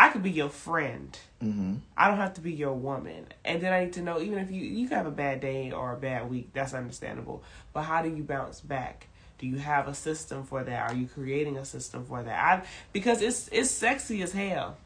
I 0.00 0.08
could 0.08 0.22
be 0.22 0.30
your 0.30 0.48
friend. 0.48 1.18
Mm-hmm. 1.42 1.74
I 1.94 2.08
don't 2.08 2.16
have 2.16 2.32
to 2.34 2.40
be 2.40 2.52
your 2.52 2.72
woman. 2.72 3.26
And 3.44 3.60
then 3.60 3.70
I 3.70 3.84
need 3.84 3.92
to 3.94 4.00
know, 4.00 4.18
even 4.18 4.38
if 4.38 4.50
you 4.50 4.62
you 4.62 4.88
have 4.88 5.04
a 5.04 5.10
bad 5.10 5.42
day 5.42 5.72
or 5.72 5.92
a 5.92 5.96
bad 5.98 6.30
week, 6.30 6.54
that's 6.54 6.72
understandable. 6.72 7.42
But 7.74 7.82
how 7.82 8.00
do 8.00 8.08
you 8.08 8.22
bounce 8.22 8.62
back? 8.62 9.08
Do 9.40 9.46
you 9.46 9.56
have 9.56 9.88
a 9.88 9.94
system 9.94 10.44
for 10.44 10.62
that? 10.62 10.90
Are 10.90 10.94
you 10.94 11.06
creating 11.06 11.56
a 11.56 11.64
system 11.64 12.04
for 12.04 12.22
that? 12.22 12.38
I 12.38 12.66
because 12.92 13.22
it's 13.22 13.48
it's 13.50 13.70
sexy 13.70 14.20
as 14.20 14.32
hell. 14.32 14.76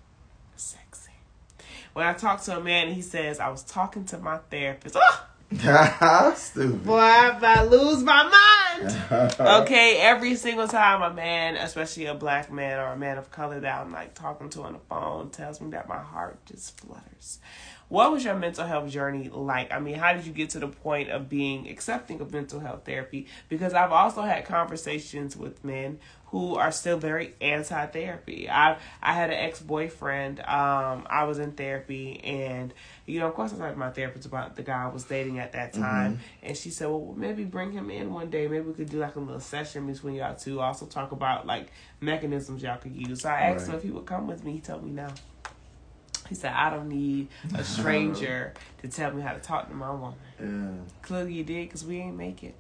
Sexy. 0.55 1.11
When 1.93 2.07
I 2.07 2.13
talk 2.13 2.41
to 2.45 2.57
a 2.57 2.61
man 2.61 2.95
he 2.95 3.03
says, 3.03 3.41
I 3.41 3.49
was 3.49 3.65
talking 3.65 4.05
to 4.07 4.19
my 4.19 4.39
therapist. 4.51 4.97
Oh! 4.97 5.27
Stupid. 6.37 6.85
Boy, 6.85 6.99
I 6.99 7.37
about 7.37 7.65
to 7.65 7.77
lose 7.77 8.03
my 8.05 8.23
mind. 8.23 9.35
okay, 9.41 9.99
every 9.99 10.37
single 10.37 10.69
time 10.69 11.03
a 11.03 11.13
man, 11.13 11.57
especially 11.57 12.07
a 12.07 12.15
black 12.15 12.51
man 12.53 12.79
or 12.79 12.93
a 12.93 12.97
man 12.97 13.19
of 13.19 13.33
color 13.33 13.59
that 13.59 13.81
I'm 13.81 13.93
like 13.93 14.15
talking 14.15 14.51
to 14.51 14.63
on 14.63 14.75
the 14.75 14.79
phone, 14.89 15.31
tells 15.31 15.61
me 15.61 15.71
that 15.71 15.89
my 15.89 15.99
heart 15.99 16.39
just 16.47 16.81
flutters. 16.81 17.41
What 17.89 18.11
was 18.13 18.25
your 18.25 18.35
mental 18.35 18.67
health 18.67 18.91
journey 18.91 19.29
like? 19.29 19.73
I 19.73 19.79
mean, 19.79 19.95
how 19.95 20.13
did 20.13 20.27
you 20.27 20.33
get 20.33 20.51
to 20.51 20.59
the 20.59 20.69
point 20.69 21.11
of 21.11 21.29
being 21.29 21.69
accepting 21.69 22.21
of 22.21 22.33
mental 22.33 22.61
health 22.61 22.85
therapy? 22.85 23.27
Because 23.49 23.75
I've 23.75 23.93
also 23.93 24.23
had 24.23 24.45
conversations 24.45 25.37
with 25.37 25.65
men 25.65 25.99
who 26.35 26.57
are 26.57 26.73
still 26.73 26.99
very 26.99 27.33
anti-therapy. 27.41 28.51
I 28.51 28.79
I 29.01 29.13
had 29.13 29.31
an 29.31 29.37
ex-boyfriend. 29.37 30.41
Um, 30.41 31.07
I 31.09 31.25
was 31.29 31.39
in 31.39 31.53
therapy, 31.53 32.21
and 32.25 32.75
you 33.07 33.21
know, 33.21 33.29
of 33.29 33.35
course, 33.35 33.53
I 33.53 33.57
talked 33.57 33.75
to 33.75 33.79
my 33.79 33.91
therapist 33.91 34.27
about 34.27 34.57
the 34.57 34.63
guy 34.63 34.85
I 34.85 34.89
was 34.89 35.05
dating 35.05 35.39
at 35.39 35.53
that 35.53 35.75
time, 35.75 36.15
mm-hmm. 36.15 36.47
and 36.49 36.57
she 36.57 36.71
said, 36.71 36.89
"Well, 36.89 37.15
maybe 37.17 37.45
bring 37.45 37.71
him 37.71 37.89
in 37.89 38.13
one 38.13 38.31
day. 38.31 38.49
Maybe 38.49 38.63
we 38.63 38.73
could 38.73 38.91
do 38.91 38.99
like 38.99 39.15
a 39.15 39.21
little 39.21 39.39
session 39.39 39.87
between 39.87 40.17
y'all 40.17 40.35
two. 40.35 40.59
Also 40.59 40.87
talk 40.87 41.13
about 41.13 41.47
like 41.47 41.71
mechanisms 42.01 42.65
y'all 42.65 42.79
could 42.79 42.97
use." 42.97 43.21
So 43.23 43.29
I 43.29 43.43
asked 43.43 43.69
right. 43.69 43.75
him 43.75 43.77
if 43.77 43.83
he 43.85 43.91
would 43.91 44.07
come 44.07 44.27
with 44.27 44.43
me. 44.43 44.55
He 44.55 44.61
told 44.61 44.83
me 44.83 44.91
no. 44.91 45.09
He 46.29 46.35
said, 46.35 46.53
I 46.53 46.71
don't 46.71 46.89
need 46.89 47.29
a 47.55 47.63
stranger 47.65 48.55
to 48.83 48.89
tell 48.89 49.13
me 49.13 49.23
how 49.23 49.33
to 49.33 49.41
talk 49.41 49.69
to 49.69 49.75
my 49.75 49.91
woman. 49.91 50.15
Yeah. 50.41 50.93
Clearly 51.03 51.35
you 51.35 51.45
did 51.45 51.69
because 51.69 51.85
we 51.85 51.99
ain't 51.99 52.17
make 52.17 52.43
it. 52.43 52.55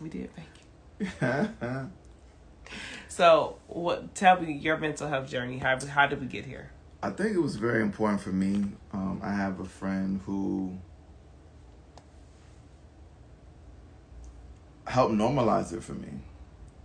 we 0.00 0.08
did 0.08 0.30
make 0.36 1.10
it. 1.20 1.50
so, 3.08 3.56
what? 3.66 4.14
tell 4.14 4.40
me 4.40 4.52
your 4.52 4.78
mental 4.78 5.08
health 5.08 5.28
journey. 5.28 5.58
How, 5.58 5.78
how 5.86 6.06
did 6.06 6.20
we 6.20 6.26
get 6.26 6.46
here? 6.46 6.70
I 7.02 7.10
think 7.10 7.34
it 7.34 7.40
was 7.40 7.56
very 7.56 7.82
important 7.82 8.20
for 8.20 8.30
me. 8.30 8.72
Um, 8.92 9.20
I 9.22 9.32
have 9.32 9.60
a 9.60 9.64
friend 9.64 10.20
who 10.26 10.76
helped 14.86 15.14
normalize 15.14 15.72
it 15.72 15.82
for 15.82 15.94
me, 15.94 16.08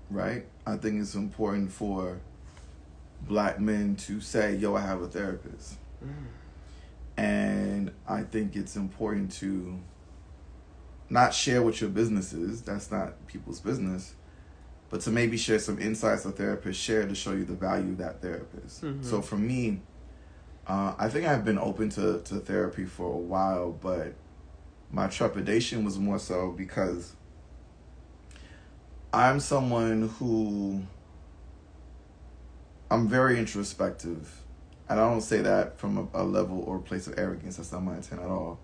right? 0.10 0.46
I 0.66 0.78
think 0.78 1.02
it's 1.02 1.16
important 1.16 1.72
for 1.72 2.20
black 3.28 3.60
men 3.60 3.96
to 3.96 4.22
say, 4.22 4.56
yo, 4.56 4.76
I 4.76 4.82
have 4.82 5.02
a 5.02 5.08
therapist. 5.08 5.76
Mm. 6.04 6.12
And 7.18 7.92
I 8.08 8.24
think 8.24 8.56
it's 8.56 8.76
important 8.76 9.32
to 9.34 9.80
not 11.10 11.34
share 11.34 11.62
what 11.62 11.80
your 11.80 11.90
business 11.90 12.34
is, 12.34 12.62
that's 12.62 12.92
not 12.92 13.26
people's 13.28 13.60
business, 13.60 14.16
but 14.90 15.02
to 15.02 15.12
maybe 15.12 15.38
share 15.38 15.60
some 15.60 15.80
insights 15.80 16.26
a 16.26 16.32
therapist 16.32 16.80
share 16.80 17.08
to 17.08 17.16
show 17.16 17.32
you 17.32 17.46
the 17.46 17.54
value 17.54 17.92
of 17.92 17.98
that 18.00 18.22
therapist. 18.22 18.84
Mm-hmm. 18.84 19.04
So 19.04 19.22
for 19.22 19.38
me, 19.38 19.82
uh, 20.68 20.96
I 20.98 21.10
think 21.10 21.28
I've 21.28 21.46
been 21.46 21.60
open 21.60 21.90
to, 21.92 22.22
to 22.22 22.36
therapy 22.40 22.86
for 22.86 23.14
a 23.14 23.18
while, 23.18 23.72
but 23.72 24.14
my 24.92 25.08
trepidation 25.08 25.86
was 25.86 26.00
more 26.00 26.20
so 26.20 26.52
because 26.52 27.14
I'm 29.14 29.40
someone 29.40 30.10
who 30.20 30.84
I'm 32.90 33.08
very 33.08 33.40
introspective, 33.40 34.42
and 34.88 35.00
I 35.00 35.10
don't 35.10 35.22
say 35.22 35.42
that 35.42 35.80
from 35.80 36.10
a, 36.14 36.22
a 36.22 36.24
level 36.24 36.62
or 36.62 36.80
place 36.80 37.08
of 37.08 37.18
arrogance. 37.18 37.58
That's 37.58 37.72
not 37.72 37.84
my 37.84 37.96
intent 37.96 38.22
at 38.22 38.28
all. 38.28 38.60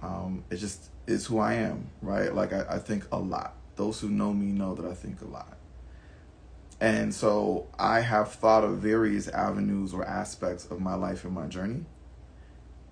Um, 0.00 0.44
it 0.50 0.56
just 0.56 0.90
is 1.06 1.26
who 1.26 1.38
I 1.38 1.54
am, 1.54 1.90
right? 2.02 2.34
Like 2.34 2.52
I, 2.52 2.64
I 2.68 2.78
think 2.78 3.06
a 3.12 3.18
lot. 3.18 3.54
Those 3.76 4.00
who 4.00 4.08
know 4.08 4.32
me 4.32 4.46
know 4.46 4.74
that 4.74 4.84
I 4.84 4.94
think 4.94 5.20
a 5.20 5.26
lot. 5.26 5.56
And 6.80 7.14
so 7.14 7.68
I 7.78 8.00
have 8.00 8.32
thought 8.32 8.64
of 8.64 8.78
various 8.78 9.28
avenues 9.28 9.94
or 9.94 10.04
aspects 10.04 10.66
of 10.66 10.80
my 10.80 10.94
life 10.94 11.24
and 11.24 11.32
my 11.32 11.46
journey. 11.46 11.84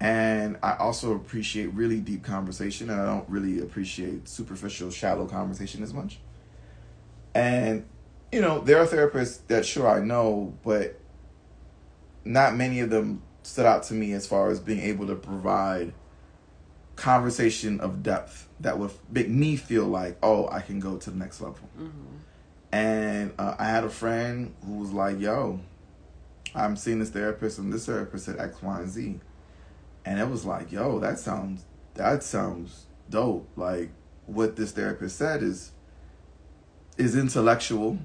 And 0.00 0.56
I 0.62 0.76
also 0.76 1.14
appreciate 1.14 1.66
really 1.74 2.00
deep 2.00 2.24
conversation, 2.24 2.90
and 2.90 3.00
I 3.00 3.04
don't 3.04 3.28
really 3.28 3.60
appreciate 3.60 4.28
superficial, 4.28 4.90
shallow 4.90 5.26
conversation 5.26 5.82
as 5.82 5.92
much. 5.92 6.18
And 7.34 7.84
you 8.32 8.40
know, 8.40 8.60
there 8.60 8.78
are 8.78 8.86
therapists 8.86 9.46
that 9.48 9.66
sure 9.66 9.86
I 9.86 10.00
know, 10.00 10.54
but 10.64 10.98
not 12.24 12.56
many 12.56 12.80
of 12.80 12.90
them 12.90 13.22
stood 13.42 13.66
out 13.66 13.82
to 13.84 13.94
me 13.94 14.12
as 14.12 14.26
far 14.26 14.50
as 14.50 14.58
being 14.58 14.80
able 14.80 15.06
to 15.06 15.14
provide 15.14 15.92
conversation 16.96 17.80
of 17.80 18.02
depth 18.02 18.48
that 18.60 18.78
would 18.78 18.92
make 19.10 19.28
me 19.28 19.56
feel 19.56 19.84
like, 19.84 20.16
oh, 20.22 20.48
I 20.48 20.60
can 20.60 20.80
go 20.80 20.96
to 20.96 21.10
the 21.10 21.16
next 21.16 21.40
level. 21.40 21.68
Mm-hmm. 21.78 22.16
And 22.72 23.32
uh, 23.38 23.56
I 23.58 23.64
had 23.64 23.84
a 23.84 23.90
friend 23.90 24.54
who 24.64 24.78
was 24.78 24.92
like, 24.92 25.20
yo, 25.20 25.60
I'm 26.54 26.76
seeing 26.76 27.00
this 27.00 27.10
therapist, 27.10 27.58
and 27.58 27.72
this 27.72 27.86
therapist 27.86 28.24
said 28.24 28.38
X, 28.38 28.62
Y, 28.62 28.78
and 28.78 28.88
Z. 28.88 29.20
And 30.04 30.20
it 30.20 30.28
was 30.28 30.44
like, 30.44 30.72
yo, 30.72 30.98
that 31.00 31.18
sounds 31.18 31.64
that 31.94 32.22
sounds 32.22 32.86
dope. 33.10 33.46
Like 33.56 33.90
what 34.26 34.56
this 34.56 34.72
therapist 34.72 35.16
said 35.16 35.42
is 35.42 35.72
is 36.96 37.16
intellectual 37.16 37.98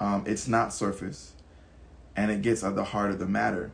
um, 0.00 0.24
it's 0.26 0.46
not 0.46 0.72
surface, 0.72 1.32
and 2.14 2.30
it 2.30 2.42
gets 2.42 2.62
at 2.62 2.74
the 2.74 2.84
heart 2.84 3.10
of 3.10 3.18
the 3.18 3.26
matter. 3.26 3.72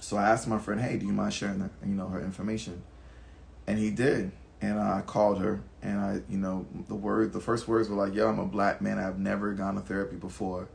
So 0.00 0.16
I 0.16 0.28
asked 0.28 0.46
my 0.46 0.58
friend, 0.58 0.80
"Hey, 0.80 0.96
do 0.98 1.06
you 1.06 1.12
mind 1.12 1.34
sharing 1.34 1.58
that, 1.60 1.70
you 1.84 1.94
know 1.94 2.08
her 2.08 2.20
information?" 2.20 2.82
And 3.66 3.78
he 3.78 3.90
did. 3.90 4.32
And 4.60 4.78
I 4.78 5.02
called 5.02 5.38
her, 5.40 5.62
and 5.82 6.00
I, 6.00 6.20
you 6.28 6.36
know, 6.36 6.66
the 6.88 6.94
word, 6.94 7.32
the 7.32 7.40
first 7.40 7.68
words 7.68 7.88
were 7.88 7.96
like, 7.96 8.14
"Yo, 8.14 8.28
I'm 8.28 8.38
a 8.38 8.46
black 8.46 8.80
man. 8.80 8.98
I've 8.98 9.18
never 9.18 9.52
gone 9.52 9.74
to 9.76 9.80
therapy 9.80 10.16
before. 10.16 10.68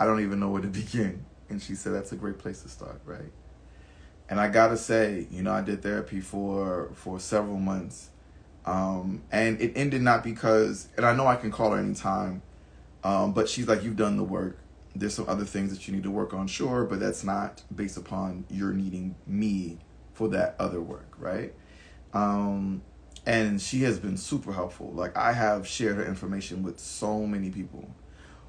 I 0.00 0.06
don't 0.06 0.20
even 0.20 0.40
know 0.40 0.48
where 0.50 0.62
to 0.62 0.68
begin." 0.82 1.24
And 1.48 1.60
she 1.62 1.74
said, 1.74 1.92
"That's 1.92 2.12
a 2.12 2.16
great 2.16 2.38
place 2.38 2.62
to 2.62 2.68
start, 2.68 3.00
right?" 3.04 3.32
And 4.28 4.40
I 4.40 4.48
gotta 4.48 4.76
say, 4.76 5.28
you 5.30 5.42
know, 5.42 5.52
I 5.52 5.60
did 5.62 5.82
therapy 5.82 6.20
for 6.20 6.90
for 6.94 7.20
several 7.20 7.58
months, 7.58 8.10
um, 8.64 9.22
and 9.30 9.60
it 9.60 9.72
ended 9.76 10.02
not 10.02 10.24
because, 10.24 10.88
and 10.96 11.06
I 11.06 11.14
know 11.14 11.26
I 11.26 11.36
can 11.36 11.50
call 11.50 11.72
her 11.72 11.78
anytime 11.78 12.42
um, 13.06 13.32
but 13.32 13.48
she's 13.48 13.68
like, 13.68 13.84
you've 13.84 13.96
done 13.96 14.16
the 14.16 14.24
work. 14.24 14.58
There's 14.96 15.14
some 15.14 15.28
other 15.28 15.44
things 15.44 15.70
that 15.70 15.86
you 15.86 15.94
need 15.94 16.02
to 16.02 16.10
work 16.10 16.34
on, 16.34 16.48
sure, 16.48 16.84
but 16.84 16.98
that's 16.98 17.22
not 17.22 17.62
based 17.72 17.96
upon 17.96 18.46
your 18.50 18.72
needing 18.72 19.14
me 19.28 19.78
for 20.12 20.26
that 20.30 20.56
other 20.58 20.80
work, 20.80 21.14
right? 21.16 21.54
Um, 22.12 22.82
and 23.24 23.62
she 23.62 23.82
has 23.82 24.00
been 24.00 24.16
super 24.16 24.52
helpful. 24.52 24.90
Like 24.90 25.16
I 25.16 25.34
have 25.34 25.68
shared 25.68 25.94
her 25.98 26.04
information 26.04 26.64
with 26.64 26.80
so 26.80 27.24
many 27.28 27.48
people, 27.48 27.94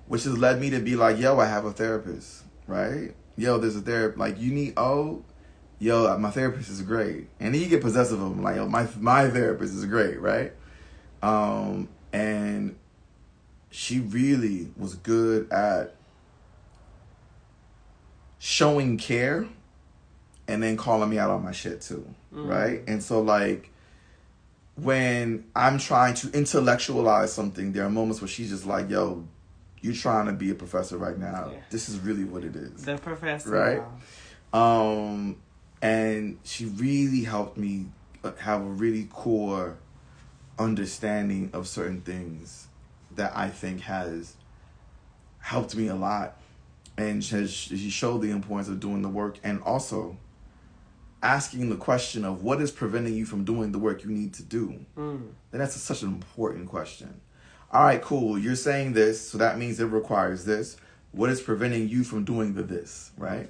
which 0.07 0.23
has 0.23 0.35
led 0.35 0.59
me 0.59 0.71
to 0.71 0.79
be 0.79 0.95
like, 0.95 1.19
yo, 1.19 1.39
I 1.39 1.45
have 1.45 1.65
a 1.65 1.71
therapist, 1.71 2.43
right? 2.65 3.13
Yo, 3.35 3.59
there's 3.59 3.75
a 3.75 3.81
therapist. 3.81 4.17
Like 4.17 4.39
you 4.39 4.51
need 4.51 4.73
oh, 4.75 5.23
yo, 5.77 6.17
my 6.17 6.31
therapist 6.31 6.71
is 6.71 6.81
great, 6.81 7.27
and 7.39 7.53
then 7.53 7.61
you 7.61 7.67
get 7.67 7.81
possessive 7.81 8.19
of 8.19 8.29
them. 8.31 8.41
Like, 8.41 8.55
yo, 8.55 8.67
my 8.67 8.87
my 8.99 9.29
therapist 9.29 9.75
is 9.75 9.85
great, 9.85 10.19
right? 10.19 10.53
Um, 11.21 11.89
and 12.11 12.75
she 13.77 13.99
really 13.99 14.67
was 14.75 14.95
good 14.95 15.51
at 15.51 15.93
showing 18.39 18.97
care 18.97 19.47
and 20.47 20.63
then 20.63 20.75
calling 20.75 21.11
me 21.11 21.19
out 21.19 21.29
on 21.29 21.43
my 21.43 21.51
shit 21.51 21.81
too. 21.81 22.03
Mm-hmm. 22.33 22.47
Right? 22.47 22.83
And 22.87 23.03
so 23.03 23.21
like 23.21 23.71
when 24.77 25.45
I'm 25.55 25.77
trying 25.77 26.15
to 26.15 26.31
intellectualize 26.31 27.31
something, 27.31 27.71
there 27.71 27.85
are 27.85 27.89
moments 27.91 28.19
where 28.19 28.27
she's 28.27 28.49
just 28.49 28.65
like, 28.65 28.89
yo, 28.89 29.27
you're 29.81 29.93
trying 29.93 30.25
to 30.25 30.33
be 30.33 30.49
a 30.49 30.55
professor 30.55 30.97
right 30.97 31.17
now. 31.17 31.51
Yeah. 31.53 31.59
This 31.69 31.87
is 31.87 31.99
really 31.99 32.23
what 32.23 32.43
it 32.43 32.55
is. 32.55 32.83
The 32.83 32.97
professor. 32.97 33.51
Right? 33.51 33.83
Um 34.53 35.35
and 35.83 36.39
she 36.43 36.65
really 36.65 37.25
helped 37.25 37.57
me 37.57 37.91
have 38.39 38.61
a 38.61 38.69
really 38.69 39.03
core 39.03 39.77
understanding 40.57 41.51
of 41.53 41.67
certain 41.67 42.01
things 42.01 42.66
that 43.17 43.35
I 43.35 43.49
think 43.49 43.81
has 43.81 44.35
helped 45.39 45.75
me 45.75 45.87
a 45.87 45.95
lot 45.95 46.39
and 46.97 47.23
has 47.23 47.51
she 47.51 47.89
showed 47.89 48.21
the 48.21 48.31
importance 48.31 48.67
of 48.69 48.79
doing 48.79 49.01
the 49.01 49.09
work 49.09 49.37
and 49.43 49.61
also 49.61 50.17
asking 51.21 51.69
the 51.69 51.75
question 51.75 52.25
of 52.25 52.43
what 52.43 52.61
is 52.61 52.71
preventing 52.71 53.13
you 53.13 53.25
from 53.25 53.43
doing 53.43 53.71
the 53.71 53.79
work 53.79 54.03
you 54.03 54.09
need 54.09 54.33
to 54.33 54.43
do. 54.43 54.79
Mm. 54.97 55.29
And 55.51 55.61
that's 55.61 55.75
a, 55.75 55.79
such 55.79 56.01
an 56.01 56.09
important 56.09 56.67
question. 56.67 57.21
All 57.71 57.83
right, 57.83 58.01
cool. 58.01 58.37
You're 58.37 58.55
saying 58.55 58.93
this, 58.93 59.29
so 59.29 59.37
that 59.39 59.57
means 59.57 59.79
it 59.79 59.85
requires 59.85 60.45
this. 60.45 60.77
What 61.11 61.29
is 61.29 61.41
preventing 61.41 61.89
you 61.89 62.03
from 62.03 62.23
doing 62.23 62.53
the 62.53 62.63
this, 62.63 63.11
right? 63.17 63.49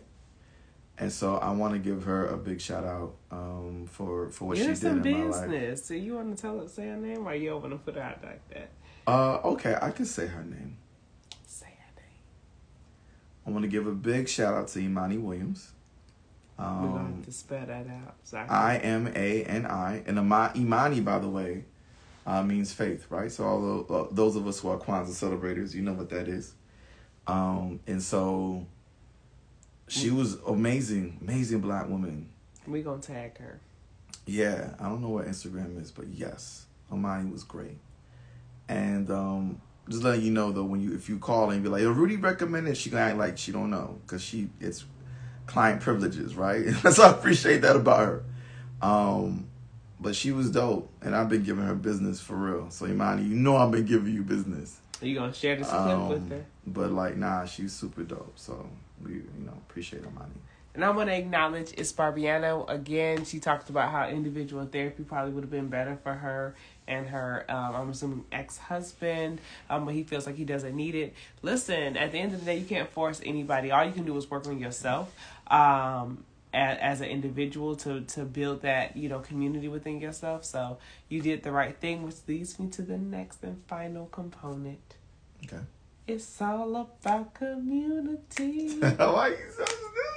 And 0.98 1.12
so 1.12 1.38
I 1.38 1.52
want 1.52 1.74
to 1.74 1.80
give 1.80 2.06
her 2.06 2.28
a 2.28 2.38
big 2.38 2.60
shout 2.60 2.84
out 2.84 3.14
um, 3.30 3.88
for 3.92 4.32
for 4.32 4.46
what 4.46 4.58
You're 4.58 4.74
she 4.74 4.82
did 4.82 4.92
in 4.92 5.02
business. 5.04 5.36
my 5.42 5.46
life. 5.46 5.78
So 5.78 5.94
you 5.94 6.16
want 6.16 6.36
to 6.36 6.42
tell 6.42 6.60
her 6.60 6.68
say 6.68 6.88
her 6.88 6.98
name, 6.98 7.28
or 7.28 7.36
you 7.36 7.56
want 7.56 7.72
to 7.72 7.78
put 7.78 7.98
it 7.98 8.02
out 8.02 8.24
like 8.24 8.48
that? 8.50 8.72
Uh, 9.08 9.40
okay, 9.46 9.78
I 9.82 9.92
can 9.92 10.06
say 10.06 10.28
her 10.28 10.44
name. 10.44 10.78
Say 11.48 11.66
her 11.66 11.96
name. 11.96 12.12
I 13.46 13.52
want 13.52 13.64
to 13.64 13.70
give 13.70 13.88
a 13.88 13.94
big 13.94 14.28
shout 14.28 14.54
out 14.54 14.68
to 14.70 14.80
Imani 14.80 15.18
Williams. 15.18 15.72
Um, 16.60 16.92
going 16.92 17.24
to 17.24 17.32
spell 17.32 17.66
that 17.66 17.88
out. 17.88 18.50
I 18.50 18.78
M 18.78 19.08
A 19.16 19.44
N 19.44 19.66
I. 19.66 20.04
And 20.06 20.18
Imani, 20.18 21.00
by 21.00 21.20
the 21.20 21.30
way, 21.30 21.64
uh, 22.26 22.44
means 22.44 22.74
faith, 22.74 23.06
right? 23.10 23.32
So 23.32 23.46
all 23.46 23.62
the, 23.62 23.94
uh, 23.94 24.08
those 24.12 24.36
of 24.36 24.46
us 24.46 24.60
who 24.60 24.70
are 24.70 24.78
Kwanzaa 24.78 25.14
celebrators, 25.14 25.74
you 25.74 25.84
know 25.84 25.94
what 25.94 26.10
that 26.10 26.28
is. 26.28 26.54
Um, 27.28 27.80
and 27.88 28.02
so 28.02 28.66
she 29.88 30.10
was 30.10 30.36
amazing, 30.48 31.20
amazing 31.22 31.62
black 31.62 31.88
woman. 31.88 32.30
We 32.66 32.82
gonna 32.82 33.02
tag 33.02 33.38
her. 33.38 33.62
Yeah, 34.26 34.76
I 34.80 34.90
don't 34.90 35.02
know 35.02 35.10
what 35.10 35.28
Instagram 35.28 35.82
is, 35.82 35.92
but 35.92 36.08
yes, 36.08 36.66
Imani 36.92 37.32
was 37.32 37.44
great. 37.44 37.78
And 38.70 39.10
um, 39.12 39.62
just 39.90 40.04
letting 40.04 40.24
you 40.24 40.32
know 40.32 40.52
though, 40.52 40.64
when 40.64 40.82
you 40.82 40.94
if 40.94 41.10
you 41.10 41.20
call 41.20 41.52
and 41.52 41.64
be 41.64 41.70
like, 41.70 41.84
"Oh, 41.84 41.92
Rudy 41.92 42.18
recommended," 42.18 42.78
she 42.78 42.90
gonna 42.90 43.04
act 43.04 43.18
like 43.18 43.38
she 43.38 43.52
don't 43.52 43.70
know 43.70 44.00
because 44.06 44.22
she 44.22 44.50
it's 44.60 44.86
client 45.46 45.82
privileges, 45.82 46.36
right? 46.36 46.66
so 46.92 47.04
I 47.04 47.12
appreciate 47.12 47.62
that 47.62 47.76
about 47.76 48.00
her. 48.06 48.24
Um, 48.82 49.48
but 50.00 50.16
she 50.16 50.32
was 50.32 50.52
dope, 50.52 50.92
and 51.02 51.16
I've 51.16 51.30
been 51.30 51.44
giving 51.44 51.66
her 51.66 51.76
business 51.76 52.20
for 52.20 52.36
real. 52.36 52.70
So 52.70 52.86
Imani, 52.86 53.24
you 53.24 53.36
know 53.36 53.56
I've 53.58 53.72
been 53.72 53.86
giving 53.86 54.14
you 54.14 54.24
business. 54.24 54.80
Are 55.02 55.06
you 55.08 55.16
gonna 55.16 55.34
share 55.34 55.56
this 55.56 55.70
clip 55.70 55.82
Um, 55.82 56.10
with 56.10 56.30
her? 56.30 56.46
But 56.66 56.92
like, 56.92 57.18
nah, 57.18 57.46
she's 57.46 57.74
super 57.74 58.04
dope. 58.04 58.34
So 58.36 58.68
we, 59.04 59.14
you 59.14 59.24
know, 59.46 59.54
appreciate 59.70 60.04
Imani. 60.04 60.34
And 60.74 60.86
I 60.86 60.92
want 60.92 61.10
to 61.10 61.16
acknowledge 61.16 61.72
Esparbiano 61.72 62.70
again. 62.70 63.26
She 63.26 63.40
talked 63.40 63.70
about 63.70 63.92
how 63.92 64.08
individual 64.10 64.64
therapy 64.66 65.04
probably 65.04 65.32
would 65.32 65.44
have 65.44 65.50
been 65.50 65.70
better 65.70 65.98
for 66.04 66.14
her 66.14 66.54
and 66.88 67.08
her, 67.08 67.46
um, 67.50 67.76
I'm 67.76 67.90
assuming, 67.90 68.26
ex 68.32 68.58
husband, 68.58 69.40
um, 69.70 69.86
but 69.86 69.94
he 69.94 70.04
feels 70.04 70.26
like 70.26 70.36
he 70.36 70.46
doesn't 70.46 70.76
need 70.76 70.96
it. 70.96 71.14
Listen, 71.42 71.98
at 71.98 72.12
the 72.12 72.18
end 72.20 72.34
of 72.34 72.40
the 72.40 72.46
day, 72.46 72.58
you 72.58 72.66
can't 72.66 72.90
force 72.90 73.22
anybody. 73.26 73.72
All 73.72 73.84
you 73.86 73.92
can 73.92 74.06
do 74.06 74.16
is 74.18 74.30
work 74.30 74.48
on 74.48 74.60
yourself. 74.60 75.14
Um, 75.48 76.24
as, 76.54 76.78
as 76.80 77.02
an 77.02 77.08
individual 77.10 77.76
to 77.76 78.02
to 78.02 78.24
build 78.24 78.62
that 78.62 78.96
you 78.96 79.10
know 79.10 79.20
community 79.20 79.68
within 79.68 80.00
yourself 80.00 80.46
so 80.46 80.78
you 81.10 81.22
did 81.22 81.44
the 81.44 81.52
right 81.52 81.76
thing 81.78 82.04
which 82.04 82.16
leads 82.26 82.58
me 82.58 82.70
to 82.70 82.82
the 82.82 82.98
next 82.98 83.44
and 83.44 83.62
final 83.68 84.06
component 84.06 84.96
Okay. 85.44 85.60
it's 86.08 86.42
all 86.42 86.74
about 86.78 87.34
community 87.34 88.70
Why 88.80 89.28
you 89.30 89.36
so 89.56 89.66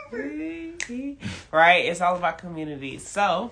stupid? 0.09 1.16
right? 1.53 1.85
It's 1.85 2.01
all 2.01 2.16
about 2.16 2.39
community. 2.39 2.99
So, 2.99 3.51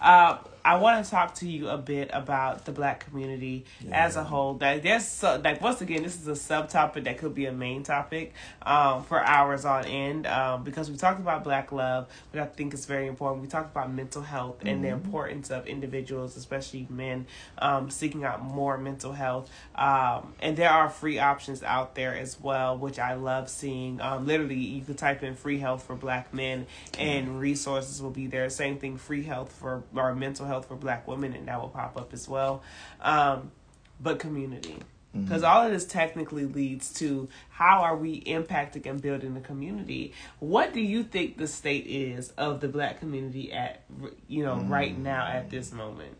uh, 0.00 0.38
I 0.64 0.76
want 0.76 1.04
to 1.04 1.10
talk 1.10 1.34
to 1.36 1.48
you 1.48 1.68
a 1.68 1.78
bit 1.78 2.10
about 2.12 2.64
the 2.64 2.72
black 2.72 3.06
community 3.06 3.64
as 3.90 4.16
a 4.16 4.24
whole. 4.24 4.54
That 4.54 4.82
there's 4.82 5.06
so, 5.06 5.40
like 5.42 5.60
once 5.60 5.80
again, 5.80 6.02
this 6.02 6.20
is 6.20 6.28
a 6.28 6.32
subtopic 6.32 7.04
that 7.04 7.18
could 7.18 7.34
be 7.34 7.46
a 7.46 7.52
main 7.52 7.82
topic 7.82 8.34
um, 8.62 9.04
for 9.04 9.22
hours 9.22 9.64
on 9.64 9.84
end 9.86 10.26
um, 10.26 10.64
because 10.64 10.90
we 10.90 10.96
talked 10.96 11.20
about 11.20 11.44
black 11.44 11.72
love, 11.72 12.08
but 12.32 12.40
I 12.40 12.46
think 12.46 12.74
it's 12.74 12.86
very 12.86 13.06
important. 13.06 13.42
We 13.42 13.48
talked 13.48 13.70
about 13.70 13.92
mental 13.92 14.22
health 14.22 14.58
and 14.64 14.84
the 14.84 14.88
importance 14.88 15.50
of 15.50 15.66
individuals, 15.66 16.36
especially 16.36 16.86
men, 16.90 17.26
um, 17.58 17.90
seeking 17.90 18.24
out 18.24 18.42
more 18.42 18.76
mental 18.78 19.12
health. 19.12 19.50
Um, 19.74 20.34
and 20.40 20.56
there 20.56 20.70
are 20.70 20.88
free 20.88 21.18
options 21.18 21.62
out 21.62 21.94
there 21.94 22.14
as 22.14 22.38
well, 22.40 22.76
which 22.76 22.98
I 22.98 23.14
love 23.14 23.48
seeing. 23.48 24.00
Um, 24.00 24.26
literally, 24.26 24.56
you 24.56 24.82
could 24.82 24.98
type 24.98 25.22
in 25.22 25.34
free 25.34 25.58
health 25.58 25.84
for 25.84 25.94
black 25.94 26.34
men, 26.34 26.66
and 26.98 27.40
resources 27.40 28.02
will 28.02 28.10
be 28.10 28.26
there. 28.26 28.48
Same 28.50 28.78
thing, 28.78 28.96
free 28.96 29.22
health 29.22 29.52
for 29.52 29.82
our 29.96 30.14
mental 30.14 30.46
health 30.50 30.68
for 30.68 30.76
black 30.76 31.08
women, 31.08 31.32
and 31.32 31.48
that 31.48 31.60
will 31.60 31.68
pop 31.68 31.96
up 31.96 32.12
as 32.12 32.28
well. 32.28 32.62
Um, 33.00 33.52
but 34.00 34.18
community. 34.18 34.76
Because 35.12 35.42
all 35.42 35.66
of 35.66 35.72
this 35.72 35.84
technically 35.84 36.44
leads 36.44 36.92
to 36.94 37.28
how 37.48 37.80
are 37.80 37.96
we 37.96 38.20
impacting 38.22 38.86
and 38.86 39.02
building 39.02 39.34
the 39.34 39.40
community? 39.40 40.12
What 40.38 40.72
do 40.72 40.80
you 40.80 41.02
think 41.02 41.36
the 41.36 41.48
state 41.48 41.86
is 41.86 42.30
of 42.38 42.60
the 42.60 42.68
black 42.68 43.00
community 43.00 43.52
at 43.52 43.82
you 44.28 44.44
know 44.44 44.56
right 44.56 44.96
now 44.96 45.26
at 45.26 45.50
this 45.50 45.72
moment? 45.72 46.16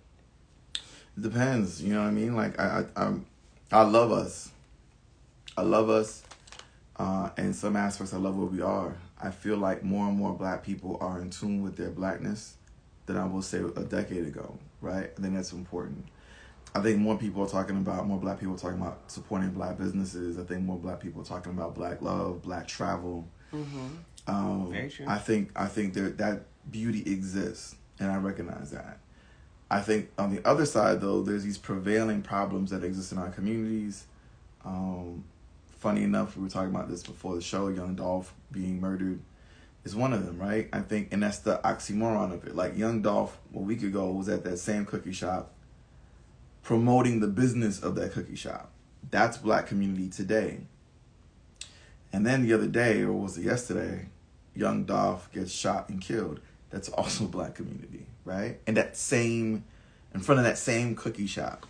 It 1.16 1.22
depends. 1.22 1.80
You 1.80 1.94
know 1.94 2.00
what 2.00 2.08
I 2.08 2.10
mean? 2.10 2.34
Like 2.34 2.58
I, 2.58 2.84
I, 2.96 3.04
I'm, 3.04 3.26
I 3.70 3.82
love 3.82 4.10
us. 4.10 4.50
I 5.56 5.62
love 5.62 5.88
us. 5.88 6.24
Uh, 6.96 7.30
in 7.38 7.54
some 7.54 7.76
aspects, 7.76 8.12
I 8.12 8.16
love 8.16 8.36
where 8.36 8.46
we 8.46 8.60
are. 8.60 8.96
I 9.22 9.30
feel 9.30 9.56
like 9.56 9.84
more 9.84 10.08
and 10.08 10.16
more 10.16 10.32
black 10.32 10.64
people 10.64 10.98
are 11.00 11.20
in 11.20 11.30
tune 11.30 11.62
with 11.62 11.76
their 11.76 11.90
blackness 11.90 12.56
than 13.12 13.22
I 13.22 13.26
will 13.26 13.42
say 13.42 13.58
a 13.58 13.82
decade 13.82 14.26
ago. 14.26 14.58
Right? 14.80 15.10
I 15.16 15.20
think 15.20 15.34
that's 15.34 15.52
important. 15.52 16.06
I 16.74 16.80
think 16.80 16.98
more 16.98 17.18
people 17.18 17.42
are 17.42 17.48
talking 17.48 17.76
about 17.76 18.06
more 18.06 18.18
black 18.18 18.38
people 18.38 18.56
talking 18.56 18.80
about 18.80 19.10
supporting 19.10 19.50
black 19.50 19.76
businesses. 19.76 20.38
I 20.38 20.44
think 20.44 20.62
more 20.62 20.78
black 20.78 21.00
people 21.00 21.22
are 21.22 21.24
talking 21.24 21.52
about 21.52 21.74
black 21.74 22.00
love, 22.00 22.42
black 22.42 22.68
travel. 22.68 23.28
Mm-hmm. 23.52 23.88
Um, 24.28 24.70
Very 24.70 24.88
true. 24.88 25.06
I 25.08 25.18
think 25.18 25.50
I 25.56 25.66
think 25.66 25.94
that 25.94 26.18
that 26.18 26.42
beauty 26.70 27.00
exists, 27.12 27.74
and 27.98 28.10
I 28.10 28.18
recognize 28.18 28.70
that. 28.70 29.00
I 29.70 29.80
think 29.80 30.10
on 30.18 30.34
the 30.34 30.46
other 30.46 30.66
side, 30.66 31.00
though, 31.00 31.22
there's 31.22 31.44
these 31.44 31.58
prevailing 31.58 32.22
problems 32.22 32.70
that 32.70 32.84
exist 32.84 33.12
in 33.12 33.18
our 33.18 33.30
communities. 33.30 34.04
Um, 34.64 35.24
funny 35.78 36.02
enough, 36.04 36.36
we 36.36 36.42
were 36.44 36.48
talking 36.48 36.70
about 36.70 36.88
this 36.88 37.02
before 37.02 37.34
the 37.34 37.40
show. 37.40 37.68
Young 37.68 37.94
Dolph 37.96 38.34
being 38.52 38.80
murdered 38.80 39.20
is 39.84 39.96
one 39.96 40.12
of 40.12 40.26
them, 40.26 40.38
right? 40.38 40.68
I 40.72 40.80
think, 40.80 41.08
and 41.12 41.22
that's 41.22 41.38
the 41.38 41.60
oxymoron 41.64 42.32
of 42.32 42.46
it. 42.46 42.54
Like 42.54 42.76
Young 42.76 43.02
Dolph, 43.02 43.38
a 43.54 43.58
week 43.58 43.82
ago, 43.82 44.10
was 44.10 44.28
at 44.28 44.44
that 44.44 44.58
same 44.58 44.84
cookie 44.84 45.12
shop, 45.12 45.52
promoting 46.62 47.20
the 47.20 47.28
business 47.28 47.82
of 47.82 47.94
that 47.94 48.12
cookie 48.12 48.36
shop. 48.36 48.70
That's 49.10 49.38
Black 49.38 49.66
community 49.66 50.08
today. 50.08 50.60
And 52.12 52.26
then 52.26 52.42
the 52.42 52.52
other 52.52 52.66
day, 52.66 53.02
or 53.02 53.12
was 53.12 53.38
it 53.38 53.44
yesterday, 53.44 54.06
young 54.54 54.84
Dolph 54.84 55.30
gets 55.32 55.52
shot 55.52 55.88
and 55.88 56.00
killed. 56.00 56.40
That's 56.70 56.88
also 56.88 57.24
black 57.26 57.54
community, 57.54 58.06
right? 58.24 58.60
And 58.66 58.76
that 58.76 58.96
same, 58.96 59.64
in 60.14 60.20
front 60.20 60.38
of 60.38 60.44
that 60.44 60.58
same 60.58 60.94
cookie 60.94 61.26
shop. 61.26 61.66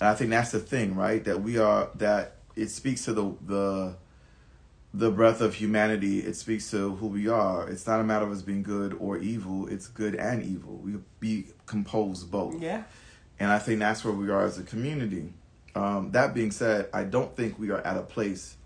And 0.00 0.08
I 0.08 0.14
think 0.14 0.30
that's 0.30 0.52
the 0.52 0.60
thing, 0.60 0.96
right? 0.96 1.22
That 1.24 1.42
we 1.42 1.58
are, 1.58 1.90
that 1.96 2.36
it 2.56 2.68
speaks 2.68 3.04
to 3.06 3.12
the, 3.12 3.34
the, 3.46 3.96
the 4.94 5.10
breath 5.10 5.40
of 5.40 5.54
humanity. 5.54 6.20
It 6.20 6.36
speaks 6.36 6.70
to 6.72 6.96
who 6.96 7.06
we 7.06 7.28
are. 7.28 7.68
It's 7.68 7.86
not 7.86 8.00
a 8.00 8.04
matter 8.04 8.26
of 8.26 8.32
us 8.32 8.42
being 8.42 8.62
good 8.62 8.94
or 9.00 9.16
evil. 9.18 9.66
It's 9.68 9.88
good 9.88 10.14
and 10.14 10.42
evil. 10.42 10.74
We 10.76 10.94
be 11.20 11.46
composed 11.66 12.30
both. 12.30 12.60
Yeah. 12.60 12.82
And 13.40 13.50
I 13.50 13.58
think 13.58 13.80
that's 13.80 14.04
where 14.04 14.12
we 14.14 14.30
are 14.30 14.44
as 14.44 14.58
a 14.58 14.62
community. 14.62 15.32
Um, 15.74 16.10
that 16.12 16.34
being 16.34 16.50
said, 16.50 16.88
I 16.92 17.04
don't 17.04 17.34
think 17.34 17.58
we 17.58 17.70
are 17.70 17.80
at 17.80 17.96
a 17.96 18.02
place 18.02 18.56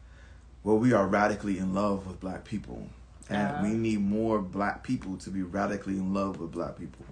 where 0.63 0.75
we 0.75 0.93
are 0.93 1.07
radically 1.07 1.59
in 1.59 1.73
love 1.73 2.07
with 2.07 2.19
black 2.21 2.45
people. 2.45 2.89
And 3.31 3.49
Uh-huh. 3.49 3.63
we 3.65 3.71
need 3.71 4.01
more 4.01 4.41
black 4.41 4.83
people 4.83 5.17
to 5.19 5.31
be 5.31 5.43
radically 5.43 5.95
in 5.95 6.13
love 6.13 6.41
with 6.41 6.51
black 6.51 6.77
people. 6.77 7.05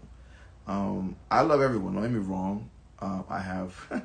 Um, 0.66 1.16
I 1.30 1.42
love 1.42 1.60
everyone, 1.60 1.94
don't 1.94 2.02
get 2.02 2.10
me 2.12 2.18
wrong. 2.18 2.68
Um, 3.00 3.24
I 3.28 3.38
have, 3.38 4.02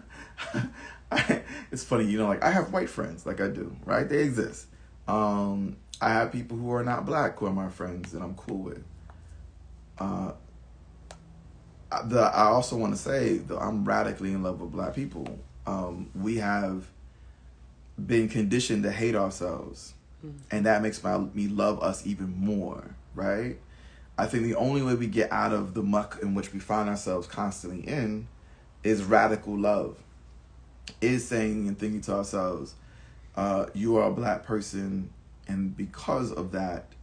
I, 1.11 1.41
it's 1.71 1.83
funny, 1.83 2.05
you 2.05 2.17
know, 2.17 2.27
like 2.27 2.43
I 2.43 2.51
have 2.51 2.71
white 2.73 2.89
friends, 2.89 3.25
like 3.25 3.41
I 3.41 3.47
do, 3.47 3.75
right? 3.85 4.07
They 4.07 4.19
exist. 4.23 4.67
Um, 5.09 5.77
I 5.99 6.09
have 6.09 6.31
people 6.31 6.55
who 6.55 6.71
are 6.71 6.83
not 6.83 7.05
black 7.05 7.39
who 7.39 7.47
are 7.47 7.53
my 7.53 7.69
friends 7.69 8.11
that 8.11 8.21
I'm 8.21 8.35
cool 8.35 8.59
with. 8.59 8.83
Uh, 9.97 10.33
the 12.05 12.21
I 12.21 12.43
also 12.43 12.77
want 12.77 12.93
to 12.93 12.99
say 12.99 13.39
that 13.39 13.57
I'm 13.57 13.83
radically 13.83 14.31
in 14.31 14.43
love 14.43 14.61
with 14.61 14.71
black 14.71 14.93
people. 14.93 15.39
Um, 15.65 16.11
we 16.13 16.37
have 16.37 16.85
been 17.97 18.29
conditioned 18.29 18.83
to 18.83 18.91
hate 18.91 19.15
ourselves, 19.15 19.95
and 20.51 20.67
that 20.67 20.83
makes 20.83 21.03
my 21.03 21.17
me 21.17 21.47
love 21.47 21.81
us 21.81 22.05
even 22.05 22.29
more. 22.37 22.95
Right? 23.15 23.57
I 24.15 24.27
think 24.27 24.43
the 24.43 24.55
only 24.55 24.83
way 24.83 24.93
we 24.93 25.07
get 25.07 25.31
out 25.31 25.53
of 25.53 25.73
the 25.73 25.81
muck 25.81 26.19
in 26.21 26.35
which 26.35 26.53
we 26.53 26.59
find 26.59 26.87
ourselves 26.87 27.25
constantly 27.25 27.87
in 27.87 28.27
is 28.83 29.03
radical 29.03 29.57
love. 29.57 29.97
Is 31.01 31.27
saying 31.27 31.67
and 31.67 31.79
thinking 31.79 32.01
to 32.01 32.13
ourselves, 32.13 32.75
uh, 33.39 33.65
"You 33.73 33.97
are 33.97 34.07
a 34.07 34.11
black 34.11 34.43
person, 34.43 35.09
and 35.47 35.75
because 35.75 36.31
of 36.31 36.51
that." 36.51 36.93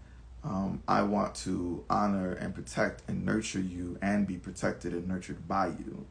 um, 0.46 0.82
I 0.86 1.02
want 1.02 1.34
to 1.36 1.84
honor 1.90 2.32
and 2.32 2.54
protect 2.54 3.02
and 3.08 3.24
nurture 3.24 3.60
you 3.60 3.98
and 4.00 4.26
be 4.26 4.36
protected 4.36 4.92
and 4.92 5.08
nurtured 5.08 5.48
by 5.48 5.68
you. 5.68 6.06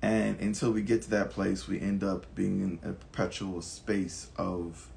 And 0.00 0.38
until 0.38 0.70
we 0.70 0.82
get 0.82 1.02
to 1.02 1.10
that 1.10 1.30
place, 1.30 1.66
we 1.66 1.80
end 1.80 2.04
up 2.04 2.32
being 2.36 2.60
in 2.60 2.88
a 2.88 2.92
perpetual 2.92 3.60
space 3.62 4.28
of 4.36 4.88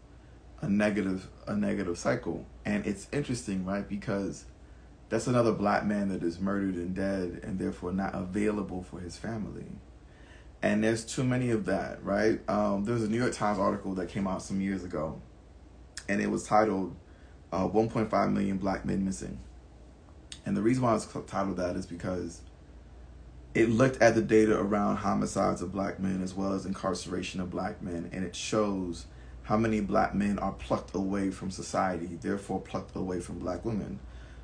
a 0.61 0.69
negative 0.69 1.27
a 1.47 1.55
negative 1.55 1.97
cycle. 1.97 2.45
And 2.63 2.85
it's 2.85 3.07
interesting, 3.11 3.65
right? 3.65 3.87
Because 3.87 4.45
that's 5.09 5.25
another 5.25 5.53
black 5.53 5.83
man 5.83 6.09
that 6.09 6.21
is 6.21 6.39
murdered 6.39 6.75
and 6.75 6.95
dead 6.95 7.39
and 7.43 7.57
therefore 7.57 7.91
not 7.91 8.13
available 8.13 8.83
for 8.83 8.99
his 8.99 9.17
family. 9.17 9.65
And 10.63 10.83
there's 10.83 11.03
too 11.03 11.23
many 11.23 11.49
of 11.49 11.65
that, 11.65 12.03
right? 12.03 12.39
Um, 12.47 12.85
there 12.85 12.93
was 12.93 13.03
a 13.03 13.09
New 13.09 13.17
York 13.17 13.33
Times 13.33 13.57
article 13.57 13.93
that 13.95 14.09
came 14.09 14.27
out 14.27 14.43
some 14.43 14.61
years 14.61 14.83
ago, 14.83 15.19
and 16.07 16.21
it 16.21 16.29
was 16.29 16.43
titled 16.45 16.95
uh, 17.51 17.67
1.5 17.67 18.31
million 18.31 18.57
black 18.57 18.85
men 18.85 19.03
missing. 19.03 19.39
And 20.45 20.55
the 20.55 20.61
reason 20.61 20.83
why 20.83 20.95
it's 20.95 21.07
titled 21.27 21.57
that 21.57 21.75
is 21.75 21.85
because 21.85 22.41
it 23.53 23.69
looked 23.69 24.01
at 24.01 24.15
the 24.15 24.21
data 24.21 24.57
around 24.57 24.97
homicides 24.97 25.61
of 25.61 25.71
black 25.71 25.99
men 25.99 26.21
as 26.23 26.33
well 26.33 26.53
as 26.53 26.65
incarceration 26.65 27.41
of 27.41 27.49
black 27.49 27.81
men, 27.81 28.09
and 28.13 28.23
it 28.23 28.35
shows 28.35 29.05
how 29.43 29.57
many 29.57 29.81
black 29.81 30.15
men 30.15 30.39
are 30.39 30.53
plucked 30.53 30.95
away 30.95 31.31
from 31.31 31.51
society, 31.51 32.17
therefore 32.21 32.61
plucked 32.61 32.95
away 32.95 33.19
from 33.19 33.39
black 33.39 33.65
women. 33.65 33.99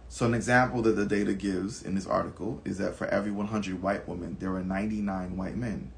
So, 0.10 0.26
an 0.26 0.34
example 0.34 0.82
that 0.84 0.96
the 0.96 1.06
data 1.06 1.34
gives 1.34 1.84
in 1.84 1.96
this 1.96 2.08
article 2.08 2.62
is 2.66 2.78
that 2.78 2.96
for 2.96 3.08
every 3.08 3.32
100 3.32 3.82
white 3.82 4.08
women, 4.08 4.38
there 4.40 4.54
are 4.56 4.64
99 4.64 5.38
white 5.38 5.58
men. 5.58 5.92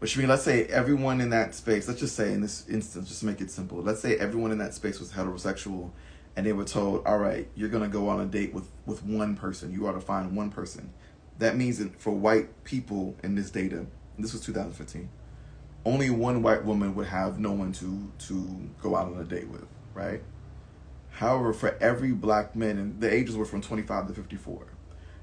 Which 0.00 0.16
means, 0.16 0.28
let's 0.28 0.42
say 0.42 0.64
everyone 0.66 1.20
in 1.20 1.30
that 1.30 1.54
space, 1.54 1.88
let's 1.88 2.00
just 2.00 2.16
say 2.16 2.32
in 2.32 2.42
this 2.42 2.68
instance, 2.68 3.08
just 3.08 3.22
make 3.24 3.40
it 3.40 3.50
simple, 3.50 3.78
let's 3.78 4.00
say 4.00 4.16
everyone 4.16 4.52
in 4.52 4.58
that 4.58 4.74
space 4.74 5.00
was 5.00 5.12
heterosexual 5.12 5.90
and 6.36 6.44
they 6.44 6.52
were 6.52 6.64
told, 6.64 7.06
all 7.06 7.18
right, 7.18 7.48
you're 7.54 7.68
going 7.68 7.84
to 7.84 7.88
go 7.88 8.08
on 8.08 8.20
a 8.20 8.26
date 8.26 8.52
with, 8.52 8.68
with 8.86 9.04
one 9.04 9.36
person. 9.36 9.72
You 9.72 9.86
are 9.86 9.92
to 9.92 10.00
find 10.00 10.36
one 10.36 10.50
person. 10.50 10.92
that 11.38 11.56
means 11.56 11.78
that 11.78 12.00
for 12.00 12.10
white 12.12 12.64
people 12.64 13.16
in 13.22 13.34
this 13.34 13.50
data, 13.50 13.86
this 14.18 14.32
was 14.32 14.42
2015, 14.42 15.08
only 15.84 16.10
one 16.10 16.42
white 16.42 16.64
woman 16.64 16.94
would 16.94 17.06
have 17.06 17.38
no 17.38 17.52
one 17.52 17.72
to 17.72 18.10
to 18.26 18.70
go 18.82 18.96
out 18.96 19.06
on 19.06 19.20
a 19.20 19.24
date 19.24 19.48
with, 19.48 19.66
right? 19.92 20.22
However, 21.10 21.52
for 21.52 21.76
every 21.80 22.12
black 22.12 22.56
man, 22.56 22.78
and 22.78 23.00
the 23.00 23.12
ages 23.12 23.36
were 23.36 23.44
from 23.44 23.60
25 23.60 24.08
to 24.08 24.14
54, 24.14 24.66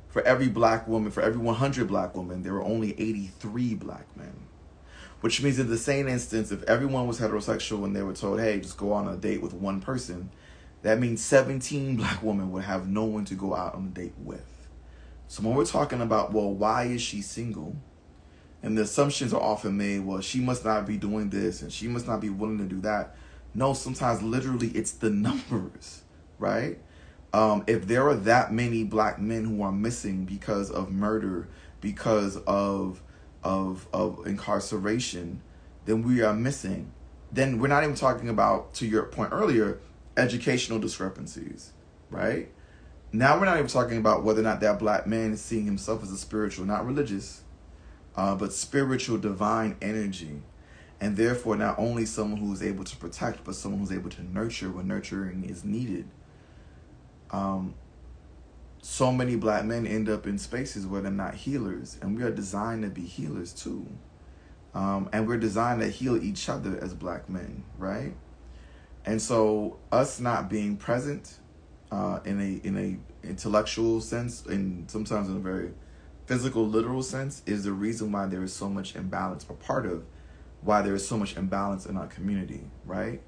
for 0.08 0.22
every 0.24 0.48
black 0.48 0.88
woman, 0.88 1.12
for 1.12 1.22
every 1.22 1.40
100 1.40 1.88
black 1.88 2.16
women, 2.16 2.44
there 2.44 2.54
were 2.54 2.64
only 2.64 2.92
83 2.92 3.76
black 3.76 4.06
men. 4.16 4.34
Which 5.22 5.42
means 5.42 5.60
in 5.60 5.70
the 5.70 5.78
same 5.78 6.08
instance, 6.08 6.52
if 6.52 6.64
everyone 6.64 7.08
was 7.08 7.20
heterosexual 7.20 7.86
and 7.86 7.96
they 7.96 8.02
were 8.02 8.14
told, 8.14 8.40
hey, 8.40 8.60
just 8.60 8.78
go 8.78 8.92
on 8.92 9.08
a 9.08 9.16
date 9.16 9.42
with 9.42 9.54
one 9.54 9.80
person, 9.80 10.32
that 10.82 11.00
means 11.00 11.24
17 11.24 11.96
black 11.96 12.24
women 12.24 12.52
would 12.52 12.64
have 12.64 12.88
no 12.88 13.06
one 13.06 13.26
to 13.26 13.36
go 13.36 13.56
out 13.56 13.76
on 13.76 13.86
a 13.86 13.90
date 13.90 14.16
with. 14.18 14.68
So 15.28 15.44
when 15.44 15.56
we're 15.56 15.66
talking 15.66 16.02
about, 16.02 16.34
well, 16.34 16.52
why 16.52 16.86
is 16.86 17.02
she 17.02 17.22
single? 17.22 17.76
And 18.64 18.78
the 18.78 18.82
assumptions 18.82 19.34
are 19.34 19.42
often 19.42 19.78
made, 19.78 20.00
well, 20.00 20.22
she 20.22 20.40
must 20.40 20.66
not 20.66 20.86
be 20.86 20.98
doing 20.98 21.30
this 21.30 21.62
and 21.62 21.72
she 21.72 21.88
must 21.88 22.08
not 22.08 22.20
be 22.20 22.30
willing 22.30 22.58
to 22.58 22.66
do 22.66 22.82
that. 22.82 23.16
No, 23.54 23.74
sometimes 23.74 24.22
literally 24.22 24.70
it's 24.70 24.92
the 24.92 25.10
numbers, 25.12 26.02
right? 26.40 26.80
Um, 27.34 27.64
if 27.68 27.88
there 27.88 28.08
are 28.08 28.16
that 28.16 28.52
many 28.52 28.84
black 28.84 29.20
men 29.22 29.46
who 29.46 29.62
are 29.62 29.72
missing 29.72 30.26
because 30.26 30.70
of 30.70 30.92
murder, 30.92 31.48
because 31.80 32.38
of 32.38 33.02
of 33.44 33.88
of 33.94 34.26
incarceration, 34.26 35.42
then 35.86 36.04
we 36.04 36.22
are 36.22 36.34
missing. 36.34 36.92
Then 37.32 37.60
we're 37.60 37.68
not 37.68 37.84
even 37.84 37.96
talking 37.96 38.28
about, 38.28 38.74
to 38.76 38.86
your 38.86 39.04
point 39.04 39.32
earlier, 39.32 39.80
educational 40.18 40.80
discrepancies, 40.80 41.72
right? 42.10 42.50
Now 43.14 43.40
we're 43.40 43.46
not 43.46 43.58
even 43.58 43.68
talking 43.68 43.98
about 43.98 44.24
whether 44.24 44.42
or 44.42 44.44
not 44.44 44.60
that 44.62 44.80
black 44.80 45.08
man 45.08 45.32
is 45.32 45.42
seeing 45.42 45.66
himself 45.66 46.04
as 46.04 46.12
a 46.12 46.18
spiritual, 46.18 46.66
not 46.66 46.86
religious, 46.86 47.44
uh, 48.16 48.36
but 48.36 48.54
spiritual 48.54 49.18
divine 49.18 49.78
energy. 49.82 50.42
And 51.00 51.18
therefore, 51.18 51.56
not 51.56 51.80
only 51.80 52.06
someone 52.06 52.40
who 52.40 52.54
is 52.54 52.62
able 52.62 52.84
to 52.84 52.96
protect, 52.98 53.44
but 53.44 53.56
someone 53.56 53.80
who's 53.80 53.92
able 53.92 54.10
to 54.12 54.24
nurture 54.24 54.70
when 54.70 54.88
nurturing 54.88 55.44
is 55.44 55.66
needed. 55.66 56.08
Um, 57.32 57.74
so 58.82 59.12
many 59.12 59.36
black 59.36 59.64
men 59.64 59.86
end 59.86 60.10
up 60.10 60.26
in 60.26 60.38
spaces 60.40 60.88
where 60.88 61.02
they're 61.02 61.12
not 61.12 61.36
healers, 61.36 61.98
and 62.02 62.18
we 62.18 62.24
are 62.24 62.32
designed 62.32 62.84
to 62.84 62.90
be 62.90 63.02
healers 63.02 63.54
too. 63.54 63.88
Um, 64.74 65.10
and 65.14 65.28
we're 65.28 65.38
designed 65.38 65.82
to 65.82 65.90
heal 65.90 66.22
each 66.22 66.50
other 66.50 66.80
as 66.82 66.94
black 66.94 67.30
men, 67.30 67.64
right? 67.78 68.14
And 69.06 69.22
so, 69.22 69.78
us 69.92 70.20
not 70.20 70.50
being 70.50 70.78
present 70.78 71.38
uh, 71.92 72.20
in 72.26 72.40
a 72.40 72.68
in 72.68 72.78
a 72.78 73.28
intellectual 73.28 74.02
sense, 74.02 74.46
and 74.46 74.90
sometimes 74.90 75.30
in 75.30 75.36
a 75.36 75.40
very 75.40 75.74
physical, 76.26 76.68
literal 76.68 77.04
sense, 77.04 77.44
is 77.46 77.66
the 77.66 77.74
reason 77.74 78.12
why 78.12 78.26
there 78.26 78.42
is 78.42 78.54
so 78.54 78.68
much 78.68 78.96
imbalance, 78.96 79.46
or 79.48 79.56
part 79.56 79.86
of 79.86 80.06
why 80.62 80.82
there 80.82 80.96
is 80.96 81.08
so 81.08 81.18
much 81.18 81.38
imbalance 81.38 81.86
in 81.86 81.98
our 81.98 82.08
community, 82.08 82.62
right? 82.86 83.22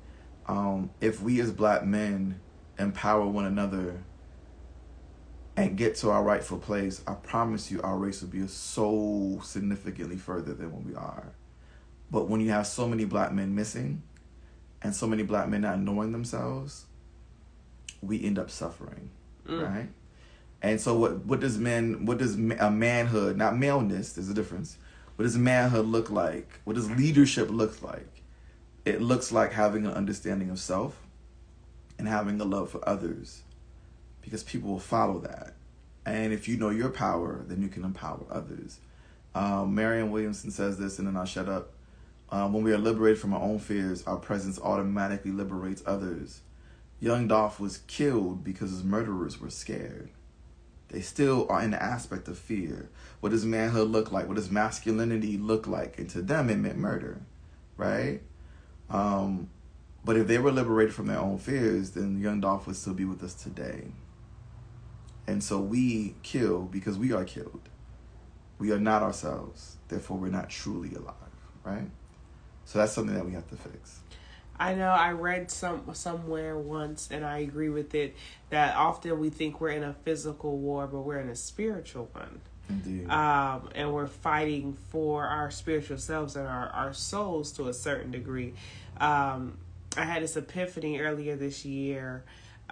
Um, 0.47 0.89
if 0.99 1.22
we 1.22 1.39
as 1.41 1.51
black 1.51 1.86
men 1.86 2.39
empower 2.80 3.28
one 3.28 3.45
another 3.45 4.04
and 5.56 5.78
get 5.78 5.95
to 5.95 6.10
our 6.10 6.24
rightful 6.24 6.58
place, 6.58 7.01
I 7.06 7.14
promise 7.14 7.70
you 7.70 7.82
our 7.82 7.97
race 7.97 8.22
will 8.22 8.30
be 8.30 8.45
so 8.47 9.39
significantly 9.43 10.18
further 10.18 10.54
than 10.54 10.72
what 10.72 10.84
we 10.84 10.95
are. 10.95 11.34
But 12.10 12.28
when 12.28 12.41
you 12.41 12.49
have 12.49 12.68
so 12.68 12.88
many 12.88 13.06
black 13.06 13.32
men 13.32 13.56
missing 13.56 14.04
and 14.82 14.95
so 14.95 15.08
many 15.08 15.24
black 15.24 15.47
men 15.49 15.62
not 15.62 15.80
knowing 15.80 16.12
themselves, 16.12 16.86
we 18.01 18.24
end 18.24 18.39
up 18.39 18.49
suffering, 18.49 19.10
mm. 19.47 19.64
right? 19.64 19.89
And 20.62 20.80
so 20.80 20.97
what 20.97 21.26
what 21.26 21.39
does 21.39 21.58
men 21.58 22.06
what 22.06 22.18
does 22.18 22.36
a 22.36 22.72
manhood, 22.72 23.38
not 23.38 23.58
maleness, 23.58 24.14
there's 24.14 24.30
a 24.30 24.34
difference. 24.34 24.78
What 25.16 25.24
does 25.24 25.38
manhood 25.38 25.86
look 25.86 26.10
like? 26.10 26.60
What 26.64 26.76
does 26.76 26.89
leadership 26.89 27.49
look 27.51 27.82
like? 27.82 28.24
It 28.86 29.01
looks 29.01 29.32
like 29.32 29.54
having 29.54 29.86
an 29.86 29.93
understanding 29.93 30.49
of 30.49 30.60
self 30.60 30.99
and 31.99 32.08
having 32.08 32.41
a 32.41 32.43
love 32.43 32.70
for 32.70 32.88
others 32.88 33.43
because 34.24 34.43
people 34.43 34.71
will 34.71 34.80
follow 34.80 35.19
that. 35.19 35.53
And 36.05 36.34
if 36.34 36.47
you 36.47 36.57
know 36.57 36.69
your 36.69 36.89
power, 36.89 37.43
then 37.47 37.61
you 37.61 37.69
can 37.69 37.84
empower 37.84 38.26
others. 38.30 38.80
Um, 39.36 39.76
Marianne 39.76 40.11
Williamson 40.11 40.51
says 40.51 40.78
this, 40.78 40.99
and 40.99 41.07
then 41.07 41.15
I'll 41.15 41.26
shut 41.26 41.47
up. 41.47 41.74
Um, 42.30 42.53
when 42.53 42.63
we 42.63 42.74
are 42.74 42.78
liberated 42.78 43.19
from 43.19 43.34
our 43.34 43.41
own 43.41 43.59
fears, 43.59 44.03
our 44.07 44.17
presence 44.17 44.59
automatically 44.59 45.32
liberates 45.32 45.84
others. 45.86 46.41
Young 46.99 47.28
Dolph 47.28 47.59
was 47.59 47.80
killed 47.80 48.43
because 48.43 48.71
his 48.71 48.84
murderers 48.84 49.39
were 49.39 49.49
scared. 49.49 50.09
They 50.89 51.01
still 51.01 51.47
are 51.49 51.61
in 51.61 51.71
the 51.71 51.82
aspect 51.82 52.28
of 52.28 52.38
fear. 52.38 52.89
What 53.19 53.30
does 53.30 53.45
manhood 53.45 53.89
look 53.89 54.11
like? 54.11 54.28
What 54.28 54.36
does 54.36 54.51
masculinity 54.51 55.38
look 55.38 55.67
like? 55.67 55.97
And 55.97 56.09
to 56.11 56.21
them, 56.21 56.49
it 56.49 56.57
meant 56.57 56.78
murder, 56.78 57.21
right? 57.78 58.21
Um, 58.89 59.49
but 60.05 60.17
if 60.17 60.28
they 60.28 60.38
were 60.38 60.51
liberated 60.51 60.93
from 60.93 61.07
their 61.07 61.19
own 61.19 61.39
fears, 61.39 61.91
then 61.91 62.19
young 62.19 62.41
Dolph 62.41 62.67
would 62.67 62.76
still 62.76 62.93
be 62.93 63.05
with 63.05 63.24
us 63.24 63.34
today. 63.34 63.88
And 65.28 65.43
so 65.43 65.59
we 65.59 66.15
kill 66.24 66.63
because 66.63 66.97
we 66.97 67.13
are 67.13 67.24
killed. 67.24 67.69
We 68.59 68.71
are 68.71 68.80
not 68.80 69.01
ourselves. 69.01 69.78
Therefore, 69.88 70.17
we're 70.17 70.30
not 70.30 70.49
truly 70.49 70.93
alive, 70.95 71.15
right? 71.63 71.89
So 72.65 72.80
that's 72.80 72.93
something 72.93 73.15
that 73.15 73.26
we 73.26 73.34
have 73.34 73.49
to 73.49 73.55
fix. 73.55 73.99
I 74.59 74.76
know 74.76 74.89
I 74.89 75.11
read 75.11 75.49
some 75.49 75.84
somewhere 75.93 76.57
once, 76.57 77.09
and 77.11 77.26
I 77.26 77.39
agree 77.39 77.69
with 77.69 77.95
it 77.95 78.15
that 78.49 78.76
often 78.76 79.19
we 79.19 79.30
think 79.30 79.59
we're 79.59 79.69
in 79.69 79.84
a 79.84 79.93
physical 80.05 80.57
war, 80.57 80.88
but 80.88 81.01
we're 81.01 81.19
in 81.19 81.30
a 81.30 81.36
spiritual 81.36 82.09
one. 82.13 82.41
Indeed. 82.69 83.09
Um, 83.09 83.69
and 83.76 83.93
we're 83.93 84.07
fighting 84.07 84.78
for 84.89 85.26
our 85.26 85.51
spiritual 85.51 85.97
selves 85.97 86.36
and 86.36 86.47
our, 86.47 86.67
our 86.69 86.93
souls 86.93 87.51
to 87.53 87.67
a 87.67 87.74
certain 87.74 88.11
degree. 88.11 88.53
Um, 88.97 89.57
I 89.97 90.05
had 90.05 90.24
this 90.24 90.38
epiphany 90.38 90.99
earlier 90.99 91.36
this 91.36 91.65
year 91.65 92.24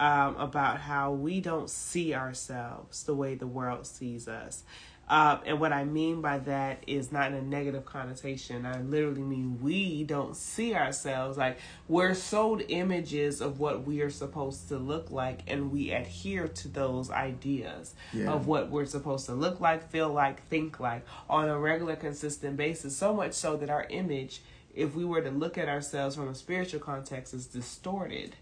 um, 0.02 0.36
about 0.38 0.82
how 0.82 1.12
we 1.12 1.40
don't 1.40 1.70
see 1.70 2.16
ourselves 2.16 3.04
the 3.04 3.14
way 3.14 3.36
the 3.36 3.46
world 3.48 3.86
sees 3.86 4.28
us. 4.28 4.64
Uh, 5.08 5.38
and 5.46 5.60
what 5.60 5.74
I 5.74 5.84
mean 5.84 6.22
by 6.22 6.40
that 6.40 6.84
is 6.88 7.12
not 7.12 7.32
in 7.32 7.38
a 7.38 7.42
negative 7.42 7.86
connotation. 7.86 8.66
I 8.66 8.82
literally 8.82 9.22
mean 9.22 9.60
we 9.62 10.04
don't 10.06 10.36
see 10.36 10.74
ourselves 10.74 11.38
like 11.38 11.60
we're 11.88 12.14
sold 12.14 12.64
images 12.70 13.42
of 13.42 13.60
what 13.60 13.86
we 13.86 14.02
are 14.02 14.10
supposed 14.10 14.70
to 14.70 14.78
look 14.78 15.12
like, 15.12 15.42
and 15.48 15.72
we 15.72 15.92
adhere 15.92 16.48
to 16.48 16.68
those 16.68 17.12
ideas 17.12 17.94
yeah. 18.14 18.32
of 18.32 18.48
what 18.48 18.72
we're 18.72 18.86
supposed 18.86 19.28
to 19.28 19.34
look 19.34 19.60
like, 19.60 19.92
feel 19.92 20.10
like, 20.10 20.48
think 20.48 20.80
like 20.80 21.06
on 21.30 21.48
a 21.48 21.60
regular, 21.60 21.96
consistent 21.96 22.58
basis. 22.58 22.96
So 22.96 23.14
much 23.14 23.34
so 23.34 23.58
that 23.58 23.70
our 23.70 23.86
image, 23.90 24.42
if 24.74 24.96
we 24.96 25.06
were 25.06 25.22
to 25.22 25.30
look 25.30 25.58
at 25.60 25.68
ourselves 25.68 26.16
from 26.16 26.30
a 26.30 26.36
spiritual 26.36 26.80
context, 26.80 27.34
is 27.34 27.46
distorted. 27.46 28.36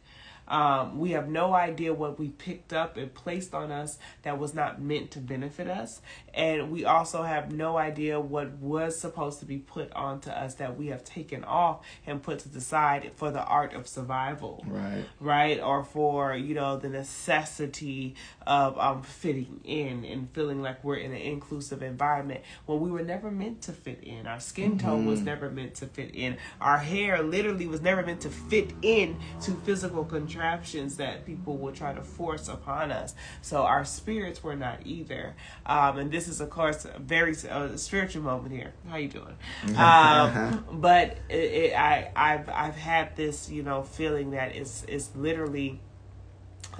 Um, 0.50 0.97
we 0.97 1.12
have 1.12 1.30
no 1.30 1.54
idea 1.54 1.93
what 1.93 2.20
we 2.20 2.30
picked 2.30 2.74
up 2.74 2.97
and 2.97 3.14
placed 3.14 3.54
on 3.54 3.72
us 3.72 4.00
that 4.24 4.39
was 4.39 4.54
not 4.54 4.82
meant 4.82 5.12
to 5.12 5.20
benefit 5.20 5.68
us. 5.68 6.02
And 6.34 6.72
we 6.72 6.86
also 6.86 7.24
have 7.24 7.52
no 7.52 7.78
idea 7.78 8.20
what 8.20 8.54
was 8.54 9.00
supposed 9.00 9.40
to 9.40 9.46
be 9.46 9.58
put 9.58 9.92
onto 9.94 10.30
us 10.30 10.56
that 10.56 10.78
we 10.78 10.88
have 10.88 11.04
taken 11.04 11.44
off 11.44 11.86
and 12.06 12.22
put 12.22 12.40
to 12.40 12.50
the 12.50 12.62
side 12.62 13.12
for 13.16 13.32
the 13.32 13.44
art 13.44 13.74
of 13.74 13.88
survival. 13.88 14.64
Right. 14.68 15.06
Right. 15.20 15.60
Or 15.62 15.84
for, 15.84 16.36
you 16.36 16.56
know, 16.56 16.78
the 16.78 16.90
necessity 16.90 18.16
of 18.46 18.78
um, 18.78 19.04
fitting 19.04 19.62
in 19.64 20.06
and 20.06 20.30
feeling 20.32 20.62
like 20.62 20.84
we're 20.84 20.98
in 20.98 21.12
an 21.12 21.22
inclusive 21.22 21.82
environment 21.82 22.42
when 22.66 22.80
we 22.80 22.92
were 22.92 23.04
never 23.04 23.32
meant 23.32 23.62
to 23.64 23.72
fit 23.72 24.04
in. 24.04 24.28
Our 24.28 24.40
skin 24.40 24.78
tone 24.78 25.00
mm-hmm. 25.00 25.10
was 25.10 25.22
never 25.22 25.50
meant 25.50 25.76
to 25.76 25.86
fit 25.88 26.14
in. 26.14 26.38
Our 26.60 26.78
hair 26.78 27.22
literally 27.24 27.68
was 27.68 27.82
never 27.82 28.04
meant 28.04 28.22
to 28.22 28.30
fit 28.30 28.72
in 28.82 29.18
to 29.42 29.52
physical 29.52 30.04
contraptions 30.04 30.98
that 30.98 31.26
people 31.26 31.58
will 31.58 31.72
try 31.72 31.94
to 31.94 32.02
force 32.02 32.48
upon 32.48 32.92
us. 32.92 33.16
So 33.42 33.64
our 33.64 33.86
spirits 33.86 34.44
were 34.44 34.56
not 34.56 34.80
either. 34.86 35.36
Um, 35.66 35.98
and 36.00 36.12
this 36.12 36.19
is, 36.28 36.42
of 36.42 36.50
course, 36.50 36.86
a 36.86 37.00
very 37.00 37.36
uh, 37.50 37.76
spiritual 37.78 38.24
moment 38.24 38.54
here. 38.54 38.74
How 38.90 38.98
you 38.98 39.08
doing? 39.08 39.36
um, 39.78 40.66
but 40.72 41.18
it, 41.30 41.36
it, 41.36 41.74
I, 41.74 42.12
I've, 42.16 42.50
I've 42.50 42.76
had 42.76 43.16
this, 43.16 43.50
you 43.50 43.64
know, 43.64 43.84
feeling 43.84 44.32
that 44.32 44.56
it's, 44.56 44.84
it's 44.88 45.16
literally. 45.16 45.80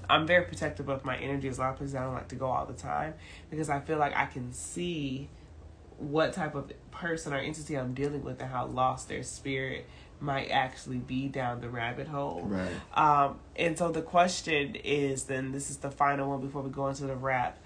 I'm 0.10 0.26
very 0.26 0.46
protective 0.46 0.88
of 0.88 1.04
my 1.04 1.18
energy. 1.18 1.50
As 1.50 1.58
a 1.58 1.62
lot 1.62 1.72
of 1.72 1.78
places 1.78 1.96
I 1.96 2.04
don't 2.04 2.14
like 2.14 2.30
to 2.30 2.36
go 2.36 2.48
all 2.48 2.66
the 2.66 2.74
time 2.74 3.16
because 3.50 3.70
I 3.70 3.80
feel 3.80 3.98
like 3.98 4.16
I 4.16 4.28
can 4.28 4.54
see 4.54 5.30
what 5.98 6.34
type 6.34 6.56
of 6.56 6.72
person 6.92 7.34
or 7.34 7.38
entity 7.38 7.78
I'm 7.78 7.94
dealing 7.94 8.24
with 8.24 8.40
and 8.42 8.50
how 8.50 8.66
lost 8.66 9.10
their 9.10 9.24
spirit 9.24 9.86
might 10.22 10.50
actually 10.50 10.98
be 10.98 11.28
down 11.28 11.62
the 11.62 11.70
rabbit 11.70 12.08
hole. 12.08 12.44
Right. 12.44 12.72
Um, 12.94 13.40
and 13.56 13.78
so 13.78 13.92
the 13.92 14.02
question 14.02 14.76
is 14.76 15.26
then 15.26 15.52
this 15.52 15.70
is 15.70 15.78
the 15.78 15.92
final 15.92 16.30
one 16.30 16.42
before 16.42 16.62
we 16.62 16.70
go 16.70 16.88
into 16.88 17.06
the 17.06 17.16
wrap. 17.16 17.58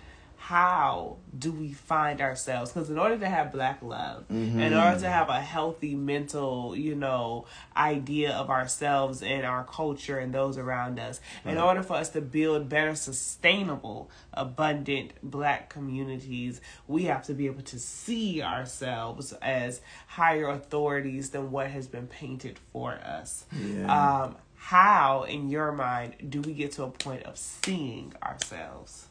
How 0.48 1.16
do 1.40 1.54
we 1.54 1.72
find 1.72 2.20
ourselves? 2.20 2.74
Because 2.74 2.90
in 2.90 3.00
order 3.00 3.18
to 3.18 3.30
have 3.30 3.54
black 3.54 3.82
love, 3.82 4.28
mm-hmm. 4.28 4.60
in 4.60 4.74
order 4.74 5.00
to 5.00 5.10
have 5.10 5.30
a 5.30 5.40
healthy 5.40 5.96
mental, 5.96 6.76
you 6.76 6.96
know, 6.96 7.46
idea 7.78 8.34
of 8.34 8.50
ourselves 8.50 9.24
and 9.24 9.46
our 9.46 9.64
culture 9.64 10.20
and 10.20 10.34
those 10.34 10.58
around 10.58 11.00
us, 11.00 11.22
right. 11.46 11.54
in 11.54 11.58
order 11.58 11.82
for 11.82 11.94
us 11.94 12.10
to 12.10 12.20
build 12.20 12.68
better, 12.68 12.94
sustainable, 12.94 14.12
abundant 14.34 15.12
black 15.24 15.70
communities, 15.70 16.60
we 16.90 17.04
have 17.04 17.24
to 17.24 17.34
be 17.34 17.46
able 17.46 17.64
to 17.64 17.80
see 17.80 18.42
ourselves 18.42 19.32
as 19.42 19.80
higher 20.08 20.50
authorities 20.50 21.30
than 21.30 21.52
what 21.52 21.68
has 21.68 21.88
been 21.88 22.08
painted 22.08 22.60
for 22.74 22.92
us. 22.92 23.46
Yeah. 23.58 24.24
Um, 24.24 24.36
how, 24.56 25.24
in 25.24 25.50
your 25.50 25.72
mind, 25.72 26.16
do 26.30 26.42
we 26.42 26.52
get 26.52 26.74
to 26.74 26.84
a 26.84 26.90
point 26.90 27.24
of 27.24 27.38
seeing 27.38 28.14
ourselves? 28.22 29.08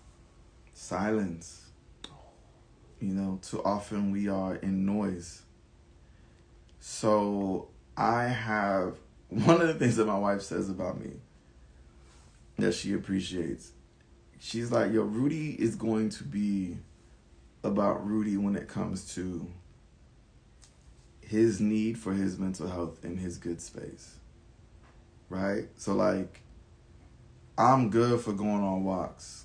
Silence. 0.83 1.71
You 3.01 3.15
know, 3.15 3.39
too 3.43 3.63
often 3.63 4.11
we 4.11 4.29
are 4.29 4.57
in 4.57 4.85
noise. 4.85 5.43
So 6.81 7.69
I 7.97 8.25
have 8.25 8.97
one 9.29 9.61
of 9.61 9.69
the 9.69 9.75
things 9.75 9.97
that 9.97 10.07
my 10.07 10.19
wife 10.19 10.43
says 10.43 10.69
about 10.69 11.01
me 11.01 11.13
that 12.59 12.75
she 12.75 12.93
appreciates. 12.93 13.73
She's 14.41 14.73
like, 14.73 14.93
yo, 14.93 15.03
Rudy 15.03 15.53
is 15.53 15.77
going 15.77 16.11
to 16.11 16.25
be 16.25 16.79
about 17.63 18.05
Rudy 18.05 18.37
when 18.37 18.57
it 18.57 18.67
comes 18.67 19.15
to 19.15 19.47
his 21.21 21.61
need 21.61 21.97
for 21.97 22.13
his 22.13 22.39
mental 22.39 22.69
health 22.69 23.05
in 23.05 23.19
his 23.19 23.39
good 23.39 23.61
space. 23.61 24.17
Right? 25.29 25.69
So, 25.77 25.95
like, 25.95 26.41
I'm 27.57 27.89
good 27.89 28.21
for 28.21 28.33
going 28.33 28.63
on 28.63 28.85
walks 28.85 29.45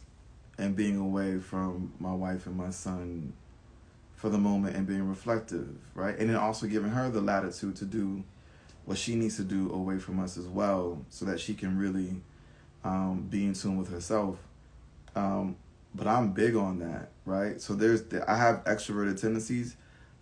and 0.57 0.75
being 0.75 0.97
away 0.97 1.39
from 1.39 1.93
my 1.99 2.13
wife 2.13 2.47
and 2.47 2.55
my 2.55 2.69
son 2.69 3.33
for 4.15 4.29
the 4.29 4.37
moment 4.37 4.75
and 4.75 4.87
being 4.87 5.07
reflective, 5.07 5.69
right? 5.93 6.17
And 6.17 6.29
then 6.29 6.37
also 6.37 6.65
giving 6.65 6.89
her 6.89 7.09
the 7.09 7.21
latitude 7.21 7.75
to 7.77 7.85
do 7.85 8.23
what 8.85 8.97
she 8.97 9.15
needs 9.15 9.35
to 9.35 9.43
do 9.43 9.71
away 9.71 9.99
from 9.99 10.19
us 10.19 10.37
as 10.37 10.47
well 10.47 11.05
so 11.09 11.25
that 11.25 11.39
she 11.39 11.53
can 11.53 11.77
really 11.77 12.21
um, 12.83 13.27
be 13.29 13.45
in 13.45 13.53
tune 13.53 13.77
with 13.77 13.91
herself. 13.91 14.37
Um, 15.15 15.57
but 15.93 16.07
I'm 16.07 16.31
big 16.31 16.55
on 16.55 16.79
that, 16.79 17.11
right? 17.25 17.61
So 17.61 17.75
there's 17.75 18.03
the, 18.03 18.29
I 18.29 18.37
have 18.37 18.63
extroverted 18.63 19.19
tendencies, 19.19 19.75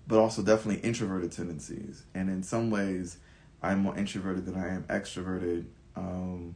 but 0.08 0.20
also 0.20 0.42
definitely 0.42 0.82
introverted 0.82 1.32
tendencies. 1.32 2.04
And 2.14 2.30
in 2.30 2.44
some 2.44 2.70
ways, 2.70 3.18
I'm 3.62 3.80
more 3.80 3.98
introverted 3.98 4.46
than 4.46 4.56
I 4.56 4.74
am 4.74 4.84
extroverted. 4.84 5.66
Um, 5.96 6.56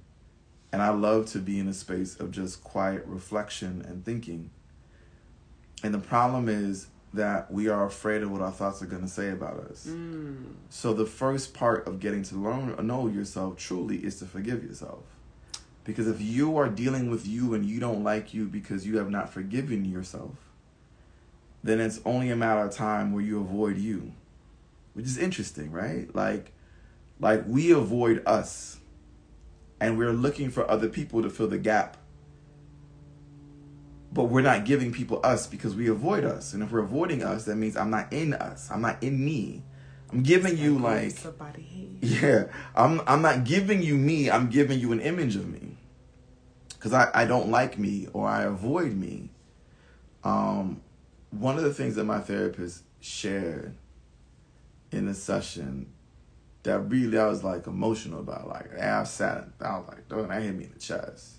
and 0.72 0.82
I 0.82 0.90
love 0.90 1.26
to 1.28 1.40
be 1.40 1.60
in 1.60 1.68
a 1.68 1.74
space 1.74 2.20
of 2.20 2.32
just 2.32 2.64
quiet 2.64 3.04
reflection 3.06 3.84
and 3.88 4.06
thinking. 4.06 4.52
And 5.84 5.94
the 5.94 6.00
problem 6.00 6.48
is 6.48 6.88
that 7.14 7.52
we 7.52 7.68
are 7.68 7.86
afraid 7.86 8.22
of 8.22 8.32
what 8.32 8.42
our 8.42 8.52
thoughts 8.52 8.82
are 8.84 8.86
going 8.86 9.02
to 9.02 9.08
say 9.08 9.32
about 9.32 9.58
us. 9.72 9.88
Mm. 9.90 10.54
So 10.70 10.94
the 10.94 11.08
first 11.08 11.54
part 11.54 11.88
of 11.88 12.00
getting 12.00 12.22
to 12.24 12.36
learn 12.36 12.76
know 12.86 13.08
yourself 13.08 13.58
truly 13.58 13.98
is 13.98 14.20
to 14.20 14.26
forgive 14.26 14.64
yourself. 14.64 15.04
Because 15.84 16.08
if 16.08 16.22
you 16.22 16.56
are 16.58 16.70
dealing 16.70 17.10
with 17.10 17.26
you 17.26 17.56
and 17.56 17.66
you 17.66 17.80
don't 17.80 18.04
like 18.04 18.34
you 18.34 18.46
because 18.46 18.86
you 18.86 18.98
have 18.98 19.10
not 19.10 19.34
forgiven 19.34 19.86
yourself, 19.86 20.36
then 21.64 21.80
it's 21.80 22.00
only 22.06 22.30
a 22.30 22.36
matter 22.36 22.62
of 22.62 22.72
time 22.72 23.12
where 23.12 23.24
you 23.24 23.40
avoid 23.40 23.78
you. 23.78 24.12
Which 24.94 25.06
is 25.06 25.18
interesting, 25.18 25.72
right? 25.72 26.14
Like 26.14 26.52
like 27.20 27.44
we 27.48 27.72
avoid 27.72 28.22
us 28.26 28.79
and 29.80 29.98
we're 29.98 30.14
looking 30.14 30.50
for 30.50 30.70
other 30.70 30.90
people 30.90 31.22
to 31.22 31.30
fill 31.30 31.48
the 31.48 31.58
gap. 31.58 31.98
But 34.12 34.26
we're 34.26 34.42
not 34.42 34.66
giving 34.66 34.92
people 34.92 35.20
us 35.24 35.46
because 35.46 35.76
we 35.76 35.88
avoid 35.88 36.24
us. 36.24 36.54
And 36.54 36.64
if 36.64 36.72
we're 36.72 36.80
avoiding 36.80 37.24
us, 37.24 37.46
that 37.46 37.56
means 37.56 37.78
I'm 37.78 37.92
not 37.92 38.12
in 38.12 38.34
us. 38.34 38.70
I'm 38.72 38.82
not 38.82 39.02
in 39.04 39.24
me. 39.24 39.64
I'm 40.12 40.24
giving 40.24 40.58
you 40.58 40.80
like 40.80 41.16
Yeah. 42.02 42.46
I'm 42.76 43.02
I'm 43.06 43.22
not 43.22 43.44
giving 43.44 43.84
you 43.84 43.96
me, 43.96 44.30
I'm 44.30 44.50
giving 44.50 44.80
you 44.80 44.92
an 44.92 45.00
image 45.00 45.36
of 45.36 45.48
me. 45.48 45.78
Cause 46.80 46.94
I, 46.94 47.10
I 47.14 47.26
don't 47.26 47.50
like 47.50 47.78
me 47.78 48.08
or 48.14 48.28
I 48.28 48.44
avoid 48.44 48.94
me. 48.96 49.30
Um 50.24 50.82
one 51.30 51.58
of 51.58 51.64
the 51.64 51.74
things 51.74 51.96
that 51.96 52.06
my 52.06 52.20
therapist 52.20 52.84
shared 53.00 53.76
in 54.92 55.08
a 55.08 55.14
session 55.14 55.92
that 56.64 56.80
really 56.80 57.18
I 57.18 57.28
was 57.28 57.44
like 57.44 57.68
emotional 57.68 58.20
about. 58.20 58.48
Like 58.48 58.78
I 58.78 59.04
sat, 59.04 59.48
I 59.62 59.78
was 59.78 59.88
like, 59.88 60.08
"Dog, 60.08 60.30
that 60.30 60.42
hit 60.42 60.56
me 60.56 60.66
in 60.66 60.74
the 60.74 60.80
chest." 60.80 61.36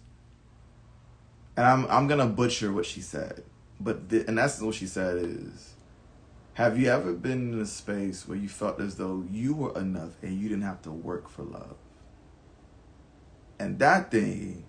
And 1.56 1.66
I'm 1.66 1.86
I'm 1.86 2.06
gonna 2.06 2.26
butcher 2.26 2.72
what 2.72 2.86
she 2.86 3.00
said, 3.00 3.44
but 3.78 4.08
the, 4.08 4.28
in 4.28 4.38
essence, 4.38 4.62
what 4.62 4.74
she 4.74 4.86
said 4.86 5.18
is, 5.18 5.74
"Have 6.54 6.78
you 6.78 6.88
ever 6.88 7.12
been 7.12 7.52
in 7.52 7.60
a 7.60 7.66
space 7.66 8.26
where 8.26 8.38
you 8.38 8.48
felt 8.48 8.80
as 8.80 8.96
though 8.96 9.24
you 9.30 9.54
were 9.54 9.78
enough 9.78 10.12
and 10.22 10.38
you 10.38 10.48
didn't 10.48 10.64
have 10.64 10.82
to 10.82 10.90
work 10.90 11.28
for 11.28 11.42
love?" 11.42 11.76
And 13.58 13.78
that 13.78 14.10
thing 14.10 14.64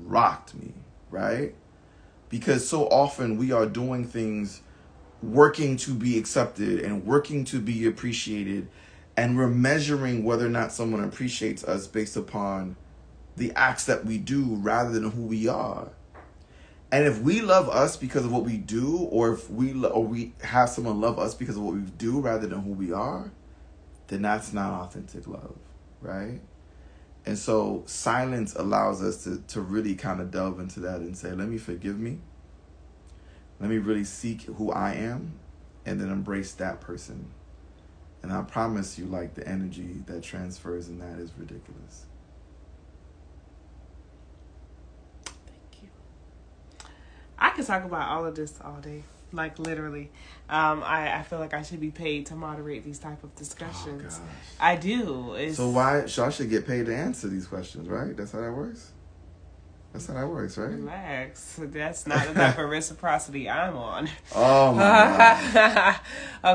rocked 0.00 0.54
me, 0.54 0.74
right? 1.10 1.54
Because 2.28 2.68
so 2.68 2.86
often 2.88 3.36
we 3.36 3.50
are 3.50 3.66
doing 3.66 4.04
things 4.04 4.60
working 5.22 5.76
to 5.76 5.92
be 5.92 6.16
accepted 6.18 6.80
and 6.80 7.04
working 7.04 7.44
to 7.44 7.58
be 7.58 7.86
appreciated 7.86 8.68
and 9.18 9.36
we're 9.36 9.48
measuring 9.48 10.22
whether 10.22 10.46
or 10.46 10.48
not 10.48 10.70
someone 10.70 11.02
appreciates 11.02 11.64
us 11.64 11.88
based 11.88 12.16
upon 12.16 12.76
the 13.36 13.50
acts 13.56 13.84
that 13.86 14.04
we 14.04 14.16
do 14.16 14.44
rather 14.44 14.90
than 14.90 15.10
who 15.10 15.22
we 15.22 15.48
are. 15.48 15.88
And 16.92 17.04
if 17.04 17.20
we 17.20 17.40
love 17.40 17.68
us 17.68 17.96
because 17.96 18.24
of 18.24 18.30
what 18.30 18.44
we 18.44 18.56
do, 18.56 18.96
or 18.96 19.32
if 19.32 19.50
we 19.50 19.72
lo- 19.72 19.88
or 19.88 20.04
we 20.04 20.34
have 20.42 20.68
someone 20.68 21.00
love 21.00 21.18
us 21.18 21.34
because 21.34 21.56
of 21.56 21.64
what 21.64 21.74
we 21.74 21.80
do 21.80 22.20
rather 22.20 22.46
than 22.46 22.60
who 22.60 22.70
we 22.70 22.92
are, 22.92 23.32
then 24.06 24.22
that's 24.22 24.52
not 24.52 24.84
authentic 24.84 25.26
love, 25.26 25.56
right? 26.00 26.40
And 27.26 27.36
so 27.36 27.82
silence 27.86 28.54
allows 28.54 29.02
us 29.02 29.24
to 29.24 29.42
to 29.48 29.60
really 29.60 29.96
kind 29.96 30.20
of 30.20 30.30
delve 30.30 30.60
into 30.60 30.78
that 30.80 31.00
and 31.00 31.18
say, 31.18 31.32
let 31.32 31.48
me 31.48 31.58
forgive 31.58 31.98
me. 31.98 32.20
Let 33.58 33.68
me 33.68 33.78
really 33.78 34.04
seek 34.04 34.42
who 34.42 34.70
I 34.70 34.92
am, 34.92 35.40
and 35.84 36.00
then 36.00 36.08
embrace 36.08 36.52
that 36.52 36.80
person 36.80 37.32
and 38.22 38.32
I 38.32 38.42
promise 38.42 38.98
you, 38.98 39.06
like, 39.06 39.34
the 39.34 39.46
energy 39.46 40.02
that 40.06 40.22
transfers 40.22 40.88
in 40.88 40.98
that 40.98 41.18
is 41.18 41.32
ridiculous. 41.36 42.06
Thank 45.24 45.82
you. 45.82 45.88
I 47.38 47.50
could 47.50 47.66
talk 47.66 47.84
about 47.84 48.08
all 48.08 48.26
of 48.26 48.34
this 48.34 48.54
all 48.64 48.80
day. 48.80 49.04
Like 49.30 49.58
literally, 49.58 50.10
um, 50.48 50.82
I, 50.82 51.18
I 51.18 51.22
feel 51.22 51.38
like 51.38 51.52
I 51.52 51.60
should 51.60 51.80
be 51.80 51.90
paid 51.90 52.24
to 52.26 52.34
moderate 52.34 52.82
these 52.82 52.98
type 52.98 53.22
of 53.22 53.34
discussions. 53.36 54.20
Oh, 54.22 54.28
I 54.58 54.76
do. 54.76 55.34
It's, 55.34 55.58
so 55.58 55.68
why? 55.68 56.06
So 56.06 56.24
I 56.24 56.30
should 56.30 56.48
get 56.48 56.66
paid 56.66 56.86
to 56.86 56.96
answer 56.96 57.28
these 57.28 57.46
questions, 57.46 57.88
right? 57.88 58.16
That's 58.16 58.32
how 58.32 58.40
that 58.40 58.52
works. 58.52 58.92
That's 59.92 60.06
how 60.06 60.14
that 60.14 60.28
works, 60.28 60.58
right? 60.58 60.70
Relax. 60.70 61.58
That's 61.58 62.06
not 62.06 62.28
the 62.28 62.34
type 62.34 62.58
of 62.58 62.68
reciprocity 62.70 63.48
I'm 63.48 63.76
on. 63.76 64.08
Oh 64.34 64.74
my 64.74 64.80
god. 65.54 65.96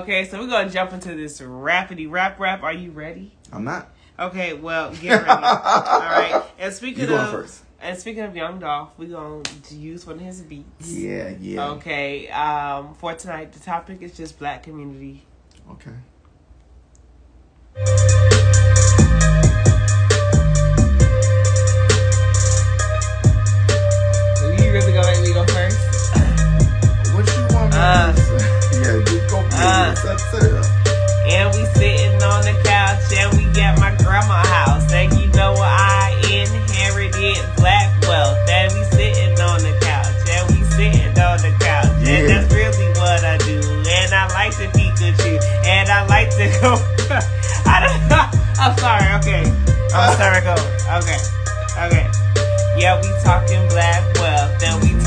okay, 0.01 0.25
so 0.25 0.39
we're 0.39 0.47
gonna 0.47 0.69
jump 0.69 0.93
into 0.93 1.15
this 1.15 1.41
rapidy 1.41 2.09
rap 2.09 2.39
rap. 2.39 2.63
Are 2.63 2.73
you 2.73 2.91
ready? 2.91 3.31
I'm 3.51 3.63
not. 3.63 3.91
Okay, 4.19 4.53
well, 4.53 4.93
get 4.93 5.25
ready. 5.25 5.29
All 5.29 5.99
right. 5.99 6.43
And 6.59 6.73
speaking 6.73 7.09
of 7.09 7.29
first. 7.31 7.63
And 7.81 7.97
speaking 7.99 8.23
of 8.23 8.33
Young 8.33 8.59
Dolph, 8.59 8.91
we're 8.97 9.09
going 9.09 9.43
to 9.43 9.75
use 9.75 10.05
one 10.07 10.15
of 10.15 10.21
his 10.21 10.41
beats. 10.41 10.89
Yeah, 10.93 11.33
yeah. 11.41 11.71
Okay. 11.71 12.29
Um, 12.29 12.93
for 12.93 13.13
tonight, 13.15 13.51
the 13.51 13.59
topic 13.59 14.01
is 14.01 14.15
just 14.15 14.39
black 14.39 14.63
community. 14.63 15.25
Okay. 15.71 15.91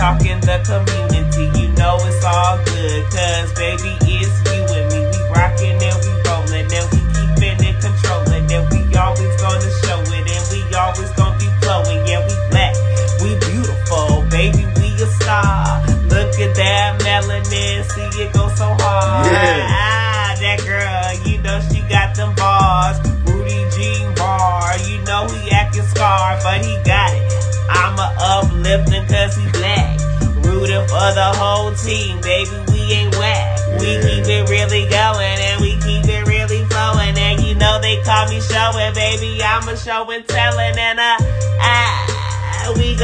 Talking 0.07 0.39
the 0.41 0.57
community. 0.65 0.96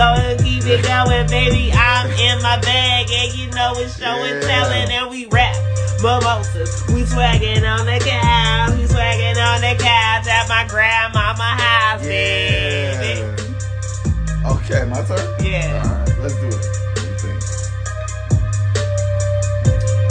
Gonna 0.03 0.37
keep 0.43 0.65
it 0.67 0.83
going, 0.85 1.27
baby. 1.29 1.73
I'm 1.73 2.11
in 2.11 2.43
my 2.43 2.59
bag, 2.61 3.07
and 3.11 3.35
you 3.39 3.51
know 3.51 3.73
it's 3.77 3.99
show 3.99 4.07
and 4.07 4.43
Yeah. 4.43 4.49
telling, 4.49 4.91
and 4.91 5.11
we 5.11 5.27
rap 5.27 5.55
mimosas. 6.03 6.83
We 6.89 7.05
swagging 7.05 7.63
on 7.65 7.87
the 7.87 7.99
couch, 8.01 8.75
we 8.79 8.85
swagging 8.87 9.39
on 9.39 9.61
the 9.61 9.75
couch 9.79 10.27
at 10.27 10.49
my 10.49 10.65
grandmama 10.69 11.51
house, 11.63 12.03
baby. 12.03 13.21
Yeah. 13.21 14.51
Okay, 14.51 14.85
my 14.91 15.03
turn. 15.03 15.27
Yeah. 15.41 15.83
All 15.85 15.95
right, 15.95 16.19
let's 16.21 16.35
do 16.35 16.47
it. 16.49 16.55
What 16.55 16.97
do 16.97 17.03
you 17.07 17.17
think? 17.23 17.41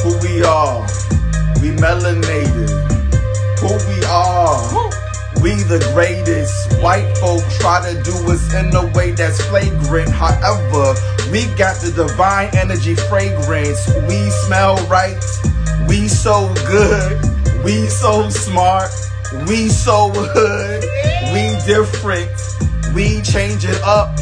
Who 0.04 0.12
we 0.26 0.44
are? 0.44 0.82
We 1.62 1.70
melanated. 1.76 2.72
Who 3.60 3.72
we 3.92 3.98
are? 4.06 4.58
We 5.42 5.52
the 5.64 5.80
greatest. 5.94 6.61
White 6.82 7.16
folk 7.20 7.44
try 7.60 7.94
to 7.94 8.02
do 8.02 8.12
us 8.32 8.54
in 8.56 8.76
a 8.76 8.88
way 8.94 9.12
that's 9.12 9.40
flagrant. 9.46 10.10
However, 10.10 10.96
we 11.32 11.46
got 11.54 11.80
the 11.80 11.94
divine 11.96 12.50
energy 12.56 12.96
fragrance. 12.96 13.88
We 14.08 14.30
smell 14.48 14.78
right. 14.88 15.24
We 15.88 16.08
so 16.08 16.52
good. 16.66 17.22
We 17.64 17.88
so 17.88 18.30
smart. 18.30 18.90
We 19.48 19.70
so 19.70 20.10
hood. 20.12 20.84
We 21.32 21.56
different. 21.68 22.32
We 22.96 23.22
change 23.22 23.64
it 23.64 23.80
up. 23.84 24.18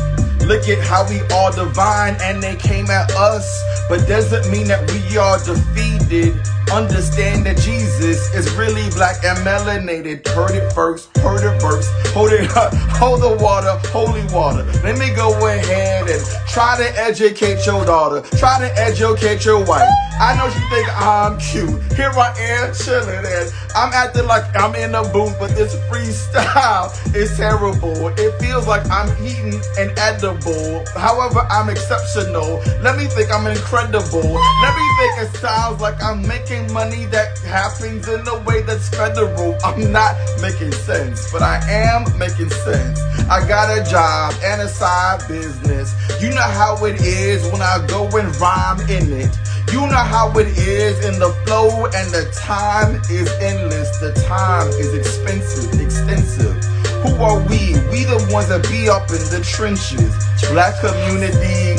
Look 0.46 0.68
at 0.68 0.80
how 0.80 1.08
we 1.08 1.22
all 1.32 1.54
divine 1.54 2.18
and 2.22 2.44
they 2.44 2.58
came 2.58 2.90
at 2.90 3.10
us. 3.12 3.48
But 3.88 4.06
doesn't 4.06 4.52
mean 4.52 4.68
that 4.68 4.92
we 4.92 5.18
are 5.18 5.40
defeated. 5.40 6.36
Understand 6.72 7.46
that 7.48 7.58
Jesus 7.58 8.34
is 8.34 8.54
really 8.54 8.90
black 8.92 9.24
and 9.24 9.38
melanated. 9.40 10.28
Heard 10.28 10.52
it 10.52 10.72
first, 10.74 11.16
heard 11.18 11.44
it 11.44 11.60
first. 11.60 11.90
Hold 12.14 12.32
it 12.32 12.56
up, 12.56 12.74
hold 12.98 13.22
the 13.22 13.44
water, 13.44 13.74
holy 13.90 14.24
water. 14.34 14.64
Let 14.84 14.98
me 14.98 15.14
go 15.16 15.30
ahead 15.48 16.08
and 16.08 16.24
try 16.48 16.78
to 16.78 16.88
educate 17.00 17.66
your 17.66 17.86
daughter. 17.86 18.22
Try 18.38 18.60
to 18.60 18.72
educate 18.78 19.46
your 19.46 19.66
wife. 19.66 19.90
I 20.20 20.36
know 20.36 20.46
you 20.46 20.70
think 20.70 20.88
I'm 21.00 21.40
cute. 21.40 21.82
Here 21.94 22.12
I 22.12 22.36
am 22.38 22.74
chilling 22.74 23.24
and 23.26 23.54
I'm 23.74 23.94
acting 23.94 24.28
like 24.28 24.44
I'm 24.56 24.76
in 24.76 24.94
a 24.94 25.04
booth, 25.14 25.40
but 25.40 25.56
this 25.56 25.76
freestyle 25.90 26.92
is 27.16 27.36
terrible. 27.38 28.10
It 28.20 28.38
feels 28.40 28.68
like 28.68 28.86
I'm 28.92 29.10
eating 29.26 29.62
an 29.78 29.98
edible. 29.98 30.84
However, 30.94 31.48
I'm 31.50 31.70
exceptional. 31.70 32.60
Let 32.82 32.98
me 32.98 33.06
think 33.06 33.32
I'm 33.32 33.48
incredible. 33.48 34.34
Let 34.62 34.76
me 34.76 34.86
think 35.00 35.14
it 35.24 35.38
sounds 35.38 35.80
like 35.80 36.02
I'm 36.04 36.28
making 36.28 36.59
money 36.72 37.06
that 37.08 37.38
happens 37.40 38.08
in 38.08 38.28
a 38.28 38.40
way 38.44 38.62
that's 38.62 38.90
federal. 38.90 39.58
I'm 39.64 39.92
not 39.92 40.16
making 40.42 40.72
sense, 40.72 41.32
but 41.32 41.42
I 41.42 41.58
am 41.70 42.06
making 42.18 42.50
sense. 42.50 43.00
I 43.30 43.48
got 43.48 43.70
a 43.70 43.84
job 43.90 44.34
and 44.44 44.62
a 44.62 44.68
side 44.68 45.28
business. 45.28 45.94
You 46.22 46.30
know 46.30 46.42
how 46.42 46.84
it 46.86 47.02
is 47.02 47.44
when 47.52 47.62
I 47.62 47.86
go 47.88 48.06
and 48.18 48.36
rhyme 48.38 48.82
in 48.90 49.14
it. 49.14 49.38
You 49.72 49.82
know 49.82 50.02
how 50.02 50.32
it 50.40 50.48
is 50.58 51.06
in 51.06 51.20
the 51.20 51.30
flow, 51.46 51.86
and 51.86 52.10
the 52.10 52.30
time 52.34 52.96
is 53.10 53.30
endless. 53.40 53.90
The 54.00 54.14
time 54.28 54.68
is 54.70 54.94
expensive, 54.96 55.80
extensive. 55.80 56.58
Who 57.04 57.16
are 57.24 57.40
we? 57.48 57.78
We 57.92 58.04
the 58.04 58.18
ones 58.32 58.50
that 58.50 58.68
be 58.68 58.90
up 58.90 59.10
in 59.10 59.24
the 59.30 59.42
trenches. 59.46 60.12
Black 60.50 60.74
community, 60.82 61.78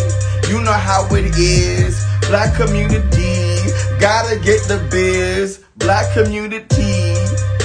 you 0.48 0.62
know 0.62 0.72
how 0.72 1.06
it 1.10 1.34
is. 1.36 1.98
Black 2.28 2.54
community, 2.54 3.39
gotta 4.00 4.38
get 4.38 4.62
the 4.68 4.78
biz. 4.90 5.64
Black 5.76 6.12
community 6.12 7.16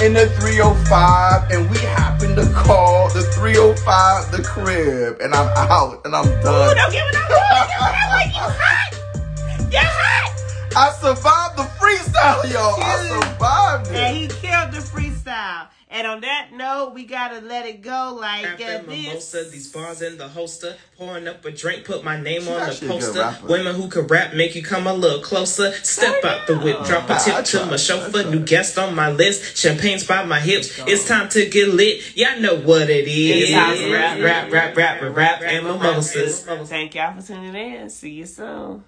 in 0.02 0.14
the 0.14 0.26
305, 0.40 1.50
and 1.50 1.70
we 1.70 1.78
happen 1.78 2.34
to 2.36 2.46
call 2.54 3.08
the 3.10 3.22
305 3.34 4.32
the 4.32 4.42
crib. 4.42 5.20
And 5.20 5.34
I'm 5.34 5.48
out, 5.56 6.04
and 6.06 6.14
I'm 6.16 6.26
Ooh, 6.26 6.42
done. 6.42 6.76
don't 6.76 6.92
give 6.92 7.04
it 7.08 7.16
up. 7.16 7.28
Don't 7.28 7.68
give 7.68 7.76
it 7.76 7.82
up. 7.82 8.12
Like 8.12 8.32
you 8.34 8.40
hot. 8.60 9.72
You 9.72 9.78
hot. 9.82 10.32
I 10.76 10.92
survived 11.00 11.56
the 11.56 11.64
freestyle, 11.80 12.52
y'all. 12.52 12.80
I 12.82 13.20
survived 13.20 13.88
it. 13.88 13.96
And 13.96 14.16
he 14.16 14.28
killed 14.28 14.72
the 14.72 14.78
freestyle. 14.78 15.68
And 15.88 16.04
on 16.04 16.20
that 16.22 16.48
note, 16.52 16.94
we 16.94 17.04
gotta 17.04 17.40
let 17.40 17.64
it 17.64 17.80
go 17.80 18.18
like 18.20 18.44
uh, 18.44 18.56
Rapping 18.58 18.86
this. 18.88 19.06
mimosa, 19.06 19.44
these 19.44 19.68
bars 19.68 20.02
in 20.02 20.18
the 20.18 20.26
holster, 20.26 20.76
pouring 20.98 21.28
up 21.28 21.44
a 21.44 21.52
drink, 21.52 21.84
put 21.84 22.02
my 22.02 22.20
name 22.20 22.40
She's 22.40 22.48
on 22.48 22.54
the 22.54 22.66
actually 22.66 22.88
a 22.88 22.90
good 22.98 23.14
poster. 23.14 23.46
Women 23.46 23.74
who 23.76 23.88
can 23.88 24.06
rap 24.08 24.34
make 24.34 24.56
you 24.56 24.64
come 24.64 24.88
a 24.88 24.92
little 24.92 25.20
closer. 25.20 25.70
Step 25.72 26.24
out 26.24 26.48
the 26.48 26.58
whip, 26.58 26.84
drop 26.84 27.08
a 27.08 27.18
tip 27.18 27.44
to 27.44 27.66
my 27.66 27.74
I 27.74 27.76
chauffeur. 27.76 28.28
New 28.30 28.40
guest 28.44 28.76
on 28.78 28.96
my 28.96 29.12
list, 29.12 29.56
champagne's 29.56 30.04
by 30.04 30.24
my 30.24 30.40
hips. 30.40 30.76
It's 30.88 31.06
time 31.06 31.28
to 31.30 31.48
get 31.48 31.68
lit. 31.68 32.16
Y'all 32.16 32.40
know 32.40 32.56
what 32.56 32.90
it 32.90 33.06
is. 33.06 33.48
It's 33.48 33.52
time 33.52 33.76
to 33.76 33.92
rap. 33.92 34.20
rap, 34.20 34.52
rap, 34.52 34.76
rap, 34.76 35.02
rap, 35.02 35.16
rap, 35.16 35.42
and 35.42 35.66
mimosas. 35.66 36.42
Thank 36.42 36.96
y'all 36.96 37.18
for 37.20 37.24
tuning 37.24 37.54
in. 37.54 37.88
See 37.90 38.10
you 38.10 38.26
soon. 38.26 38.82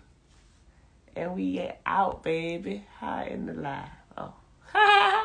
And 1.15 1.35
we 1.35 1.53
get 1.53 1.81
out, 1.87 2.25
baby. 2.25 2.85
High 2.99 3.27
in 3.27 3.47
the 3.47 3.55
live. 3.55 3.89
Oh. 4.17 4.33